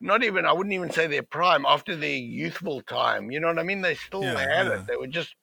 not 0.00 0.22
even 0.22 0.46
I 0.46 0.52
wouldn't 0.52 0.74
even 0.74 0.90
say 0.90 1.08
their 1.08 1.24
prime 1.24 1.66
after 1.66 1.96
their 1.96 2.16
youthful 2.16 2.82
time. 2.82 3.30
You 3.30 3.40
know 3.40 3.48
what 3.48 3.58
I 3.58 3.64
mean? 3.64 3.80
They 3.80 3.96
still 3.96 4.22
yeah, 4.22 4.38
had 4.38 4.66
yeah. 4.66 4.74
it. 4.74 4.86
They 4.86 4.96
were 4.96 5.08
just 5.08 5.34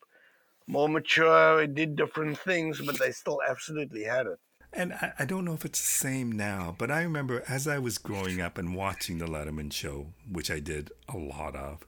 more 0.68 0.90
mature, 0.90 1.58
they 1.58 1.68
did 1.68 1.96
different 1.96 2.38
things, 2.40 2.82
but 2.82 2.98
they 2.98 3.12
still 3.12 3.40
absolutely 3.48 4.04
had 4.04 4.28
it. 4.28 4.40
And 4.74 4.94
I, 4.94 5.14
I, 5.20 5.26
don't 5.26 5.46
know 5.46 5.54
if 5.54 5.64
it's 5.64 5.80
the 5.80 6.08
same 6.08 6.32
now, 6.32 6.76
but 6.78 6.92
I 6.92 7.02
remember 7.04 7.44
as 7.48 7.68
I 7.68 7.80
was 7.80 7.98
growing 7.98 8.42
up 8.42 8.58
and 8.58 8.76
watching 8.76 9.20
the 9.20 9.26
Letterman 9.26 9.72
show, 9.72 10.08
which 10.30 10.52
I 10.52 10.60
did 10.60 10.92
a 11.08 11.18
lot 11.18 11.56
of, 11.56 11.86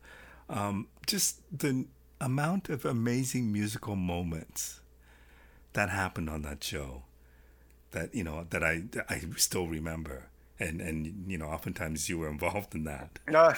um, 0.49 0.87
just 1.05 1.41
the 1.55 1.85
amount 2.19 2.69
of 2.69 2.85
amazing 2.85 3.51
musical 3.51 3.95
moments 3.95 4.81
that 5.73 5.89
happened 5.89 6.29
on 6.29 6.41
that 6.41 6.63
show 6.63 7.03
that 7.91 8.13
you 8.13 8.23
know 8.23 8.45
that 8.49 8.63
I 8.63 8.83
I 9.09 9.21
still 9.37 9.67
remember 9.67 10.29
and 10.59 10.81
and 10.81 11.25
you 11.27 11.37
know 11.37 11.47
oftentimes 11.47 12.09
you 12.09 12.17
were 12.17 12.29
involved 12.29 12.75
in 12.75 12.83
that. 12.85 13.19
No. 13.27 13.53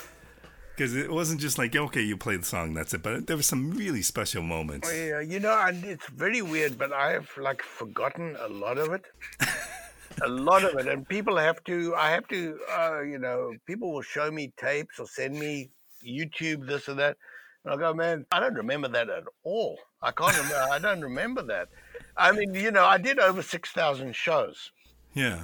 Because 0.76 0.96
it 0.96 1.12
wasn't 1.12 1.42
just 1.42 1.58
like 1.58 1.76
okay, 1.76 2.02
you 2.02 2.16
play 2.16 2.38
the 2.38 2.46
song, 2.46 2.74
that's 2.74 2.94
it. 2.94 3.04
But 3.04 3.28
there 3.28 3.36
were 3.36 3.44
some 3.44 3.72
really 3.72 4.02
special 4.02 4.44
moments. 4.44 4.90
Oh, 4.90 4.96
yeah, 4.96 5.20
you 5.20 5.40
know, 5.40 5.58
and 5.68 5.84
it's 5.84 6.08
very 6.10 6.42
weird, 6.42 6.78
but 6.78 6.94
I 6.94 7.12
have 7.12 7.30
like 7.38 7.62
forgotten 7.62 8.38
a 8.40 8.48
lot 8.48 8.78
of 8.78 8.94
it. 8.94 9.04
a 10.24 10.30
lot 10.30 10.64
of 10.64 10.76
it, 10.80 10.88
and 10.88 11.08
people 11.08 11.36
have 11.36 11.62
to. 11.66 11.96
I 11.96 12.12
have 12.12 12.28
to. 12.30 12.58
Uh, 12.72 13.02
you 13.02 13.20
know, 13.20 13.52
people 13.68 13.92
will 13.92 14.02
show 14.02 14.32
me 14.32 14.54
tapes 14.58 15.00
or 15.00 15.06
send 15.06 15.38
me 15.38 15.70
YouTube 16.06 16.68
this 16.68 16.90
or 16.90 16.96
that, 16.96 17.18
and 17.64 17.74
I 17.74 17.78
go, 17.78 17.94
man, 17.94 18.26
I 18.32 18.40
don't 18.40 18.56
remember 18.56 18.88
that 18.90 19.10
at 19.10 19.24
all. 19.44 19.80
I 20.02 20.12
can't 20.12 20.36
remember. 20.36 20.72
I 20.72 20.80
don't 20.80 21.02
remember 21.02 21.44
that. 21.44 21.70
I 22.16 22.32
mean, 22.32 22.54
you 22.54 22.72
know, 22.72 22.86
I 22.86 22.98
did 22.98 23.20
over 23.20 23.42
six 23.42 23.72
thousand 23.72 24.16
shows. 24.16 24.72
Yeah 25.14 25.42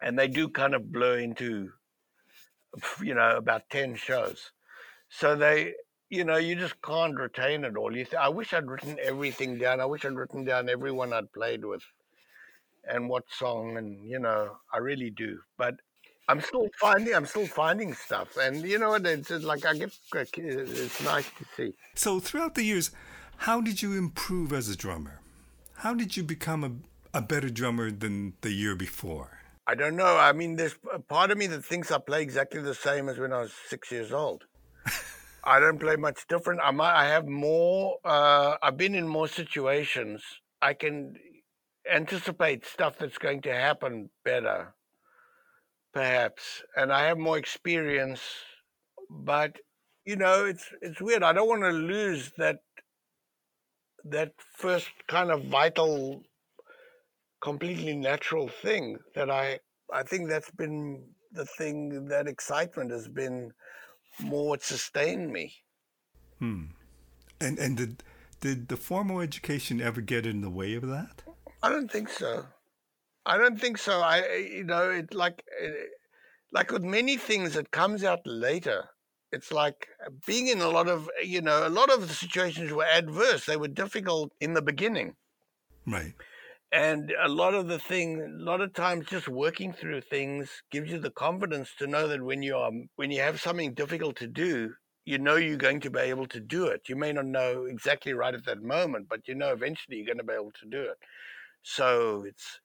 and 0.00 0.18
they 0.18 0.28
do 0.28 0.48
kind 0.48 0.74
of 0.74 0.92
blur 0.92 1.18
into 1.18 1.72
you 3.02 3.14
know 3.14 3.36
about 3.36 3.68
10 3.70 3.96
shows 3.96 4.52
so 5.08 5.34
they 5.34 5.74
you 6.10 6.24
know 6.24 6.36
you 6.36 6.54
just 6.54 6.80
can't 6.82 7.16
retain 7.16 7.64
it 7.64 7.76
all 7.76 7.94
you 7.96 8.04
th- 8.04 8.14
i 8.14 8.28
wish 8.28 8.52
i'd 8.52 8.70
written 8.70 8.96
everything 9.02 9.58
down 9.58 9.80
i 9.80 9.84
wish 9.84 10.04
i'd 10.04 10.14
written 10.14 10.44
down 10.44 10.68
everyone 10.68 11.12
i'd 11.12 11.32
played 11.32 11.64
with 11.64 11.82
and 12.90 13.08
what 13.08 13.24
song 13.30 13.76
and 13.76 14.08
you 14.08 14.18
know 14.18 14.56
i 14.72 14.78
really 14.78 15.10
do 15.10 15.38
but 15.56 15.74
i'm 16.28 16.40
still 16.40 16.68
finding 16.80 17.14
i'm 17.14 17.26
still 17.26 17.46
finding 17.46 17.94
stuff 17.94 18.36
and 18.36 18.62
you 18.62 18.78
know 18.78 18.94
it's 18.94 19.30
like 19.30 19.64
i 19.66 19.74
get 19.74 19.96
it's 20.12 21.02
nice 21.02 21.30
to 21.38 21.44
see 21.56 21.74
so 21.94 22.20
throughout 22.20 22.54
the 22.54 22.62
years 22.62 22.90
how 23.38 23.60
did 23.60 23.82
you 23.82 23.96
improve 23.96 24.52
as 24.52 24.68
a 24.68 24.76
drummer 24.76 25.20
how 25.76 25.94
did 25.94 26.16
you 26.16 26.22
become 26.22 26.64
a, 26.64 27.18
a 27.18 27.22
better 27.22 27.50
drummer 27.50 27.90
than 27.90 28.34
the 28.40 28.52
year 28.52 28.74
before 28.74 29.38
I 29.70 29.74
don't 29.74 29.96
know. 29.96 30.16
I 30.16 30.32
mean, 30.32 30.56
there's 30.56 30.76
a 30.94 30.98
part 30.98 31.30
of 31.30 31.36
me 31.36 31.46
that 31.48 31.62
thinks 31.62 31.92
I 31.92 31.98
play 31.98 32.22
exactly 32.22 32.62
the 32.62 32.74
same 32.74 33.06
as 33.10 33.18
when 33.18 33.34
I 33.34 33.42
was 33.42 33.52
six 33.68 33.92
years 33.92 34.14
old. 34.14 34.46
I 35.44 35.60
don't 35.60 35.78
play 35.78 35.96
much 35.96 36.26
different. 36.26 36.62
I 36.64 36.70
might, 36.70 36.94
I 36.94 37.06
have 37.08 37.26
more. 37.28 37.98
Uh, 38.02 38.56
I've 38.62 38.78
been 38.78 38.94
in 38.94 39.06
more 39.06 39.28
situations. 39.28 40.22
I 40.62 40.72
can 40.72 41.16
anticipate 41.90 42.64
stuff 42.64 42.96
that's 42.98 43.18
going 43.18 43.42
to 43.42 43.52
happen 43.52 44.08
better, 44.24 44.72
perhaps, 45.92 46.62
and 46.76 46.92
I 46.92 47.06
have 47.06 47.18
more 47.18 47.38
experience. 47.38 48.20
But 49.10 49.56
you 50.04 50.16
know, 50.16 50.44
it's 50.46 50.70
it's 50.80 51.00
weird. 51.00 51.22
I 51.22 51.32
don't 51.32 51.48
want 51.48 51.62
to 51.62 51.70
lose 51.70 52.32
that 52.38 52.60
that 54.04 54.32
first 54.56 54.90
kind 55.08 55.30
of 55.30 55.44
vital 55.44 56.22
completely 57.40 57.94
natural 57.94 58.48
thing 58.48 58.98
that 59.14 59.30
I 59.30 59.60
I 59.92 60.02
think 60.02 60.28
that's 60.28 60.50
been 60.50 61.14
the 61.32 61.44
thing 61.44 62.06
that 62.06 62.26
excitement 62.26 62.90
has 62.90 63.08
been 63.08 63.52
more 64.20 64.48
what 64.48 64.62
sustained 64.62 65.32
me. 65.32 65.54
Hmm. 66.38 66.64
And 67.40 67.58
and 67.58 67.76
did 67.76 68.02
did 68.40 68.68
the 68.68 68.76
formal 68.76 69.20
education 69.20 69.80
ever 69.80 70.00
get 70.00 70.26
in 70.26 70.40
the 70.40 70.50
way 70.50 70.74
of 70.74 70.86
that? 70.88 71.22
I 71.62 71.68
don't 71.68 71.90
think 71.90 72.08
so. 72.08 72.46
I 73.28 73.38
don't 73.38 73.60
think 73.60 73.78
so. 73.78 74.00
I 74.00 74.20
eh, 74.20 74.36
you 74.58 74.64
know 74.64 74.90
it 74.90 75.14
like 75.14 75.44
eh, 75.62 75.70
like 76.52 76.72
with 76.72 76.82
many 76.82 77.16
things 77.16 77.56
it 77.56 77.70
comes 77.70 78.02
out 78.02 78.20
later. 78.26 78.88
It's 79.30 79.52
like 79.52 79.88
eh, 80.04 80.10
being 80.26 80.48
in 80.48 80.60
a 80.60 80.68
lot 80.68 80.88
of 80.88 81.08
you 81.22 81.42
know 81.42 81.66
a 81.66 81.74
lot 81.80 81.90
of 81.90 82.08
the 82.08 82.14
situations 82.14 82.72
were 82.72 82.86
adverse. 82.86 83.44
They 83.44 83.56
were 83.56 83.68
difficult 83.68 84.32
in 84.40 84.54
the 84.54 84.62
beginning. 84.62 85.14
Right 85.86 86.14
and 86.72 87.14
a 87.22 87.28
lot 87.28 87.54
of 87.54 87.66
the 87.68 87.78
thing 87.78 88.20
a 88.20 88.44
lot 88.44 88.60
of 88.60 88.74
times 88.74 89.06
just 89.06 89.28
working 89.28 89.72
through 89.72 90.02
things 90.02 90.62
gives 90.70 90.90
you 90.90 90.98
the 90.98 91.10
confidence 91.10 91.74
to 91.78 91.86
know 91.86 92.06
that 92.06 92.22
when 92.22 92.42
you 92.42 92.54
are 92.56 92.70
when 92.96 93.10
you 93.10 93.20
have 93.20 93.40
something 93.40 93.72
difficult 93.72 94.16
to 94.16 94.26
do 94.26 94.74
you 95.06 95.18
know 95.18 95.36
you're 95.36 95.56
going 95.56 95.80
to 95.80 95.90
be 95.90 96.00
able 96.00 96.26
to 96.26 96.40
do 96.40 96.66
it 96.66 96.82
you 96.88 96.96
may 96.96 97.12
not 97.12 97.24
know 97.24 97.64
exactly 97.64 98.12
right 98.12 98.34
at 98.34 98.44
that 98.44 98.62
moment 98.62 99.08
but 99.08 99.26
you 99.26 99.34
know 99.34 99.50
eventually 99.50 99.96
you're 99.96 100.06
going 100.06 100.18
to 100.18 100.24
be 100.24 100.34
able 100.34 100.52
to 100.52 100.66
do 100.68 100.82
it 100.82 100.98
so 101.62 102.22
it's 102.26 102.60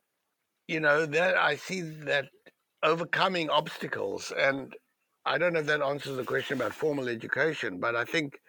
you 0.68 0.80
know 0.80 1.06
that 1.06 1.38
i 1.38 1.56
see 1.56 1.82
that 1.82 2.28
overcoming 2.84 3.50
obstacles 3.50 4.32
and 4.38 4.76
i 5.26 5.38
don't 5.38 5.54
know 5.54 5.60
if 5.60 5.66
that 5.66 5.82
answers 5.82 6.18
the 6.18 6.24
question 6.24 6.58
about 6.58 6.74
formal 6.74 7.08
education 7.08 7.80
but 7.80 7.96
i 7.96 8.04
think 8.04 8.40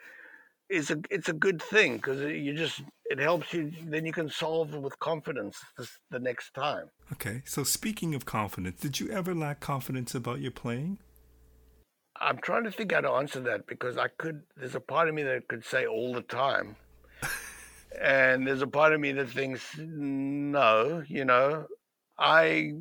it's 0.68 0.90
a 0.90 0.98
it's 1.10 1.28
a 1.28 1.32
good 1.32 1.60
thing 1.60 1.96
because 1.96 2.20
you 2.20 2.54
just 2.54 2.82
it 3.06 3.18
helps 3.18 3.52
you 3.52 3.70
then 3.86 4.04
you 4.06 4.12
can 4.12 4.28
solve 4.28 4.74
with 4.74 4.98
confidence 4.98 5.58
this, 5.76 5.98
the 6.10 6.18
next 6.18 6.54
time. 6.54 6.86
Okay 7.12 7.42
so 7.44 7.62
speaking 7.62 8.14
of 8.14 8.24
confidence 8.24 8.80
did 8.80 8.98
you 8.98 9.10
ever 9.10 9.34
lack 9.34 9.60
confidence 9.60 10.14
about 10.14 10.40
your 10.40 10.50
playing? 10.50 10.98
I'm 12.20 12.38
trying 12.38 12.64
to 12.64 12.70
think 12.70 12.92
how 12.92 13.02
to 13.02 13.10
answer 13.10 13.40
that 13.40 13.66
because 13.66 13.98
i 13.98 14.08
could 14.08 14.42
there's 14.56 14.74
a 14.74 14.80
part 14.80 15.08
of 15.08 15.14
me 15.14 15.22
that 15.22 15.48
could 15.48 15.64
say 15.64 15.86
all 15.86 16.12
the 16.12 16.22
time. 16.22 16.76
And 18.00 18.44
there's 18.44 18.60
a 18.60 18.66
part 18.66 18.92
of 18.92 19.00
me 19.00 19.12
that 19.12 19.30
thinks, 19.30 19.78
no, 19.78 21.04
you 21.06 21.24
know, 21.24 21.66
I, 22.18 22.72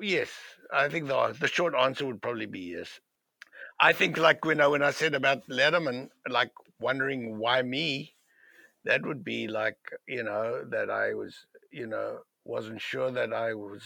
yes, 0.00 0.30
I 0.72 0.88
think 0.88 1.08
the, 1.08 1.36
the 1.38 1.48
short 1.48 1.74
answer 1.74 2.06
would 2.06 2.22
probably 2.22 2.46
be 2.46 2.60
yes. 2.60 3.00
I 3.80 3.92
think, 3.92 4.16
like, 4.16 4.40
you 4.44 4.54
know, 4.54 4.70
when 4.70 4.82
I 4.82 4.90
said 4.90 5.14
about 5.14 5.46
Letterman, 5.48 6.08
like 6.28 6.50
wondering 6.80 7.38
why 7.38 7.62
me, 7.62 8.14
that 8.84 9.04
would 9.04 9.24
be 9.24 9.46
like, 9.48 9.76
you 10.06 10.22
know, 10.22 10.64
that 10.70 10.90
I 10.90 11.14
was, 11.14 11.46
you 11.70 11.86
know, 11.86 12.20
wasn't 12.44 12.80
sure 12.80 13.10
that 13.12 13.32
I 13.32 13.54
was, 13.54 13.82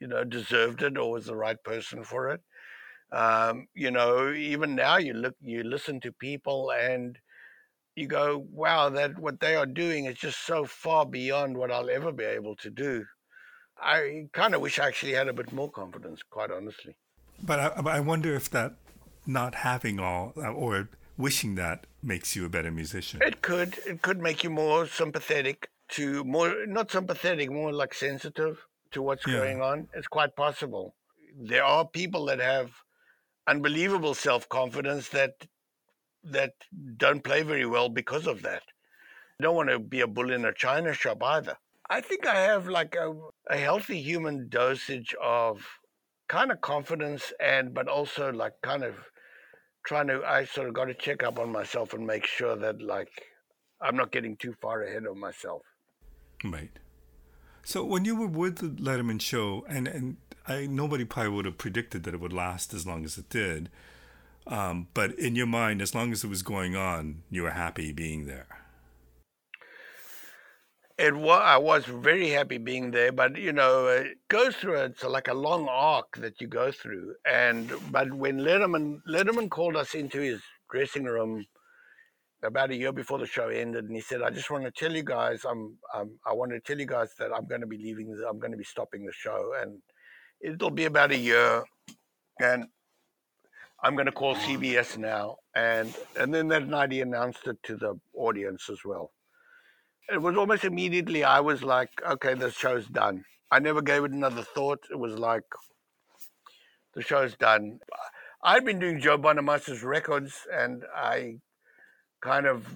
you 0.00 0.08
know, 0.08 0.24
deserved 0.24 0.82
it 0.82 0.98
or 0.98 1.12
was 1.12 1.26
the 1.26 1.36
right 1.36 1.62
person 1.62 2.04
for 2.04 2.30
it. 2.30 2.40
Um, 3.12 3.68
you 3.74 3.90
know, 3.90 4.32
even 4.32 4.74
now 4.74 4.96
you 4.96 5.14
look, 5.14 5.36
you 5.40 5.62
listen 5.62 6.00
to 6.00 6.12
people 6.12 6.72
and 6.72 7.18
you 7.94 8.08
go, 8.08 8.44
wow, 8.50 8.88
that 8.90 9.18
what 9.18 9.38
they 9.40 9.54
are 9.54 9.66
doing 9.66 10.06
is 10.06 10.18
just 10.18 10.44
so 10.44 10.64
far 10.64 11.06
beyond 11.06 11.56
what 11.56 11.70
I'll 11.70 11.90
ever 11.90 12.10
be 12.10 12.24
able 12.24 12.56
to 12.56 12.70
do. 12.70 13.04
I 13.80 14.26
kind 14.32 14.54
of 14.54 14.60
wish 14.60 14.78
I 14.78 14.86
actually 14.86 15.12
had 15.12 15.28
a 15.28 15.32
bit 15.32 15.52
more 15.52 15.70
confidence, 15.70 16.20
quite 16.28 16.50
honestly. 16.50 16.96
But 17.42 17.58
I, 17.58 17.96
I 17.96 18.00
wonder 18.00 18.34
if 18.34 18.48
that 18.50 18.74
not 19.26 19.54
having 19.56 19.98
all 20.00 20.32
uh, 20.36 20.52
or 20.52 20.88
wishing 21.16 21.54
that 21.56 21.86
makes 22.02 22.36
you 22.36 22.44
a 22.44 22.48
better 22.48 22.70
musician. 22.70 23.20
It 23.22 23.42
could. 23.42 23.78
It 23.86 24.02
could 24.02 24.20
make 24.20 24.44
you 24.44 24.50
more 24.50 24.86
sympathetic 24.86 25.68
to 25.90 26.24
more, 26.24 26.66
not 26.66 26.90
sympathetic, 26.90 27.50
more 27.50 27.72
like 27.72 27.94
sensitive 27.94 28.66
to 28.92 29.02
what's 29.02 29.26
yeah. 29.26 29.38
going 29.38 29.60
on. 29.60 29.88
It's 29.94 30.06
quite 30.06 30.34
possible. 30.36 30.94
There 31.36 31.64
are 31.64 31.86
people 31.86 32.26
that 32.26 32.38
have 32.38 32.70
unbelievable 33.46 34.14
self 34.14 34.48
confidence 34.48 35.08
that 35.10 35.46
that 36.24 36.52
don't 36.96 37.22
play 37.22 37.42
very 37.42 37.66
well 37.66 37.88
because 37.88 38.26
of 38.26 38.42
that. 38.42 38.62
I 39.38 39.42
don't 39.42 39.56
want 39.56 39.68
to 39.68 39.78
be 39.78 40.00
a 40.00 40.06
bull 40.06 40.30
in 40.30 40.44
a 40.44 40.54
china 40.54 40.94
shop 40.94 41.22
either. 41.22 41.56
I 41.90 42.00
think 42.00 42.26
I 42.26 42.36
have 42.36 42.66
like 42.66 42.94
a, 42.94 43.14
a 43.48 43.56
healthy 43.56 44.00
human 44.00 44.48
dosage 44.48 45.14
of 45.22 45.66
kind 46.28 46.50
of 46.50 46.60
confidence 46.60 47.32
and 47.40 47.74
but 47.74 47.88
also 47.88 48.32
like 48.32 48.54
kind 48.62 48.82
of 48.82 48.94
trying 49.86 50.06
to 50.06 50.22
I 50.24 50.44
sort 50.44 50.68
of 50.68 50.74
got 50.74 50.86
to 50.86 50.94
check 50.94 51.22
up 51.22 51.38
on 51.38 51.52
myself 51.52 51.92
and 51.92 52.06
make 52.06 52.26
sure 52.26 52.56
that 52.56 52.80
like 52.82 53.10
I'm 53.80 53.96
not 53.96 54.12
getting 54.12 54.36
too 54.36 54.54
far 54.60 54.82
ahead 54.82 55.04
of 55.04 55.16
myself. 55.16 55.62
Right. 56.42 56.70
So 57.64 57.84
when 57.84 58.04
you 58.04 58.16
were 58.16 58.26
with 58.26 58.56
the 58.56 58.68
Letterman 58.68 59.20
show, 59.20 59.64
and 59.68 59.88
and 59.88 60.16
I 60.46 60.66
nobody 60.66 61.04
probably 61.04 61.32
would 61.32 61.44
have 61.44 61.58
predicted 61.58 62.04
that 62.04 62.14
it 62.14 62.20
would 62.20 62.32
last 62.32 62.74
as 62.74 62.86
long 62.86 63.04
as 63.04 63.18
it 63.18 63.28
did, 63.28 63.70
um, 64.46 64.88
but 64.94 65.18
in 65.18 65.34
your 65.34 65.46
mind, 65.46 65.80
as 65.80 65.94
long 65.94 66.12
as 66.12 66.24
it 66.24 66.28
was 66.28 66.42
going 66.42 66.76
on, 66.76 67.22
you 67.30 67.42
were 67.42 67.50
happy 67.50 67.92
being 67.92 68.26
there. 68.26 68.46
It 70.96 71.16
was. 71.16 71.42
I 71.44 71.58
was 71.58 71.84
very 71.86 72.28
happy 72.30 72.58
being 72.58 72.92
there, 72.92 73.10
but 73.10 73.36
you 73.36 73.52
know, 73.52 73.88
it 73.88 74.18
goes 74.28 74.54
through. 74.54 74.76
It's 74.76 75.02
like 75.02 75.26
a 75.26 75.34
long 75.34 75.66
arc 75.68 76.16
that 76.18 76.40
you 76.40 76.46
go 76.46 76.70
through, 76.70 77.16
and 77.28 77.72
but 77.90 78.12
when 78.14 78.38
Letterman 78.38 79.00
Letterman 79.08 79.50
called 79.50 79.76
us 79.76 79.94
into 79.94 80.20
his 80.20 80.40
dressing 80.70 81.04
room 81.04 81.44
about 82.44 82.70
a 82.70 82.76
year 82.76 82.92
before 82.92 83.18
the 83.18 83.26
show 83.26 83.48
ended, 83.48 83.86
and 83.86 83.94
he 83.96 84.00
said, 84.02 84.22
"I 84.22 84.30
just 84.30 84.50
want 84.52 84.64
to 84.64 84.70
tell 84.70 84.92
you 84.92 85.02
guys, 85.02 85.44
I'm, 85.44 85.78
I'm 85.92 86.12
I 86.24 86.32
want 86.32 86.52
to 86.52 86.60
tell 86.60 86.78
you 86.78 86.86
guys 86.86 87.10
that 87.18 87.32
I'm 87.34 87.46
going 87.46 87.62
to 87.62 87.66
be 87.66 87.78
leaving. 87.78 88.16
I'm 88.28 88.38
going 88.38 88.52
to 88.52 88.58
be 88.58 88.64
stopping 88.64 89.04
the 89.04 89.12
show, 89.12 89.52
and 89.60 89.82
it'll 90.40 90.70
be 90.70 90.84
about 90.84 91.10
a 91.10 91.18
year, 91.18 91.64
and 92.40 92.66
I'm 93.82 93.96
going 93.96 94.06
to 94.06 94.12
call 94.12 94.36
CBS 94.36 94.96
now." 94.96 95.38
And 95.56 95.92
and 96.16 96.32
then 96.32 96.48
that 96.48 96.68
night 96.68 96.92
he 96.92 97.00
announced 97.00 97.48
it 97.48 97.58
to 97.64 97.76
the 97.76 97.98
audience 98.14 98.70
as 98.70 98.84
well. 98.84 99.10
It 100.12 100.20
was 100.20 100.36
almost 100.36 100.64
immediately. 100.64 101.24
I 101.24 101.40
was 101.40 101.62
like, 101.62 101.90
"Okay, 102.06 102.34
the 102.34 102.50
show's 102.50 102.86
done." 102.86 103.24
I 103.50 103.58
never 103.58 103.82
gave 103.82 104.04
it 104.04 104.10
another 104.10 104.42
thought. 104.42 104.80
It 104.90 104.98
was 104.98 105.18
like, 105.18 105.44
the 106.94 107.02
show's 107.02 107.36
done. 107.36 107.78
I'd 108.42 108.64
been 108.64 108.78
doing 108.78 109.00
Joe 109.00 109.16
Bonamassa's 109.16 109.82
records, 109.82 110.46
and 110.52 110.84
I 110.94 111.36
kind 112.20 112.46
of 112.46 112.66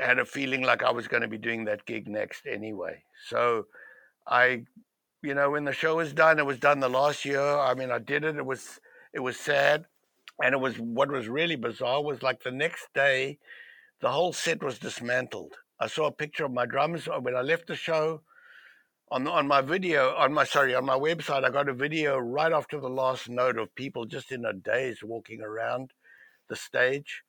had 0.00 0.18
a 0.18 0.24
feeling 0.24 0.62
like 0.62 0.82
I 0.82 0.90
was 0.90 1.08
going 1.08 1.22
to 1.22 1.28
be 1.28 1.38
doing 1.38 1.64
that 1.64 1.86
gig 1.86 2.08
next 2.08 2.46
anyway. 2.46 3.02
So 3.28 3.66
I, 4.26 4.64
you 5.22 5.34
know, 5.34 5.50
when 5.50 5.64
the 5.64 5.72
show 5.72 5.96
was 5.96 6.12
done, 6.12 6.38
it 6.38 6.46
was 6.46 6.58
done 6.58 6.80
the 6.80 6.88
last 6.88 7.24
year. 7.24 7.42
I 7.42 7.74
mean, 7.74 7.90
I 7.90 7.98
did 7.98 8.24
it. 8.24 8.36
It 8.36 8.46
was 8.46 8.80
it 9.12 9.20
was 9.20 9.36
sad, 9.36 9.86
and 10.42 10.54
it 10.54 10.60
was 10.60 10.78
what 10.78 11.10
was 11.10 11.28
really 11.28 11.56
bizarre 11.56 12.02
was 12.02 12.22
like 12.22 12.42
the 12.42 12.52
next 12.52 12.88
day, 12.94 13.38
the 14.00 14.10
whole 14.10 14.32
set 14.32 14.62
was 14.62 14.78
dismantled. 14.78 15.54
I 15.80 15.86
saw 15.86 16.06
a 16.06 16.12
picture 16.12 16.44
of 16.44 16.52
my 16.52 16.66
drums 16.66 17.08
uh, 17.08 17.18
when 17.20 17.34
I 17.34 17.42
left 17.42 17.66
the 17.66 17.76
show. 17.76 18.22
On, 19.12 19.26
on 19.26 19.48
my 19.48 19.60
video, 19.60 20.14
on 20.14 20.32
my 20.32 20.44
sorry, 20.44 20.74
on 20.74 20.84
my 20.84 20.96
website, 20.96 21.44
I 21.44 21.50
got 21.50 21.68
a 21.68 21.74
video 21.74 22.16
right 22.18 22.52
after 22.52 22.78
the 22.78 22.88
last 22.88 23.28
note 23.28 23.58
of 23.58 23.74
people 23.74 24.04
just 24.04 24.30
in 24.30 24.44
a 24.44 24.52
daze 24.52 25.02
walking 25.02 25.40
around 25.40 25.90
the 26.48 26.54
stage 26.54 27.24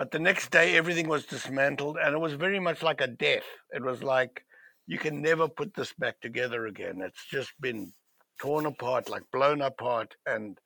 but 0.00 0.12
the 0.12 0.18
next 0.18 0.50
day, 0.50 0.78
everything 0.78 1.08
was 1.08 1.26
dismantled, 1.26 1.98
and 2.02 2.14
it 2.14 2.18
was 2.18 2.32
very 2.32 2.58
much 2.58 2.82
like 2.82 3.02
a 3.02 3.06
death. 3.06 3.44
It 3.70 3.82
was 3.82 4.02
like, 4.02 4.46
you 4.86 4.96
can 4.96 5.20
never 5.20 5.46
put 5.46 5.74
this 5.74 5.92
back 5.92 6.18
together 6.22 6.68
again. 6.68 7.02
It's 7.02 7.26
just 7.30 7.52
been 7.60 7.92
torn 8.40 8.64
apart, 8.64 9.10
like 9.10 9.24
blown 9.30 9.60
apart, 9.60 10.16
and 10.24 10.56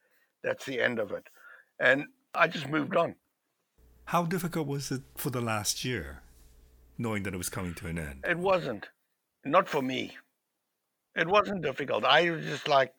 that's 0.45 0.65
the 0.67 0.81
end 0.81 1.01
of 1.01 1.11
it. 1.11 1.25
And 1.81 2.05
I 2.33 2.47
just 2.47 2.69
moved 2.69 2.95
on. 2.97 3.17
How 4.05 4.23
difficult 4.25 4.69
was 4.69 4.93
it 4.93 5.03
for 5.17 5.31
the 5.31 5.41
last 5.41 5.85
year, 5.85 6.23
knowing 6.99 7.23
that 7.25 7.35
it 7.35 7.39
was 7.39 7.49
coming 7.49 7.75
to 7.75 7.87
an 7.87 7.99
end? 7.99 8.25
It 8.29 8.39
wasn't. 8.39 8.89
Not 9.45 9.69
for 9.69 9.83
me. 9.83 10.17
It 11.17 11.29
wasn't 11.29 11.63
difficult. 11.63 12.05
I 12.05 12.31
was 12.31 12.45
just 12.45 12.67
like, 12.67 12.93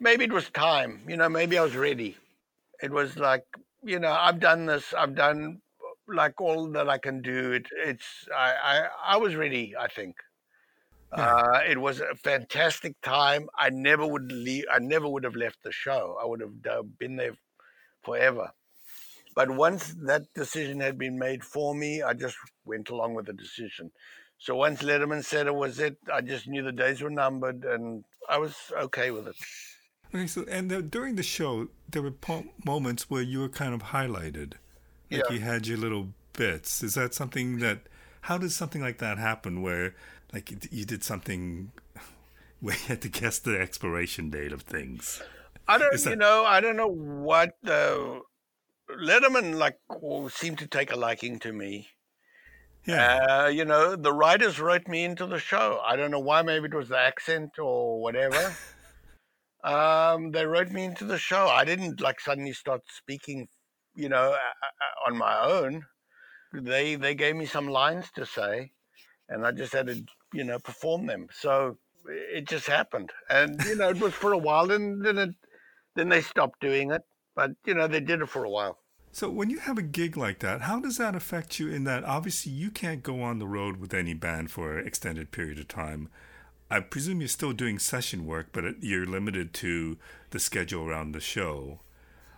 maybe 0.00 0.24
it 0.24 0.32
was 0.32 0.50
time. 0.50 1.02
You 1.08 1.16
know, 1.16 1.28
maybe 1.28 1.56
I 1.58 1.62
was 1.62 1.76
ready. 1.76 2.16
It 2.82 2.90
was 2.90 3.16
like, 3.16 3.44
you 3.82 3.98
know, 3.98 4.12
I've 4.12 4.40
done 4.40 4.66
this. 4.66 4.92
I've 4.92 5.14
done 5.14 5.60
like 6.08 6.40
all 6.40 6.70
that 6.72 6.88
I 6.88 6.98
can 6.98 7.22
do. 7.22 7.52
It, 7.52 7.66
it's 7.72 8.28
I, 8.36 8.54
I, 8.62 9.14
I 9.14 9.16
was 9.16 9.34
ready. 9.34 9.74
I 9.78 9.88
think 9.88 10.16
yeah. 11.16 11.34
uh, 11.34 11.60
it 11.68 11.78
was 11.78 12.00
a 12.00 12.14
fantastic 12.14 13.00
time. 13.00 13.48
I 13.56 13.70
never 13.70 14.06
would 14.06 14.30
leave. 14.30 14.64
I 14.72 14.78
never 14.78 15.08
would 15.08 15.24
have 15.24 15.36
left 15.36 15.62
the 15.62 15.72
show. 15.72 16.18
I 16.22 16.26
would 16.26 16.40
have 16.40 16.98
been 16.98 17.16
there 17.16 17.36
forever. 18.04 18.52
But 19.36 19.50
once 19.50 19.94
that 20.00 20.32
decision 20.34 20.80
had 20.80 20.96
been 20.96 21.18
made 21.18 21.44
for 21.44 21.74
me, 21.74 22.02
I 22.02 22.14
just 22.14 22.38
went 22.64 22.88
along 22.88 23.14
with 23.14 23.26
the 23.26 23.34
decision. 23.34 23.92
So 24.38 24.56
once 24.56 24.82
Letterman 24.82 25.22
said 25.24 25.46
it 25.46 25.54
was 25.54 25.78
it, 25.78 25.98
I 26.12 26.22
just 26.22 26.48
knew 26.48 26.62
the 26.62 26.72
days 26.72 27.02
were 27.02 27.10
numbered, 27.10 27.64
and 27.64 28.02
I 28.28 28.38
was 28.38 28.56
okay 28.74 29.10
with 29.10 29.28
it. 29.28 29.36
Okay, 30.14 30.26
so 30.26 30.46
and 30.48 30.70
the, 30.70 30.80
during 30.80 31.16
the 31.16 31.22
show, 31.22 31.68
there 31.90 32.00
were 32.00 32.10
po- 32.10 32.46
moments 32.64 33.10
where 33.10 33.20
you 33.20 33.40
were 33.40 33.50
kind 33.50 33.74
of 33.74 33.84
highlighted. 33.84 34.54
Like 35.10 35.24
yeah. 35.28 35.32
you 35.32 35.40
had 35.40 35.66
your 35.66 35.78
little 35.78 36.08
bits. 36.32 36.82
Is 36.82 36.94
that 36.94 37.12
something 37.12 37.58
that? 37.58 37.80
How 38.22 38.38
does 38.38 38.56
something 38.56 38.80
like 38.80 38.98
that 38.98 39.18
happen? 39.18 39.60
Where 39.60 39.94
like 40.32 40.72
you 40.72 40.86
did 40.86 41.04
something 41.04 41.72
where 42.60 42.74
you 42.74 42.86
had 42.86 43.02
to 43.02 43.10
guess 43.10 43.38
the 43.38 43.60
expiration 43.60 44.30
date 44.30 44.52
of 44.52 44.62
things. 44.62 45.22
I 45.68 45.76
don't, 45.76 45.92
that... 45.92 46.08
you 46.08 46.16
know, 46.16 46.44
I 46.46 46.60
don't 46.60 46.76
know 46.76 46.88
what 46.88 47.56
the 47.62 48.22
Letterman 48.90 49.56
like 49.56 49.78
seemed 50.32 50.58
to 50.58 50.66
take 50.66 50.92
a 50.92 50.96
liking 50.96 51.38
to 51.40 51.52
me. 51.52 51.88
Yeah. 52.86 53.26
Uh, 53.28 53.48
you 53.48 53.64
know, 53.64 53.96
the 53.96 54.12
writers 54.12 54.60
wrote 54.60 54.86
me 54.86 55.04
into 55.04 55.26
the 55.26 55.40
show. 55.40 55.80
I 55.84 55.96
don't 55.96 56.12
know 56.12 56.20
why. 56.20 56.42
Maybe 56.42 56.66
it 56.66 56.74
was 56.74 56.88
the 56.88 56.98
accent 56.98 57.58
or 57.58 58.00
whatever. 58.00 58.54
um, 59.64 60.30
they 60.30 60.46
wrote 60.46 60.70
me 60.70 60.84
into 60.84 61.04
the 61.04 61.18
show. 61.18 61.48
I 61.48 61.64
didn't 61.64 62.00
like 62.00 62.20
suddenly 62.20 62.52
start 62.52 62.82
speaking 62.88 63.48
you 63.96 64.08
know, 64.08 64.36
on 65.06 65.16
my 65.16 65.40
own. 65.40 65.84
They 66.52 66.94
they 66.94 67.14
gave 67.14 67.34
me 67.34 67.46
some 67.46 67.66
lines 67.66 68.06
to 68.14 68.24
say, 68.24 68.72
and 69.28 69.44
I 69.44 69.50
just 69.50 69.72
had 69.72 69.88
to, 69.88 70.04
you 70.32 70.44
know, 70.44 70.58
perform 70.58 71.06
them. 71.06 71.26
So 71.32 71.78
it 72.06 72.46
just 72.46 72.66
happened, 72.66 73.10
and 73.28 73.60
you 73.64 73.76
know, 73.76 73.88
it 73.88 74.00
was 74.00 74.14
for 74.14 74.32
a 74.32 74.38
while, 74.38 74.70
and 74.70 75.04
then 75.04 75.18
it, 75.18 75.34
then 75.96 76.08
they 76.08 76.20
stopped 76.20 76.60
doing 76.60 76.92
it. 76.92 77.02
But 77.36 77.52
you 77.64 77.74
know, 77.74 77.86
they 77.86 78.00
did 78.00 78.22
it 78.22 78.28
for 78.28 78.42
a 78.42 78.50
while. 78.50 78.78
So 79.12 79.30
when 79.30 79.48
you 79.48 79.60
have 79.60 79.78
a 79.78 79.82
gig 79.82 80.16
like 80.16 80.40
that, 80.40 80.62
how 80.62 80.80
does 80.80 80.98
that 80.98 81.14
affect 81.14 81.58
you? 81.58 81.68
In 81.68 81.84
that 81.84 82.04
obviously 82.04 82.52
you 82.52 82.70
can't 82.70 83.02
go 83.02 83.22
on 83.22 83.38
the 83.38 83.46
road 83.46 83.76
with 83.76 83.94
any 83.94 84.14
band 84.14 84.50
for 84.50 84.78
an 84.78 84.86
extended 84.86 85.30
period 85.30 85.58
of 85.58 85.68
time. 85.68 86.08
I 86.70 86.80
presume 86.80 87.20
you're 87.20 87.28
still 87.28 87.52
doing 87.52 87.78
session 87.78 88.26
work, 88.26 88.48
but 88.52 88.82
you're 88.82 89.06
limited 89.06 89.54
to 89.54 89.96
the 90.30 90.40
schedule 90.40 90.84
around 90.84 91.12
the 91.12 91.20
show. 91.20 91.80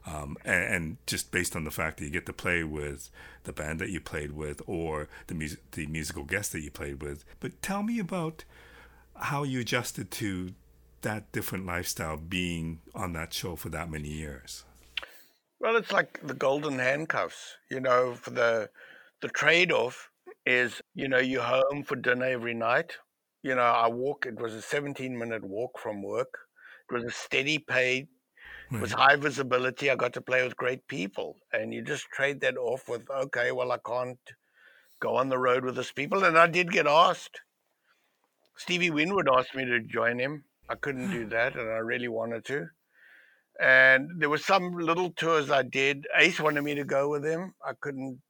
Um, 0.07 0.37
and, 0.45 0.75
and, 0.75 0.97
just 1.07 1.33
based 1.33 1.55
on 1.55 1.65
the 1.65 1.71
fact 1.71 1.99
that 1.99 2.05
you 2.05 2.11
get 2.11 2.25
to 2.27 2.33
play 2.33 2.65
with 2.65 3.11
the 3.45 3.53
band 3.53 3.79
that 3.81 3.91
you 3.91 4.01
played 4.01 4.33
with 4.33 4.63
or 4.67 5.09
the 5.27 5.57
the 5.73 5.87
musical 5.87 6.25
guest 6.25 6.53
that 6.53 6.61
you 6.61 6.71
played 6.71 7.03
with. 7.03 7.25
But 7.41 7.61
tell 7.61 7.83
me 7.83 7.99
about 7.99 8.45
how 9.17 9.43
you 9.43 9.61
adjusted 9.61 10.11
to 10.13 10.55
that 11.03 11.31
different 11.33 11.67
lifestyle 11.67 12.17
being 12.17 12.81
on 12.95 13.13
that 13.15 13.35
show 13.35 13.57
for 13.57 13.69
that 13.71 13.91
many 13.91 14.09
years. 14.09 14.65
Well, 15.61 15.77
it's 15.77 15.93
like 15.93 16.21
the 16.25 16.35
golden 16.35 16.79
handcuffs, 16.79 17.57
you 17.71 17.81
know, 17.81 18.15
for 18.15 18.31
the 18.31 18.71
the 19.21 19.29
trade-off 19.29 20.11
is, 20.47 20.81
you 20.95 21.09
know, 21.09 21.19
you're 21.19 21.43
home 21.43 21.83
for 21.83 21.97
dinner 21.97 22.27
every 22.27 22.55
night. 22.55 22.93
You 23.43 23.57
know, 23.57 23.63
I 23.63 23.89
walk, 23.89 24.27
it 24.27 24.41
was 24.41 24.55
a 24.55 24.63
17 24.63 25.19
minute 25.19 25.45
walk 25.45 25.79
from 25.79 26.03
work. 26.03 26.39
It 26.89 26.95
was 26.95 27.05
a 27.05 27.11
steady 27.11 27.59
pay, 27.59 28.07
it 28.71 28.81
was 28.81 28.93
hmm. 28.93 28.99
high 28.99 29.17
visibility. 29.17 29.91
I 29.91 29.97
got 29.97 30.13
to 30.15 30.21
play 30.21 30.43
with 30.43 30.57
great 30.57 30.87
people. 30.89 31.37
And 31.53 31.73
you 31.73 31.83
just 31.83 32.07
trade 32.11 32.41
that 32.43 32.57
off 32.57 32.89
with, 32.89 33.11
okay, 33.11 33.51
well, 33.51 33.73
I 33.73 33.79
can't 33.79 34.19
go 35.01 35.17
on 35.17 35.29
the 35.29 35.39
road 35.39 35.65
with 35.65 35.77
these 35.77 35.93
people. 35.93 36.25
And 36.25 36.39
I 36.39 36.47
did 36.47 36.71
get 36.71 36.87
asked. 36.87 37.41
Stevie 38.57 38.91
Winwood 38.91 39.29
asked 39.29 39.55
me 39.55 39.65
to 39.65 39.81
join 39.81 40.19
him. 40.19 40.45
I 40.69 40.75
couldn't 40.75 41.11
do 41.11 41.27
that, 41.31 41.57
and 41.57 41.69
I 41.69 41.79
really 41.79 42.09
wanted 42.09 42.45
to. 42.47 42.69
And 43.61 44.21
there 44.21 44.31
were 44.31 44.39
some 44.39 44.73
little 44.79 45.11
tours 45.11 45.51
I 45.51 45.63
did. 45.63 46.07
Ace 46.17 46.39
wanted 46.39 46.63
me 46.63 46.75
to 46.77 46.85
go 46.85 47.09
with 47.09 47.25
him. 47.25 47.55
I 47.65 47.73
couldn't. 47.81 48.21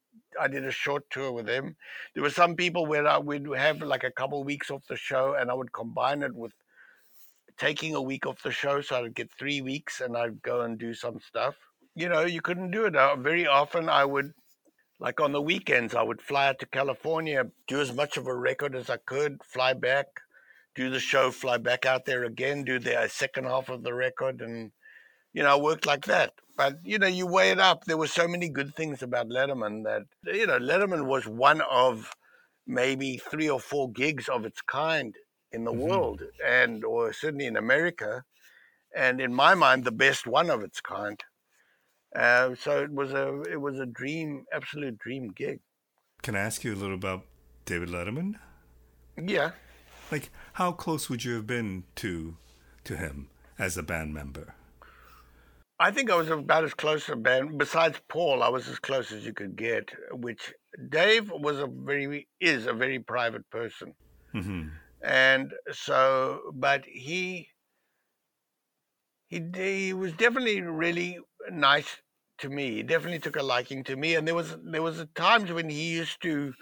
I 0.40 0.48
did 0.48 0.64
a 0.64 0.70
short 0.70 1.04
tour 1.10 1.32
with 1.32 1.48
him. 1.48 1.76
There 2.14 2.22
were 2.22 2.30
some 2.30 2.54
people 2.54 2.86
where 2.86 3.06
I 3.06 3.18
would 3.18 3.48
have 3.56 3.82
like 3.82 4.04
a 4.04 4.10
couple 4.10 4.40
of 4.40 4.46
weeks 4.46 4.70
off 4.70 4.86
the 4.88 4.96
show, 4.96 5.34
and 5.34 5.50
I 5.50 5.54
would 5.54 5.72
combine 5.72 6.22
it 6.22 6.34
with 6.34 6.52
taking 7.58 7.94
a 7.94 8.02
week 8.02 8.24
off 8.24 8.42
the 8.42 8.52
show, 8.52 8.80
so 8.80 9.04
I'd 9.04 9.14
get 9.14 9.30
three 9.32 9.60
weeks, 9.60 10.00
and 10.00 10.16
I'd 10.16 10.40
go 10.42 10.60
and 10.60 10.78
do 10.78 10.94
some 10.94 11.18
stuff. 11.20 11.56
You 11.94 12.08
know, 12.08 12.20
you 12.20 12.40
couldn't 12.40 12.70
do 12.70 12.84
it. 12.86 12.94
Very 13.18 13.46
often, 13.46 13.88
I 13.88 14.04
would 14.04 14.32
like 15.00 15.20
on 15.20 15.32
the 15.32 15.42
weekends, 15.42 15.94
I 15.94 16.02
would 16.02 16.20
fly 16.20 16.48
out 16.48 16.58
to 16.60 16.66
California, 16.66 17.46
do 17.66 17.80
as 17.80 17.92
much 17.92 18.16
of 18.16 18.26
a 18.26 18.34
record 18.34 18.74
as 18.74 18.90
I 18.90 18.96
could, 18.96 19.38
fly 19.44 19.72
back, 19.72 20.06
do 20.74 20.90
the 20.90 21.00
show, 21.00 21.30
fly 21.30 21.56
back 21.56 21.86
out 21.86 22.04
there 22.04 22.24
again, 22.24 22.64
do 22.64 22.78
the 22.78 22.98
uh, 22.98 23.08
second 23.08 23.44
half 23.44 23.68
of 23.68 23.82
the 23.82 23.94
record, 23.94 24.40
and 24.40 24.72
you 25.32 25.42
know, 25.42 25.58
worked 25.58 25.86
like 25.86 26.04
that. 26.06 26.32
But 26.56 26.78
you 26.84 26.98
know, 26.98 27.06
you 27.06 27.26
weigh 27.26 27.50
it 27.50 27.60
up. 27.60 27.84
There 27.84 27.96
were 27.96 28.08
so 28.08 28.26
many 28.26 28.48
good 28.48 28.74
things 28.74 29.02
about 29.02 29.28
Letterman 29.28 29.84
that 29.84 30.02
you 30.24 30.46
know, 30.46 30.58
Letterman 30.58 31.06
was 31.06 31.26
one 31.26 31.60
of 31.70 32.14
maybe 32.66 33.16
three 33.16 33.48
or 33.48 33.60
four 33.60 33.90
gigs 33.90 34.28
of 34.28 34.44
its 34.44 34.60
kind 34.62 35.14
in 35.52 35.64
the 35.64 35.70
mm-hmm. 35.70 35.80
world, 35.80 36.22
and 36.44 36.84
or 36.84 37.12
certainly 37.12 37.46
in 37.46 37.56
America, 37.56 38.24
and 38.94 39.20
in 39.20 39.32
my 39.32 39.54
mind, 39.54 39.84
the 39.84 39.92
best 39.92 40.26
one 40.26 40.50
of 40.50 40.62
its 40.62 40.80
kind. 40.80 41.22
Uh, 42.14 42.54
so 42.54 42.82
it 42.82 42.92
was 42.92 43.12
a 43.12 43.42
it 43.42 43.60
was 43.60 43.78
a 43.78 43.86
dream, 43.86 44.44
absolute 44.52 44.98
dream 44.98 45.28
gig. 45.28 45.60
Can 46.22 46.34
I 46.34 46.40
ask 46.40 46.64
you 46.64 46.74
a 46.74 46.76
little 46.76 46.94
about 46.94 47.24
David 47.64 47.88
Letterman? 47.88 48.34
Yeah. 49.16 49.52
Like, 50.10 50.30
how 50.54 50.72
close 50.72 51.08
would 51.08 51.24
you 51.24 51.34
have 51.34 51.46
been 51.46 51.84
to 51.96 52.36
to 52.84 52.96
him 52.96 53.28
as 53.58 53.76
a 53.76 53.82
band 53.82 54.14
member? 54.14 54.54
I 55.80 55.90
think 55.92 56.10
I 56.10 56.16
was 56.16 56.28
about 56.28 56.64
as 56.64 56.74
close 56.74 57.06
to 57.06 57.12
a 57.12 57.16
band. 57.16 57.56
Besides 57.56 58.00
Paul, 58.08 58.42
I 58.42 58.48
was 58.48 58.68
as 58.68 58.78
close 58.78 59.12
as 59.12 59.24
you 59.24 59.32
could 59.32 59.56
get. 59.56 59.90
Which 60.12 60.52
Dave 60.88 61.30
was 61.30 61.58
a 61.58 61.68
very 61.68 62.28
is 62.40 62.66
a 62.66 62.72
very 62.72 62.98
private 62.98 63.48
person, 63.50 63.94
mm-hmm. 64.34 64.68
and 65.02 65.52
so 65.70 66.40
but 66.54 66.84
he 66.84 67.48
he 69.28 69.42
he 69.54 69.92
was 69.92 70.12
definitely 70.14 70.62
really 70.62 71.18
nice 71.50 72.02
to 72.38 72.48
me. 72.48 72.76
He 72.76 72.82
definitely 72.82 73.20
took 73.20 73.36
a 73.36 73.42
liking 73.42 73.84
to 73.84 73.96
me, 73.96 74.16
and 74.16 74.26
there 74.26 74.34
was 74.34 74.56
there 74.64 74.82
was 74.82 75.04
times 75.14 75.52
when 75.52 75.68
he 75.68 75.92
used 75.92 76.20
to 76.22 76.54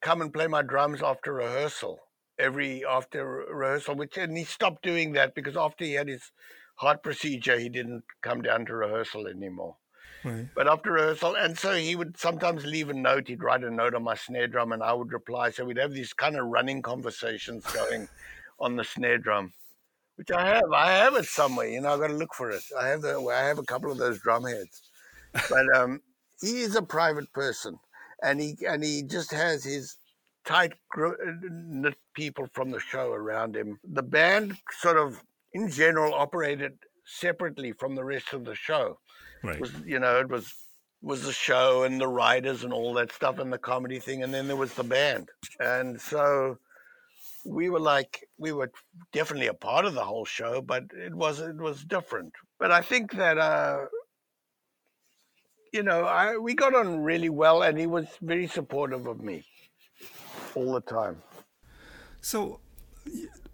come 0.00 0.22
and 0.22 0.32
play 0.32 0.46
my 0.46 0.62
drums 0.62 1.02
after 1.02 1.34
rehearsal 1.34 1.98
every 2.38 2.84
after 2.86 3.46
rehearsal, 3.50 3.94
which 3.96 4.16
and 4.16 4.36
he 4.36 4.44
stopped 4.44 4.82
doing 4.82 5.12
that 5.12 5.34
because 5.34 5.58
after 5.58 5.84
he 5.84 5.92
had 5.92 6.08
his 6.08 6.32
heart 6.80 7.02
procedure, 7.02 7.58
he 7.58 7.68
didn't 7.68 8.04
come 8.22 8.42
down 8.42 8.66
to 8.66 8.74
rehearsal 8.74 9.26
anymore. 9.26 9.76
Right. 10.24 10.46
But 10.54 10.68
after 10.68 10.92
rehearsal, 10.92 11.34
and 11.36 11.58
so 11.58 11.74
he 11.74 11.96
would 11.96 12.18
sometimes 12.18 12.64
leave 12.64 12.90
a 12.90 12.94
note. 12.94 13.28
He'd 13.28 13.42
write 13.42 13.64
a 13.64 13.70
note 13.70 13.94
on 13.94 14.02
my 14.02 14.14
snare 14.14 14.48
drum, 14.48 14.72
and 14.72 14.82
I 14.82 14.92
would 14.92 15.12
reply. 15.12 15.50
So 15.50 15.64
we'd 15.64 15.78
have 15.78 15.92
these 15.92 16.12
kind 16.12 16.36
of 16.36 16.46
running 16.46 16.82
conversations 16.82 17.64
going 17.66 18.08
on 18.60 18.76
the 18.76 18.84
snare 18.84 19.18
drum 19.18 19.52
which 20.20 20.30
I 20.32 20.46
have. 20.48 20.70
I 20.70 20.92
have 20.92 21.14
it 21.16 21.24
somewhere. 21.24 21.66
You 21.66 21.80
know, 21.80 21.94
I've 21.94 22.00
got 22.00 22.08
to 22.08 22.12
look 22.12 22.34
for 22.34 22.50
it. 22.50 22.62
I 22.78 22.88
have 22.88 23.00
the. 23.00 23.18
I 23.32 23.46
have 23.46 23.58
a 23.58 23.62
couple 23.62 23.90
of 23.90 23.96
those 23.96 24.20
drum 24.20 24.44
heads, 24.44 24.82
but 25.48 25.64
um, 25.74 26.02
he 26.42 26.60
is 26.60 26.76
a 26.76 26.82
private 26.82 27.32
person, 27.32 27.78
and 28.22 28.38
he 28.38 28.54
and 28.68 28.84
he 28.84 29.02
just 29.02 29.30
has 29.30 29.64
his 29.64 29.96
tight 30.44 30.74
knit 30.94 31.94
people 32.12 32.46
from 32.52 32.70
the 32.70 32.80
show 32.80 33.12
around 33.12 33.56
him. 33.56 33.78
The 33.82 34.02
band 34.02 34.58
sort 34.72 34.98
of, 34.98 35.22
in 35.52 35.70
general, 35.70 36.14
operated 36.14 36.72
separately 37.04 37.72
from 37.72 37.94
the 37.94 38.04
rest 38.04 38.32
of 38.32 38.44
the 38.44 38.54
show. 38.54 38.98
Right. 39.42 39.60
Was, 39.60 39.72
you 39.84 39.98
know, 39.98 40.18
it 40.18 40.28
was 40.28 40.52
was 41.02 41.22
the 41.22 41.32
show 41.32 41.84
and 41.84 41.98
the 41.98 42.08
writers 42.08 42.62
and 42.62 42.72
all 42.72 42.92
that 42.94 43.10
stuff 43.10 43.38
and 43.38 43.50
the 43.50 43.58
comedy 43.58 43.98
thing, 43.98 44.22
and 44.22 44.34
then 44.34 44.46
there 44.46 44.56
was 44.56 44.74
the 44.74 44.84
band, 44.84 45.30
and 45.58 46.00
so 46.00 46.58
we 47.44 47.70
were 47.70 47.80
like 47.80 48.28
we 48.38 48.52
were 48.52 48.70
definitely 49.12 49.46
a 49.46 49.54
part 49.54 49.84
of 49.84 49.94
the 49.94 50.04
whole 50.04 50.24
show, 50.24 50.60
but 50.60 50.84
it 50.92 51.14
was 51.14 51.40
it 51.40 51.56
was 51.56 51.84
different. 51.84 52.32
But 52.58 52.70
I 52.70 52.82
think 52.82 53.12
that 53.12 53.38
uh, 53.38 53.86
you 55.72 55.82
know 55.82 56.04
I 56.04 56.36
we 56.36 56.54
got 56.54 56.74
on 56.74 57.00
really 57.00 57.30
well, 57.30 57.62
and 57.62 57.78
he 57.78 57.86
was 57.86 58.06
very 58.20 58.46
supportive 58.46 59.06
of 59.06 59.20
me 59.20 59.44
all 60.54 60.74
the 60.74 60.82
time. 60.82 61.22
So 62.20 62.60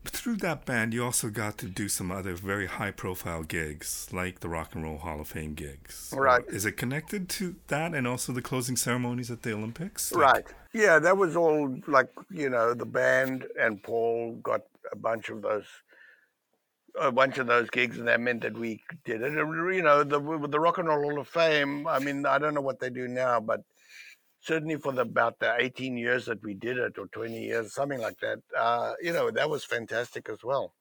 through 0.08 0.36
that 0.36 0.64
band, 0.64 0.94
you 0.94 1.04
also 1.04 1.30
got 1.30 1.58
to 1.58 1.66
do 1.66 1.88
some 1.88 2.10
other 2.10 2.34
very 2.34 2.66
high 2.66 2.90
profile 2.90 3.42
gigs, 3.42 4.08
like 4.12 4.40
the 4.40 4.48
Rock 4.48 4.74
and 4.74 4.84
Roll 4.84 4.98
Hall 4.98 5.20
of 5.20 5.28
Fame 5.28 5.54
gigs. 5.54 6.12
Right. 6.16 6.44
Is 6.48 6.64
it 6.64 6.72
connected 6.72 7.28
to 7.30 7.56
that 7.68 7.94
and 7.94 8.06
also 8.06 8.32
the 8.32 8.42
closing 8.42 8.76
ceremonies 8.76 9.30
at 9.30 9.42
the 9.42 9.52
Olympics? 9.52 10.12
Like, 10.12 10.22
right. 10.22 10.44
Yeah, 10.72 10.98
that 10.98 11.16
was 11.16 11.36
all 11.36 11.74
like, 11.86 12.10
you 12.30 12.50
know, 12.50 12.74
the 12.74 12.86
band 12.86 13.46
and 13.58 13.82
Paul 13.82 14.38
got 14.42 14.62
a 14.92 14.96
bunch 14.96 15.28
of 15.28 15.42
those. 15.42 15.66
A 16.98 17.12
bunch 17.12 17.36
of 17.36 17.46
those 17.46 17.68
gigs, 17.68 17.98
and 17.98 18.08
that 18.08 18.22
meant 18.22 18.40
that 18.40 18.56
we 18.56 18.82
did 19.04 19.20
it. 19.20 19.36
And, 19.36 19.74
you 19.74 19.82
know, 19.82 20.02
the 20.02 20.18
the 20.48 20.58
Rock 20.58 20.78
and 20.78 20.88
Roll 20.88 21.02
Hall 21.02 21.20
of 21.20 21.28
Fame. 21.28 21.86
I 21.86 21.98
mean, 21.98 22.24
I 22.24 22.38
don't 22.38 22.54
know 22.54 22.62
what 22.62 22.80
they 22.80 22.88
do 22.88 23.06
now, 23.06 23.38
but 23.38 23.62
certainly 24.46 24.76
for 24.76 24.92
the, 24.92 25.02
about 25.02 25.38
the 25.40 25.54
18 25.58 25.96
years 25.96 26.26
that 26.26 26.42
we 26.42 26.54
did 26.54 26.78
it 26.78 26.98
or 26.98 27.06
20 27.08 27.38
years 27.38 27.74
something 27.74 28.00
like 28.00 28.18
that 28.20 28.38
uh, 28.56 28.92
you 29.00 29.12
know 29.12 29.30
that 29.30 29.50
was 29.50 29.64
fantastic 29.64 30.28
as 30.28 30.38
well. 30.44 30.74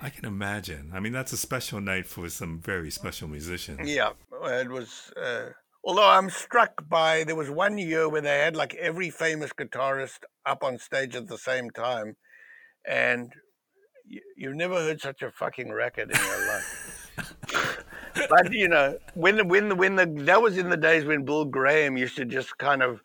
I 0.00 0.10
can 0.10 0.24
imagine. 0.24 0.92
I 0.94 1.00
mean 1.00 1.12
that's 1.12 1.32
a 1.32 1.36
special 1.36 1.80
night 1.80 2.06
for 2.06 2.28
some 2.28 2.60
very 2.60 2.90
special 2.90 3.28
musicians. 3.28 3.88
Yeah 3.88 4.12
it 4.44 4.68
was 4.68 5.12
uh, 5.20 5.46
although 5.84 6.08
i'm 6.08 6.30
struck 6.30 6.88
by 6.88 7.24
there 7.24 7.36
was 7.36 7.50
one 7.50 7.78
year 7.78 8.08
where 8.08 8.20
they 8.20 8.38
had 8.38 8.56
like 8.56 8.74
every 8.74 9.10
famous 9.10 9.52
guitarist 9.52 10.20
up 10.46 10.62
on 10.62 10.78
stage 10.78 11.14
at 11.14 11.28
the 11.28 11.38
same 11.38 11.70
time 11.70 12.16
and 12.86 13.32
you, 14.06 14.20
you've 14.36 14.56
never 14.56 14.74
heard 14.74 15.00
such 15.00 15.22
a 15.22 15.30
fucking 15.30 15.72
record 15.72 16.10
in 16.10 16.18
your 16.18 16.46
life 16.48 17.12
but 18.14 18.52
you 18.52 18.68
know, 18.68 18.98
when 19.14 19.36
the 19.36 19.44
when 19.44 19.68
the 19.68 19.74
when 19.74 19.96
the 19.96 20.06
that 20.24 20.40
was 20.40 20.58
in 20.58 20.68
the 20.68 20.76
days 20.76 21.04
when 21.04 21.24
Bill 21.24 21.44
Graham 21.44 21.96
used 21.96 22.16
to 22.16 22.24
just 22.24 22.56
kind 22.58 22.82
of 22.82 23.02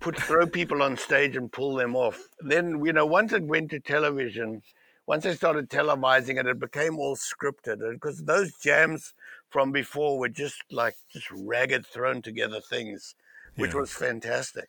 put 0.00 0.16
throw 0.16 0.46
people 0.46 0.82
on 0.82 0.96
stage 0.96 1.36
and 1.36 1.50
pull 1.50 1.74
them 1.74 1.96
off. 1.96 2.28
Then 2.40 2.84
you 2.84 2.92
know, 2.92 3.06
once 3.06 3.32
it 3.32 3.42
went 3.42 3.70
to 3.70 3.80
television, 3.80 4.62
once 5.06 5.24
they 5.24 5.34
started 5.34 5.70
televising 5.70 6.38
it, 6.38 6.46
it 6.46 6.58
became 6.58 6.98
all 6.98 7.16
scripted 7.16 7.78
because 7.92 8.22
those 8.24 8.52
jams 8.56 9.14
from 9.50 9.72
before 9.72 10.18
were 10.18 10.28
just 10.28 10.62
like 10.70 10.94
just 11.12 11.30
ragged, 11.30 11.86
thrown 11.86 12.22
together 12.22 12.60
things, 12.60 13.14
which 13.56 13.72
yeah. 13.72 13.80
was 13.80 13.92
fantastic. 13.92 14.68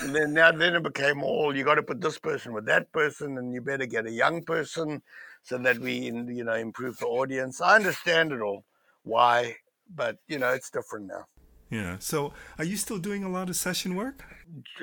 And 0.00 0.14
then 0.14 0.34
now 0.34 0.52
then 0.52 0.74
it 0.74 0.82
became 0.82 1.22
all 1.22 1.56
you 1.56 1.64
got 1.64 1.76
to 1.76 1.82
put 1.82 2.00
this 2.00 2.18
person 2.18 2.52
with 2.52 2.66
that 2.66 2.92
person, 2.92 3.38
and 3.38 3.52
you 3.52 3.60
better 3.60 3.86
get 3.86 4.06
a 4.06 4.10
young 4.10 4.42
person 4.42 5.02
so 5.42 5.58
that 5.58 5.78
we 5.78 5.92
you 5.92 6.44
know 6.44 6.54
improve 6.54 6.98
the 6.98 7.06
audience. 7.06 7.60
I 7.60 7.76
understand 7.76 8.32
it 8.32 8.40
all 8.40 8.64
why, 9.06 9.56
but 9.94 10.16
you 10.28 10.38
know, 10.38 10.50
it's 10.50 10.70
different 10.70 11.06
now. 11.06 11.24
Yeah. 11.70 11.96
So, 11.98 12.32
are 12.58 12.64
you 12.64 12.76
still 12.76 12.98
doing 12.98 13.24
a 13.24 13.28
lot 13.28 13.48
of 13.48 13.56
session 13.56 13.96
work? 13.96 14.24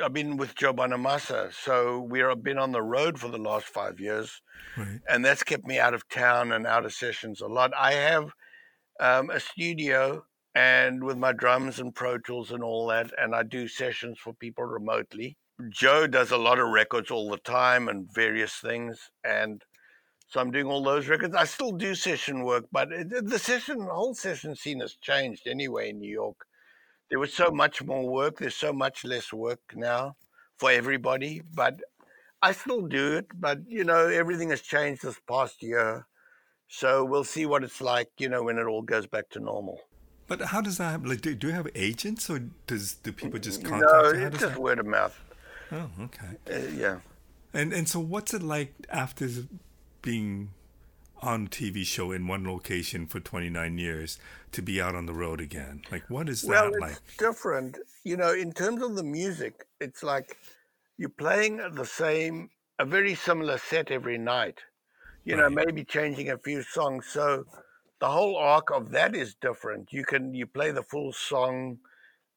I've 0.03 0.11
been 0.11 0.35
with 0.35 0.55
Joe 0.55 0.73
Bonamassa, 0.73 1.53
so 1.53 2.01
we've 2.01 2.43
been 2.43 2.57
on 2.57 2.71
the 2.71 2.81
road 2.81 3.17
for 3.17 3.29
the 3.29 3.37
last 3.37 3.67
five 3.67 3.99
years, 3.99 4.41
right. 4.77 4.99
and 5.09 5.23
that's 5.23 5.43
kept 5.43 5.65
me 5.65 5.79
out 5.79 5.93
of 5.93 6.07
town 6.09 6.51
and 6.51 6.67
out 6.67 6.85
of 6.85 6.93
sessions 6.93 7.39
a 7.39 7.47
lot. 7.47 7.71
I 7.77 7.93
have 7.93 8.33
um, 8.99 9.29
a 9.29 9.39
studio 9.39 10.25
and 10.55 11.03
with 11.03 11.17
my 11.17 11.31
drums 11.31 11.79
and 11.79 11.95
Pro 11.95 12.17
Tools 12.17 12.51
and 12.51 12.63
all 12.63 12.87
that, 12.87 13.11
and 13.17 13.33
I 13.33 13.43
do 13.43 13.67
sessions 13.67 14.19
for 14.19 14.33
people 14.33 14.65
remotely. 14.65 15.37
Joe 15.69 16.07
does 16.07 16.31
a 16.31 16.37
lot 16.37 16.59
of 16.59 16.69
records 16.69 17.11
all 17.11 17.29
the 17.29 17.37
time 17.37 17.87
and 17.87 18.13
various 18.13 18.55
things, 18.55 18.99
and 19.23 19.63
so 20.33 20.39
I'm 20.39 20.49
doing 20.49 20.65
all 20.65 20.81
those 20.81 21.07
records. 21.07 21.35
I 21.35 21.43
still 21.43 21.71
do 21.71 21.93
session 21.93 22.43
work, 22.43 22.65
but 22.71 22.89
the 22.89 23.37
session, 23.37 23.77
the 23.77 23.93
whole 23.93 24.15
session 24.15 24.55
scene 24.55 24.79
has 24.79 24.95
changed 24.95 25.45
anyway 25.45 25.91
in 25.91 25.99
New 25.99 26.09
York. 26.11 26.47
There 27.11 27.19
was 27.19 27.31
so 27.31 27.51
much 27.51 27.83
more 27.83 28.09
work. 28.09 28.39
There's 28.39 28.55
so 28.55 28.73
much 28.73 29.05
less 29.05 29.31
work 29.31 29.59
now 29.75 30.15
for 30.57 30.71
everybody, 30.71 31.43
but 31.53 31.79
I 32.41 32.51
still 32.53 32.87
do 32.87 33.13
it. 33.13 33.27
But 33.35 33.59
you 33.67 33.83
know, 33.83 34.07
everything 34.07 34.49
has 34.49 34.61
changed 34.61 35.03
this 35.03 35.19
past 35.29 35.61
year, 35.61 36.07
so 36.67 37.05
we'll 37.05 37.23
see 37.23 37.45
what 37.45 37.63
it's 37.63 37.79
like. 37.79 38.09
You 38.17 38.29
know, 38.29 38.41
when 38.41 38.57
it 38.57 38.65
all 38.65 38.81
goes 38.81 39.05
back 39.05 39.29
to 39.31 39.39
normal. 39.39 39.81
But 40.25 40.41
how 40.41 40.61
does 40.61 40.79
that? 40.79 40.89
happen? 40.93 41.09
Like, 41.09 41.21
do, 41.21 41.35
do 41.35 41.49
you 41.49 41.53
have 41.53 41.67
agents, 41.75 42.27
or 42.27 42.39
does 42.65 42.95
do 42.95 43.11
people 43.11 43.37
just 43.37 43.63
contact 43.63 43.91
no, 43.91 44.07
you? 44.07 44.19
No, 44.21 44.27
it's 44.29 44.39
just 44.39 44.53
that... 44.53 44.59
word 44.59 44.79
of 44.79 44.87
mouth. 44.87 45.15
Oh, 45.71 45.91
okay. 46.05 46.37
Uh, 46.51 46.71
yeah. 46.75 46.99
And 47.53 47.71
and 47.71 47.87
so, 47.87 47.99
what's 47.99 48.33
it 48.33 48.41
like 48.41 48.73
after 48.89 49.29
being 50.03 50.51
on 51.23 51.45
a 51.45 51.49
TV 51.49 51.83
show 51.83 52.11
in 52.11 52.27
one 52.27 52.45
location 52.45 53.07
for 53.07 53.19
29 53.19 53.77
years 53.79 54.19
to 54.51 54.61
be 54.61 54.79
out 54.79 54.93
on 54.93 55.07
the 55.07 55.13
road 55.13 55.41
again? 55.41 55.81
Like, 55.91 56.07
what 56.09 56.29
is 56.29 56.43
well, 56.43 56.65
that 56.65 56.73
it's 56.73 56.81
like? 56.81 57.17
different. 57.17 57.79
You 58.03 58.17
know, 58.17 58.33
in 58.33 58.51
terms 58.51 58.83
of 58.83 58.95
the 58.95 59.03
music, 59.03 59.65
it's 59.79 60.03
like 60.03 60.37
you're 60.97 61.09
playing 61.09 61.57
the 61.73 61.85
same, 61.85 62.49
a 62.77 62.85
very 62.85 63.15
similar 63.15 63.57
set 63.57 63.89
every 63.89 64.19
night. 64.19 64.59
You 65.25 65.37
know, 65.37 65.49
maybe 65.49 65.85
changing 65.85 66.31
a 66.31 66.37
few 66.37 66.61
songs. 66.63 67.05
So 67.07 67.45
the 68.01 68.09
whole 68.09 68.35
arc 68.35 68.71
of 68.71 68.91
that 68.91 69.15
is 69.15 69.35
different. 69.35 69.93
You 69.93 70.03
can 70.03 70.33
you 70.33 70.45
play 70.45 70.71
the 70.71 70.83
full 70.83 71.13
song, 71.13 71.77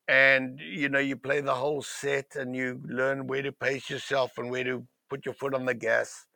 and 0.07 0.61
you 0.61 0.89
know 0.89 1.01
you 1.01 1.17
play 1.17 1.41
the 1.41 1.55
whole 1.55 1.83
set, 1.83 2.37
and 2.37 2.55
you 2.55 2.81
learn 2.85 3.27
where 3.27 3.43
to 3.43 3.51
pace 3.51 3.91
yourself 3.91 4.39
and 4.39 4.53
where 4.53 4.63
to 4.63 4.87
put 5.11 5.27
your 5.27 5.35
foot 5.35 5.53
on 5.53 5.65
the 5.65 5.75
gas. 5.75 6.27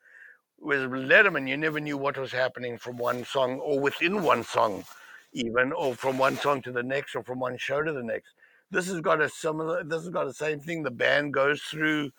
With 0.60 0.90
Letterman, 0.90 1.48
you 1.48 1.56
never 1.56 1.80
knew 1.80 1.96
what 1.96 2.18
was 2.18 2.32
happening 2.32 2.76
from 2.76 2.98
one 2.98 3.24
song 3.24 3.60
or 3.60 3.80
within 3.80 4.22
one 4.22 4.44
song, 4.44 4.84
even, 5.32 5.72
or 5.72 5.94
from 5.94 6.18
one 6.18 6.36
song 6.36 6.60
to 6.62 6.72
the 6.72 6.82
next, 6.82 7.14
or 7.16 7.22
from 7.22 7.40
one 7.40 7.56
show 7.56 7.82
to 7.82 7.92
the 7.92 8.02
next. 8.02 8.34
This 8.70 8.86
has 8.88 9.00
got 9.00 9.22
a 9.22 9.28
similar. 9.28 9.82
This 9.82 10.02
has 10.02 10.10
got 10.10 10.26
the 10.26 10.34
same 10.34 10.60
thing. 10.60 10.82
The 10.82 10.90
band 10.90 11.32
goes 11.32 11.62
through 11.62 12.10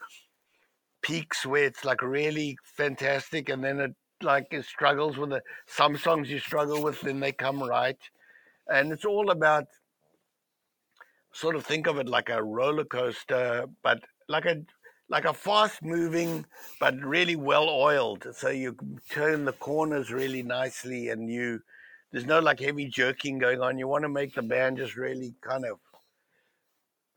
peaks 1.04 1.46
where 1.46 1.66
it's 1.66 1.86
like 1.86 2.02
really 2.02 2.58
fantastic, 2.64 3.50
and 3.50 3.64
then 3.64 3.80
it 3.80 3.96
like 4.24 4.48
it 4.52 4.66
struggles 4.66 5.18
with 5.18 5.30
the 5.30 5.42
some 5.68 5.96
songs 5.96 6.30
you 6.30 6.40
struggle 6.40 6.82
with, 6.84 7.00
then 7.02 7.20
they 7.20 7.32
come 7.32 7.62
right, 7.62 7.98
and 8.68 8.92
it's 8.92 9.06
all 9.06 9.30
about 9.30 9.66
sort 11.32 11.56
of 11.56 11.66
think 11.66 11.88
of 11.88 12.00
it 12.00 12.10
like 12.10 12.30
a 12.30 12.44
roller 12.44 12.86
coaster, 12.86 13.66
but 13.84 14.04
like 14.28 14.46
a 14.46 14.64
like 15.12 15.26
a 15.26 15.34
fast 15.34 15.84
moving 15.84 16.46
but 16.80 16.96
really 17.02 17.36
well 17.36 17.70
oiled. 17.70 18.26
So 18.34 18.50
you 18.50 18.76
turn 19.10 19.46
the 19.46 19.54
corners 19.54 20.10
really 20.10 20.42
nicely, 20.42 21.10
and 21.10 21.30
you 21.30 21.60
there's 22.12 22.26
no 22.26 22.40
like 22.40 22.60
heavy 22.60 22.88
jerking 22.88 23.38
going 23.38 23.62
on. 23.62 23.78
You 23.78 23.88
want 23.88 24.04
to 24.04 24.10
make 24.10 24.34
the 24.34 24.42
band 24.42 24.78
just 24.78 24.96
really 24.96 25.36
kind 25.42 25.66
of 25.66 25.78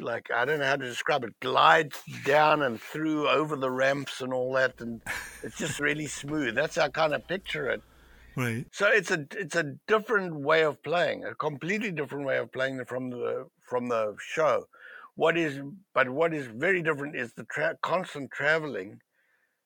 like 0.01 0.29
I 0.35 0.45
don't 0.45 0.59
know 0.59 0.67
how 0.67 0.77
to 0.77 0.85
describe 0.85 1.23
it. 1.23 1.39
Glides 1.41 2.03
down 2.27 2.63
and 2.63 2.81
through 2.81 3.29
over 3.29 3.55
the 3.55 3.71
ramps 3.71 4.21
and 4.21 4.33
all 4.33 4.53
that, 4.55 4.81
and 4.81 5.01
it's 5.45 5.57
just 5.57 5.79
really 5.89 6.07
smooth. 6.07 6.57
That's 6.57 6.77
how 6.77 6.87
I 6.87 6.89
kind 6.89 7.15
of 7.15 7.27
picture 7.29 7.71
it. 7.71 7.81
Right. 8.37 8.67
So 8.73 8.89
it's 8.89 9.13
a 9.13 9.25
it's 9.31 9.55
a 9.55 9.77
different 9.87 10.35
way 10.35 10.65
of 10.65 10.83
playing, 10.83 11.25
a 11.25 11.37
completely 11.37 11.93
different 11.93 12.27
way 12.27 12.39
of 12.39 12.51
playing 12.51 12.85
from 12.87 13.11
the 13.11 13.47
from 13.61 13.89
the 13.89 14.17
show. 14.19 14.67
What 15.17 15.37
is 15.37 15.61
but 15.95 16.09
what 16.11 16.35
is 16.35 16.47
very 16.47 16.83
different 16.83 17.17
is 17.17 17.33
the 17.33 17.45
tra- 17.45 17.79
constant 17.83 18.31
traveling, 18.33 19.01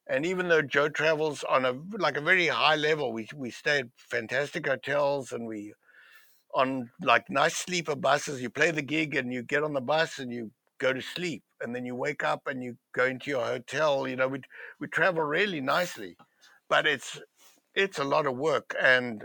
and 0.09 0.27
even 0.27 0.49
though 0.49 0.63
Joe 0.63 0.89
travels 0.89 1.45
on 1.45 1.65
a 1.65 1.73
like 1.99 2.17
a 2.17 2.23
very 2.23 2.49
high 2.49 2.77
level, 2.77 3.13
we 3.13 3.29
we 3.35 3.51
stay 3.51 3.81
at 3.81 3.87
fantastic 3.97 4.67
hotels 4.67 5.33
and 5.33 5.47
we 5.47 5.75
on 6.55 6.91
like 7.03 7.31
nice 7.31 7.57
sleeper 7.57 7.97
buses. 7.97 8.43
You 8.43 8.51
play 8.51 8.71
the 8.71 8.83
gig 8.83 9.15
and 9.17 9.33
you 9.33 9.43
get 9.43 9.63
on 9.65 9.75
the 9.75 9.81
bus 9.81 10.19
and 10.19 10.33
you 10.33 10.51
go 10.79 10.93
to 10.93 11.03
sleep, 11.03 11.43
and 11.61 11.75
then 11.75 11.87
you 11.87 11.95
wake 11.95 12.25
up 12.25 12.43
and 12.47 12.63
you 12.63 12.77
go 12.95 13.07
into 13.07 13.31
your 13.31 13.45
hotel. 13.45 14.09
You 14.09 14.17
know, 14.17 14.29
we 14.29 14.41
we 14.81 14.89
travel 14.89 15.23
really 15.25 15.61
nicely, 15.61 16.17
but 16.69 16.87
it's 16.87 17.21
it's 17.75 17.99
a 17.99 18.05
lot 18.05 18.27
of 18.27 18.37
work 18.37 18.75
and 18.81 19.25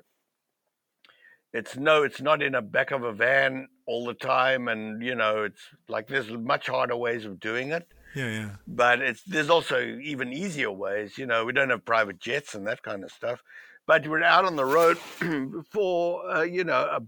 it's 1.54 1.78
no 1.78 2.04
it's 2.04 2.22
not 2.22 2.42
in 2.42 2.56
a 2.56 2.62
back 2.62 2.92
of 2.92 3.04
a 3.04 3.14
van 3.14 3.68
all 3.86 4.06
the 4.06 4.14
time 4.14 4.68
and 4.68 5.04
you 5.04 5.16
know 5.16 5.44
it's 5.44 5.62
like 5.88 6.08
there's 6.08 6.30
much 6.32 6.68
harder 6.68 6.96
ways 6.96 7.26
of 7.26 7.40
doing 7.40 7.72
it 7.72 7.88
Yeah, 8.16 8.30
yeah. 8.30 8.50
but 8.68 9.02
it's 9.02 9.24
there's 9.24 9.50
also 9.50 9.80
even 10.02 10.34
easier 10.34 10.72
ways 10.72 11.18
you 11.18 11.26
know 11.26 11.46
we 11.46 11.54
don't 11.54 11.70
have 11.70 11.86
private 11.86 12.20
jets 12.20 12.56
and 12.56 12.66
that 12.68 12.82
kind 12.84 13.04
of 13.04 13.12
stuff 13.12 13.44
but 13.86 14.08
we're 14.08 14.24
out 14.24 14.46
on 14.46 14.56
the 14.56 14.66
road 14.66 14.98
for 15.72 16.26
uh, 16.30 16.42
you 16.42 16.64
know 16.64 16.82
a 16.98 17.02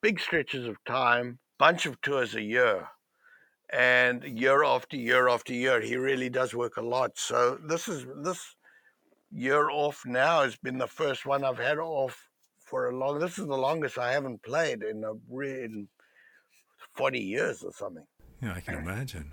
big 0.00 0.18
stretches 0.18 0.66
of 0.66 0.76
time 0.84 1.38
bunch 1.58 1.86
of 1.86 2.00
tours 2.00 2.34
a 2.34 2.42
year 2.42 2.88
and 3.72 4.24
year 4.24 4.64
after 4.64 4.96
year 4.96 5.28
after 5.28 5.52
year 5.54 5.80
he 5.80 5.96
really 5.96 6.28
does 6.28 6.54
work 6.54 6.76
a 6.76 6.82
lot 6.82 7.12
so 7.16 7.58
this 7.68 7.88
is 7.88 8.04
this 8.22 8.56
year 9.30 9.70
off 9.70 10.02
now 10.04 10.42
has 10.42 10.56
been 10.56 10.76
the 10.78 10.86
first 10.86 11.24
one 11.24 11.44
i've 11.44 11.58
had 11.58 11.78
off 11.78 12.28
for 12.72 12.88
a 12.88 12.96
long 12.96 13.18
this 13.18 13.38
is 13.38 13.46
the 13.46 13.62
longest 13.68 13.98
i 13.98 14.10
haven't 14.10 14.42
played 14.42 14.82
in 14.82 15.04
a 15.04 15.12
in 15.42 15.86
40 16.96 17.18
years 17.18 17.62
or 17.62 17.72
something 17.72 18.06
Yeah, 18.42 18.54
I 18.58 18.60
can 18.60 18.74
imagine. 18.74 19.28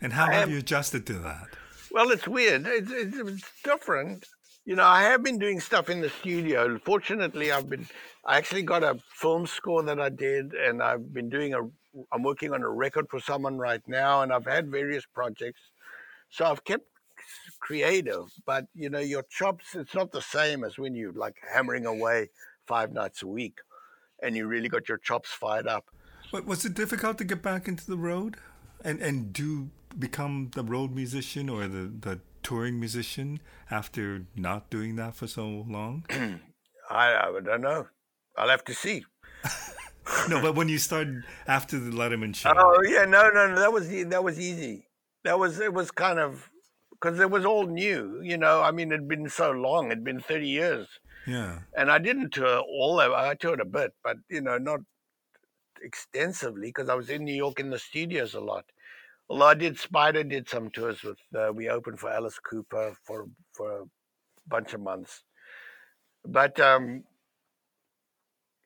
And 0.00 0.12
how 0.12 0.26
I 0.26 0.32
have 0.34 0.44
am- 0.44 0.52
you 0.52 0.58
adjusted 0.58 1.02
to 1.10 1.16
that? 1.28 1.48
Well, 1.96 2.10
it's 2.10 2.26
weird. 2.26 2.66
It's, 2.66 2.90
it's, 2.90 3.16
it's 3.18 3.48
different. 3.62 4.24
You 4.64 4.74
know, 4.78 4.88
I 4.98 5.02
have 5.10 5.22
been 5.22 5.38
doing 5.38 5.60
stuff 5.60 5.90
in 5.94 6.00
the 6.00 6.08
studio. 6.20 6.78
Fortunately, 6.92 7.52
I've 7.52 7.68
been. 7.68 7.86
I 8.24 8.38
actually 8.38 8.62
got 8.62 8.82
a 8.82 8.94
film 9.22 9.46
score 9.46 9.82
that 9.88 10.00
I 10.00 10.08
did, 10.08 10.54
and 10.66 10.82
I've 10.88 11.06
been 11.18 11.28
doing 11.28 11.52
a. 11.52 11.60
I'm 12.12 12.22
working 12.30 12.50
on 12.54 12.62
a 12.62 12.72
record 12.86 13.06
for 13.10 13.20
someone 13.20 13.58
right 13.68 13.84
now, 13.86 14.22
and 14.22 14.32
I've 14.32 14.46
had 14.56 14.64
various 14.80 15.04
projects. 15.18 15.62
So 16.30 16.40
I've 16.50 16.64
kept 16.64 16.86
creative, 17.60 18.24
but 18.46 18.64
you 18.74 18.88
know, 18.92 19.04
your 19.14 19.24
chops. 19.38 19.66
It's 19.82 19.94
not 20.00 20.10
the 20.10 20.22
same 20.22 20.64
as 20.64 20.78
when 20.78 20.94
you 20.94 21.12
like 21.24 21.36
hammering 21.54 21.86
away 21.86 22.30
five 22.66 22.92
nights 22.92 23.22
a 23.22 23.26
week, 23.26 23.58
and 24.22 24.36
you 24.36 24.46
really 24.46 24.68
got 24.68 24.88
your 24.88 24.98
chops 24.98 25.30
fired 25.30 25.66
up. 25.66 25.86
But 26.30 26.46
was 26.46 26.64
it 26.64 26.74
difficult 26.74 27.18
to 27.18 27.24
get 27.24 27.42
back 27.42 27.68
into 27.68 27.86
the 27.86 27.96
road 27.96 28.36
and 28.84 29.00
and 29.00 29.32
do 29.32 29.70
become 29.98 30.50
the 30.54 30.62
road 30.62 30.94
musician 30.94 31.48
or 31.48 31.68
the 31.68 31.92
the 32.00 32.20
touring 32.42 32.80
musician 32.80 33.40
after 33.70 34.24
not 34.36 34.70
doing 34.70 34.96
that 34.96 35.14
for 35.14 35.26
so 35.26 35.64
long? 35.68 36.04
I, 36.90 37.14
I 37.14 37.40
don't 37.42 37.60
know. 37.60 37.86
I'll 38.36 38.48
have 38.48 38.64
to 38.64 38.74
see. 38.74 39.04
no, 40.28 40.40
but 40.40 40.54
when 40.54 40.68
you 40.68 40.78
started 40.78 41.24
after 41.46 41.78
the 41.78 41.90
Letterman 41.90 42.34
show. 42.34 42.52
Oh 42.56 42.82
yeah, 42.82 43.04
no, 43.04 43.30
no, 43.30 43.48
no. 43.48 43.58
That 43.58 43.72
was 43.72 43.88
that 43.88 44.24
was 44.24 44.38
easy. 44.40 44.86
That 45.24 45.38
was 45.38 45.60
it 45.60 45.72
was 45.72 45.90
kind 45.90 46.18
of 46.18 46.50
because 46.90 47.20
it 47.20 47.30
was 47.30 47.44
all 47.44 47.66
new. 47.66 48.20
You 48.22 48.38
know, 48.38 48.62
I 48.62 48.70
mean, 48.70 48.92
it'd 48.92 49.08
been 49.08 49.28
so 49.28 49.50
long. 49.50 49.86
It'd 49.86 50.04
been 50.04 50.20
thirty 50.20 50.48
years, 50.48 50.88
Yeah. 51.26 51.60
and 51.76 51.90
I 51.90 51.98
didn't 51.98 52.30
tour 52.32 52.60
all 52.60 53.00
of. 53.00 53.12
I 53.12 53.34
toured 53.34 53.60
a 53.60 53.64
bit, 53.64 53.92
but 54.02 54.16
you 54.28 54.40
know, 54.40 54.58
not 54.58 54.80
extensively 55.82 56.68
because 56.68 56.88
I 56.88 56.94
was 56.94 57.10
in 57.10 57.24
New 57.24 57.34
York 57.34 57.60
in 57.60 57.70
the 57.70 57.78
studios 57.78 58.34
a 58.34 58.40
lot. 58.40 58.64
Although 59.28 59.46
I 59.46 59.54
did 59.54 59.78
Spider 59.78 60.24
did 60.24 60.48
some 60.48 60.70
tours 60.70 61.02
with. 61.02 61.18
Uh, 61.34 61.52
we 61.52 61.68
opened 61.68 62.00
for 62.00 62.10
Alice 62.10 62.38
Cooper 62.38 62.94
for 63.04 63.26
for 63.52 63.82
a 63.82 63.84
bunch 64.48 64.74
of 64.74 64.80
months, 64.80 65.24
but 66.24 66.58
um, 66.60 67.04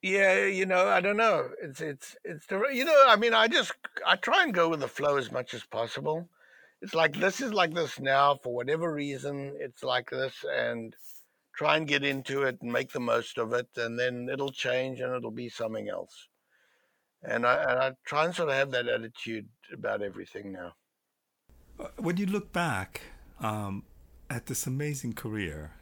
yeah, 0.02 0.44
you 0.44 0.66
know, 0.66 0.88
I 0.88 1.00
don't 1.00 1.16
know. 1.16 1.50
It's 1.62 1.80
it's 1.80 2.16
it's 2.24 2.46
you 2.50 2.84
know, 2.84 3.04
I 3.08 3.16
mean, 3.16 3.34
I 3.34 3.48
just 3.48 3.72
I 4.06 4.16
try 4.16 4.42
and 4.44 4.54
go 4.54 4.68
with 4.68 4.80
the 4.80 4.88
flow 4.88 5.16
as 5.16 5.32
much 5.32 5.54
as 5.54 5.64
possible. 5.64 6.28
It's 6.82 6.94
like 6.94 7.16
this 7.18 7.40
is 7.40 7.52
like 7.52 7.74
this 7.74 7.98
now 8.00 8.38
for 8.42 8.54
whatever 8.54 8.92
reason. 8.92 9.54
It's 9.58 9.82
like 9.82 10.10
this, 10.10 10.44
and 10.50 10.94
try 11.56 11.76
and 11.76 11.88
get 11.88 12.04
into 12.04 12.42
it 12.42 12.58
and 12.60 12.72
make 12.72 12.92
the 12.92 13.00
most 13.00 13.38
of 13.38 13.52
it, 13.52 13.68
and 13.76 13.98
then 13.98 14.28
it'll 14.30 14.52
change 14.52 15.00
and 15.00 15.14
it'll 15.14 15.30
be 15.30 15.48
something 15.48 15.88
else. 15.88 16.28
And 17.22 17.46
I 17.46 17.54
and 17.62 17.78
I 17.78 17.92
try 18.04 18.24
and 18.26 18.34
sort 18.34 18.50
of 18.50 18.54
have 18.54 18.70
that 18.72 18.88
attitude 18.88 19.48
about 19.72 20.02
everything 20.02 20.52
now. 20.52 20.74
Uh, 21.80 21.88
When 21.96 22.16
you 22.16 22.26
look 22.26 22.52
back 22.52 23.00
um, 23.40 23.84
at 24.28 24.46
this 24.46 24.66
amazing 24.66 25.14
career, 25.14 25.72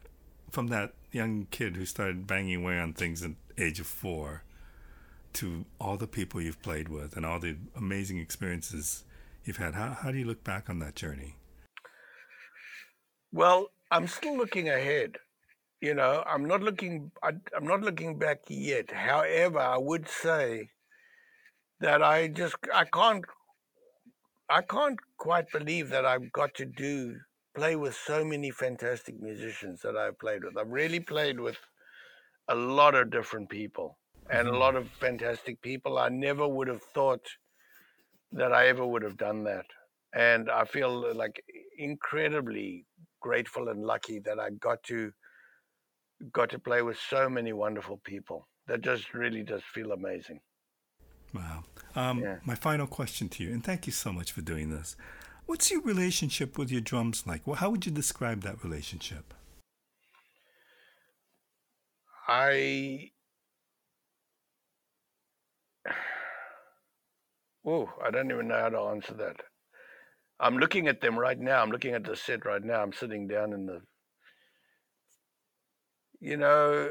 from 0.50 0.68
that 0.68 0.94
young 1.10 1.46
kid 1.50 1.76
who 1.76 1.84
started 1.84 2.26
banging 2.26 2.62
away 2.62 2.78
on 2.78 2.92
things 2.92 3.22
at 3.22 3.32
age 3.58 3.80
of 3.80 3.86
four, 3.86 4.44
to 5.34 5.64
all 5.80 5.96
the 5.96 6.06
people 6.06 6.40
you've 6.40 6.62
played 6.62 6.88
with 6.88 7.16
and 7.16 7.26
all 7.26 7.40
the 7.40 7.56
amazing 7.76 8.18
experiences 8.18 9.04
you've 9.44 9.56
had, 9.56 9.74
how, 9.74 9.90
how 9.90 10.10
do 10.12 10.18
you 10.18 10.24
look 10.24 10.44
back 10.44 10.70
on 10.70 10.78
that 10.78 10.94
journey? 10.94 11.34
Well, 13.32 13.70
I'm 13.90 14.06
still 14.06 14.36
looking 14.36 14.68
ahead. 14.68 15.16
You 15.80 15.94
know, 15.94 16.22
I'm 16.26 16.44
not 16.46 16.62
looking. 16.62 17.12
I, 17.22 17.32
I'm 17.54 17.64
not 17.66 17.80
looking 17.82 18.18
back 18.18 18.40
yet. 18.48 18.90
However, 18.90 19.58
I 19.60 19.78
would 19.78 20.08
say 20.08 20.70
that 21.80 22.02
I 22.02 22.28
just 22.28 22.56
I 22.72 22.84
can't 22.84 23.24
I 24.48 24.62
can't 24.62 24.98
quite 25.18 25.50
believe 25.50 25.90
that 25.90 26.06
I've 26.06 26.32
got 26.32 26.54
to 26.54 26.64
do 26.66 27.20
play 27.54 27.76
with 27.76 27.94
so 27.94 28.24
many 28.24 28.50
fantastic 28.50 29.20
musicians 29.20 29.82
that 29.82 29.96
I've 29.96 30.18
played 30.18 30.44
with. 30.44 30.56
I've 30.56 30.70
really 30.70 31.00
played 31.00 31.40
with 31.40 31.58
a 32.48 32.54
lot 32.54 32.94
of 32.94 33.10
different 33.10 33.50
people 33.50 33.98
and 34.30 34.48
a 34.48 34.52
Mhm. 34.52 34.58
lot 34.58 34.76
of 34.76 34.90
fantastic 34.92 35.62
people. 35.62 35.98
I 35.98 36.08
never 36.10 36.48
would 36.48 36.68
have 36.68 36.82
thought 36.82 37.26
that 38.32 38.52
I 38.52 38.68
ever 38.68 38.86
would 38.86 39.02
have 39.02 39.16
done 39.16 39.44
that. 39.44 39.66
And 40.14 40.50
I 40.50 40.64
feel 40.64 41.14
like 41.14 41.42
incredibly 41.76 42.86
grateful 43.20 43.68
and 43.68 43.84
lucky 43.84 44.18
that 44.20 44.38
I 44.38 44.50
got 44.50 44.82
to 44.84 45.12
got 46.32 46.50
to 46.50 46.58
play 46.58 46.82
with 46.82 46.98
so 46.98 47.28
many 47.28 47.52
wonderful 47.52 48.00
people. 48.04 48.48
That 48.66 48.80
just 48.80 49.12
really 49.12 49.42
does 49.42 49.62
feel 49.74 49.92
amazing. 49.92 50.40
Wow. 51.34 51.64
Um, 51.94 52.20
Yeah. 52.20 52.38
My 52.44 52.54
final 52.54 52.86
question 52.86 53.28
to 53.30 53.42
you, 53.42 53.52
and 53.52 53.62
thank 53.62 53.86
you 53.86 53.92
so 53.92 54.12
much 54.12 54.32
for 54.32 54.40
doing 54.40 54.70
this. 54.70 54.96
What's 55.46 55.70
your 55.70 55.82
relationship 55.82 56.56
with 56.56 56.70
your 56.70 56.80
drums 56.80 57.26
like? 57.26 57.46
Well, 57.46 57.56
how 57.56 57.70
would 57.70 57.84
you 57.84 57.92
describe 57.92 58.42
that 58.42 58.62
relationship? 58.64 59.34
I. 62.28 63.10
Oh, 67.66 67.90
I 68.04 68.10
don't 68.10 68.30
even 68.30 68.48
know 68.48 68.60
how 68.60 68.68
to 68.68 68.78
answer 68.78 69.14
that. 69.14 69.36
I'm 70.38 70.58
looking 70.58 70.86
at 70.86 71.00
them 71.00 71.18
right 71.18 71.38
now. 71.38 71.62
I'm 71.62 71.70
looking 71.70 71.94
at 71.94 72.04
the 72.04 72.14
set 72.14 72.44
right 72.44 72.62
now. 72.62 72.82
I'm 72.82 72.92
sitting 72.92 73.26
down 73.26 73.54
in 73.54 73.64
the. 73.64 73.80
You 76.24 76.38
know, 76.38 76.90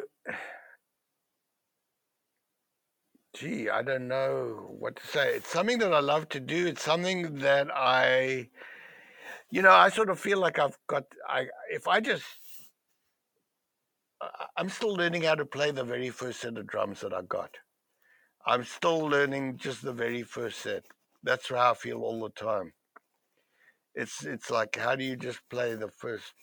gee, 3.34 3.68
I 3.68 3.82
don't 3.82 4.08
know 4.08 4.68
what 4.78 4.98
to 4.98 5.08
say. 5.08 5.38
It's 5.38 5.50
something 5.50 5.80
that 5.80 5.92
I 5.92 6.02
love 6.02 6.30
to 6.30 6.40
do. 6.40 6.68
It's 6.68 6.84
something 6.84 7.40
that 7.40 7.68
I, 7.74 8.50
you 9.50 9.64
know, 9.64 9.72
I 9.72 9.90
sort 9.90 10.12
of 10.12 10.20
feel 10.20 10.38
like 10.38 10.60
I've 10.60 10.78
got. 10.86 11.06
I 11.28 11.48
if 11.72 11.88
I 11.88 12.00
just, 12.00 12.26
I'm 14.56 14.70
still 14.70 14.94
learning 14.94 15.24
how 15.24 15.34
to 15.34 15.46
play 15.46 15.72
the 15.72 15.84
very 15.84 16.12
first 16.12 16.42
set 16.42 16.56
of 16.60 16.68
drums 16.68 17.02
that 17.02 17.12
I 17.12 17.24
got. 17.24 17.50
I'm 18.46 18.64
still 18.64 19.00
learning 19.00 19.58
just 19.58 19.82
the 19.82 19.94
very 19.94 20.22
first 20.22 20.60
set. 20.60 20.84
That's 21.24 21.50
how 21.50 21.72
I 21.72 21.74
feel 21.74 22.04
all 22.04 22.22
the 22.22 22.30
time. 22.30 22.72
It's 23.96 24.24
it's 24.26 24.52
like 24.52 24.76
how 24.76 24.96
do 24.96 25.04
you 25.04 25.16
just 25.16 25.40
play 25.50 25.74
the 25.74 25.90
first 25.90 26.34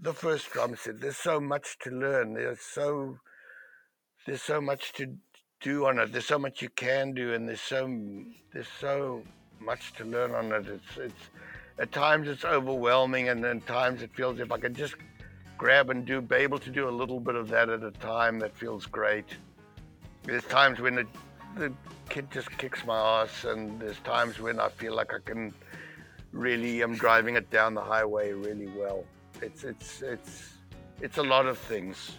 the 0.00 0.12
first 0.12 0.50
drum 0.50 0.76
set? 0.76 1.00
There's 1.00 1.16
so 1.16 1.40
much 1.40 1.78
to 1.80 1.90
learn. 1.90 2.34
There's 2.34 2.60
so 2.60 3.18
there's 4.26 4.42
so 4.42 4.60
much 4.60 4.92
to 4.94 5.16
do 5.60 5.86
on 5.86 5.98
it. 5.98 6.12
There's 6.12 6.26
so 6.26 6.38
much 6.38 6.62
you 6.62 6.68
can 6.70 7.12
do, 7.14 7.34
and 7.34 7.48
there's 7.48 7.60
so 7.60 7.86
there's 8.52 8.68
so 8.80 9.22
much 9.60 9.92
to 9.94 10.04
learn 10.04 10.34
on 10.34 10.52
it. 10.52 10.66
It's 10.66 10.96
it's 10.96 11.30
at 11.78 11.92
times 11.92 12.28
it's 12.28 12.44
overwhelming, 12.44 13.28
and 13.28 13.42
then 13.42 13.60
times 13.62 14.02
it 14.02 14.14
feels 14.14 14.40
if 14.40 14.52
I 14.52 14.58
can 14.58 14.74
just 14.74 14.94
grab 15.56 15.90
and 15.90 16.04
do 16.04 16.20
be 16.20 16.36
able 16.36 16.58
to 16.58 16.70
do 16.70 16.88
a 16.88 16.90
little 16.90 17.20
bit 17.20 17.34
of 17.34 17.48
that 17.48 17.68
at 17.68 17.82
a 17.82 17.90
time, 17.92 18.38
that 18.40 18.56
feels 18.56 18.86
great. 18.86 19.26
There's 20.24 20.44
times 20.44 20.80
when 20.80 20.96
the 20.96 21.06
the 21.56 21.72
kid 22.08 22.30
just 22.30 22.50
kicks 22.58 22.84
my 22.84 23.22
ass, 23.22 23.44
and 23.44 23.80
there's 23.80 23.98
times 24.00 24.40
when 24.40 24.58
I 24.60 24.68
feel 24.68 24.94
like 24.94 25.12
I 25.14 25.18
can 25.24 25.54
really 26.32 26.82
I'm 26.82 26.96
driving 26.96 27.36
it 27.36 27.50
down 27.50 27.74
the 27.74 27.82
highway 27.82 28.32
really 28.32 28.68
well. 28.68 29.04
It's 29.42 29.64
it's 29.64 30.02
it's 30.02 30.52
it's 31.00 31.18
a 31.18 31.22
lot 31.22 31.46
of 31.46 31.58
things. 31.58 32.12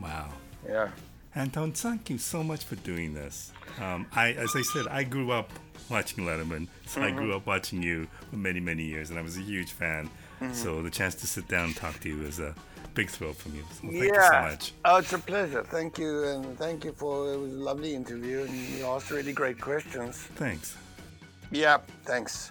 Wow. 0.00 0.28
Yeah. 0.66 0.88
Anton, 1.34 1.72
thank 1.72 2.10
you 2.10 2.18
so 2.18 2.42
much 2.42 2.64
for 2.64 2.74
doing 2.76 3.14
this. 3.14 3.52
Um, 3.80 4.06
I, 4.12 4.32
as 4.32 4.50
I 4.56 4.62
said, 4.62 4.88
I 4.88 5.04
grew 5.04 5.30
up 5.30 5.50
watching 5.88 6.24
Letterman, 6.24 6.66
so 6.86 7.00
mm-hmm. 7.00 7.02
I 7.02 7.10
grew 7.16 7.34
up 7.34 7.46
watching 7.46 7.82
you 7.82 8.08
for 8.30 8.36
many, 8.36 8.58
many 8.58 8.82
years, 8.82 9.10
and 9.10 9.18
I 9.18 9.22
was 9.22 9.36
a 9.36 9.40
huge 9.40 9.70
fan. 9.70 10.10
Mm-hmm. 10.40 10.54
So 10.54 10.82
the 10.82 10.90
chance 10.90 11.14
to 11.16 11.26
sit 11.28 11.46
down 11.46 11.66
and 11.66 11.76
talk 11.76 12.00
to 12.00 12.08
you 12.08 12.22
is 12.22 12.40
a 12.40 12.54
big 12.94 13.10
thrill 13.10 13.32
for 13.32 13.48
me. 13.50 13.60
So 13.74 13.88
thank 13.88 13.94
yeah. 13.94 14.00
you 14.02 14.22
so 14.22 14.50
much. 14.50 14.72
Oh, 14.84 14.96
it's 14.96 15.12
a 15.12 15.18
pleasure. 15.18 15.62
Thank 15.62 15.98
you, 15.98 16.24
and 16.24 16.58
thank 16.58 16.84
you 16.84 16.92
for 16.92 17.32
it 17.32 17.36
was 17.36 17.52
a 17.52 17.62
lovely 17.62 17.94
interview, 17.94 18.40
and 18.40 18.50
you 18.50 18.86
asked 18.86 19.10
really 19.10 19.32
great 19.32 19.60
questions. 19.60 20.16
Thanks. 20.34 20.76
Yeah, 21.52 21.78
thanks. 22.04 22.50